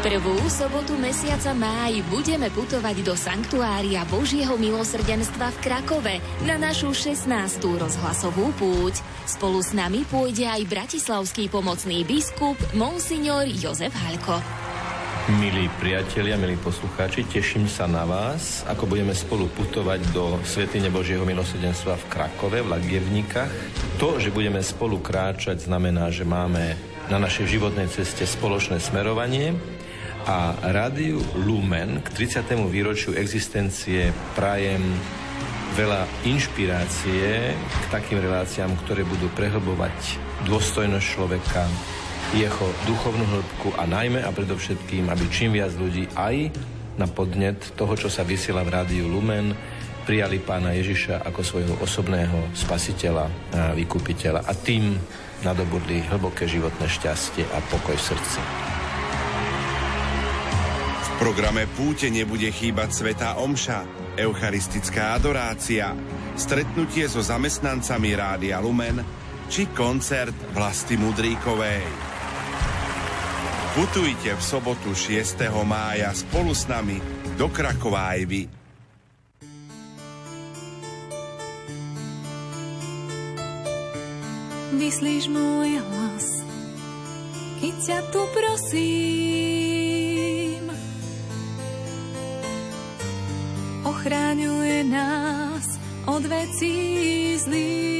prvú 0.00 0.32
sobotu 0.48 0.96
mesiaca 0.96 1.52
máj 1.52 2.00
budeme 2.08 2.48
putovať 2.48 3.04
do 3.04 3.12
Sanktuária 3.12 4.00
Božieho 4.08 4.56
milosrdenstva 4.56 5.52
v 5.52 5.58
Krakove 5.60 6.14
na 6.48 6.56
našu 6.56 6.96
16. 6.96 7.28
rozhlasovú 7.60 8.48
púť. 8.56 8.96
Spolu 9.28 9.60
s 9.60 9.76
nami 9.76 10.08
pôjde 10.08 10.48
aj 10.48 10.64
bratislavský 10.72 11.52
pomocný 11.52 12.08
biskup 12.08 12.56
Monsignor 12.72 13.44
Jozef 13.44 13.92
Halko. 13.92 14.40
Milí 15.36 15.68
priatelia, 15.76 16.40
milí 16.40 16.56
poslucháči, 16.56 17.28
teším 17.28 17.68
sa 17.68 17.84
na 17.84 18.08
vás, 18.08 18.64
ako 18.72 18.88
budeme 18.88 19.12
spolu 19.12 19.52
putovať 19.52 20.16
do 20.16 20.40
Svetine 20.48 20.88
Božieho 20.88 21.28
milosrdenstva 21.28 22.00
v 22.00 22.08
Krakove, 22.08 22.64
v 22.64 22.72
Lagievnikách. 22.72 23.52
To, 24.00 24.16
že 24.16 24.32
budeme 24.32 24.64
spolu 24.64 24.96
kráčať, 24.96 25.68
znamená, 25.68 26.08
že 26.08 26.24
máme 26.24 26.72
na 27.12 27.20
našej 27.20 27.52
životnej 27.52 27.92
ceste 27.92 28.24
spoločné 28.24 28.80
smerovanie 28.80 29.52
a 30.26 30.52
rádiu 30.74 31.22
Lumen 31.46 32.04
k 32.04 32.08
30. 32.12 32.68
výročiu 32.68 33.16
existencie 33.16 34.12
prajem 34.36 34.82
veľa 35.78 36.04
inšpirácie 36.28 37.54
k 37.56 37.84
takým 37.88 38.20
reláciám, 38.20 38.74
ktoré 38.84 39.06
budú 39.06 39.30
prehlbovať 39.32 39.94
dôstojnosť 40.44 41.06
človeka, 41.06 41.62
jeho 42.36 42.66
duchovnú 42.84 43.24
hĺbku 43.26 43.68
a 43.78 43.86
najmä 43.88 44.20
a 44.20 44.30
predovšetkým, 44.34 45.08
aby 45.08 45.24
čím 45.30 45.56
viac 45.56 45.72
ľudí 45.78 46.10
aj 46.18 46.52
na 46.98 47.06
podnet 47.08 47.58
toho, 47.78 47.96
čo 47.96 48.12
sa 48.12 48.26
vysiela 48.26 48.66
v 48.66 48.74
rádiu 48.76 49.08
Lumen, 49.08 49.56
prijali 50.04 50.42
pána 50.42 50.74
Ježiša 50.74 51.22
ako 51.28 51.40
svojho 51.40 51.74
osobného 51.80 52.50
spasiteľa 52.52 53.26
a 53.26 53.30
vykupiteľa 53.78 54.42
a 54.44 54.52
tým 54.58 54.98
nadobudli 55.46 56.02
hlboké 56.10 56.50
životné 56.50 56.88
šťastie 56.90 57.46
a 57.46 57.58
pokoj 57.70 57.94
v 57.94 58.06
srdci 58.12 58.79
programe 61.20 61.68
Púte 61.76 62.08
nebude 62.08 62.48
chýbať 62.48 62.96
Svetá 62.96 63.36
Omša, 63.36 63.84
eucharistická 64.16 65.20
adorácia, 65.20 65.92
stretnutie 66.32 67.04
so 67.12 67.20
zamestnancami 67.20 68.16
Rádia 68.16 68.56
Lumen 68.56 69.04
či 69.52 69.68
koncert 69.68 70.32
Vlasti 70.56 70.96
Mudríkovej. 70.96 71.84
Putujte 73.76 74.32
v 74.32 74.40
sobotu 74.40 74.96
6. 74.96 75.44
mája 75.60 76.08
spolu 76.16 76.56
s 76.56 76.64
nami 76.64 76.96
do 77.36 77.52
Krakova. 77.52 78.16
Vyslíš 84.72 85.28
môj 85.28 85.84
hlas, 85.84 86.26
keď 87.60 87.74
ťa 87.84 87.98
tu 88.08 88.20
prosím 88.32 89.69
ochraňuje 93.90 94.86
nás 94.86 95.66
od 96.06 96.22
vecí 96.22 97.34
zlých. 97.42 97.90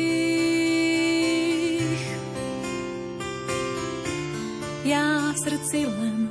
Ja 4.87 5.35
v 5.35 5.39
srdci 5.39 5.87
len 5.91 6.31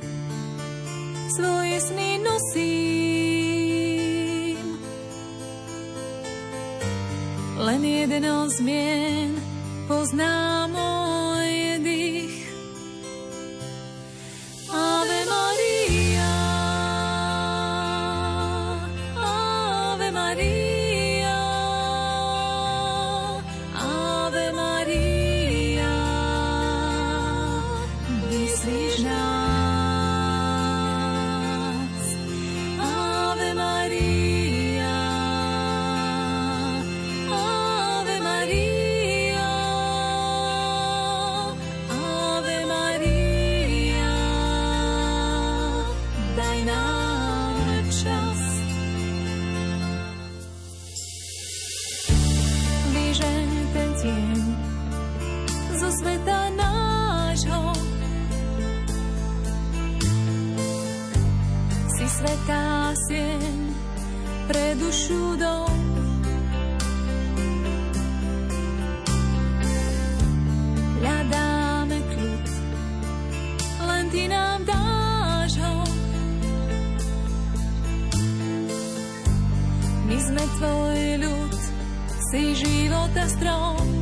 svoje 1.36 1.76
sny 1.80 2.24
nosím. 2.24 2.88
Len 7.60 7.84
jeden 7.84 8.24
zmien 8.48 9.36
poznám 9.84 10.99
ty 74.10 74.28
nám 74.28 74.66
dáš 74.66 75.52
ho. 75.62 75.76
My 80.10 80.16
sme 80.18 80.42
tvoj 80.58 80.98
ľud, 81.22 81.54
si 82.30 82.42
života 82.58 83.24
strom, 83.30 83.99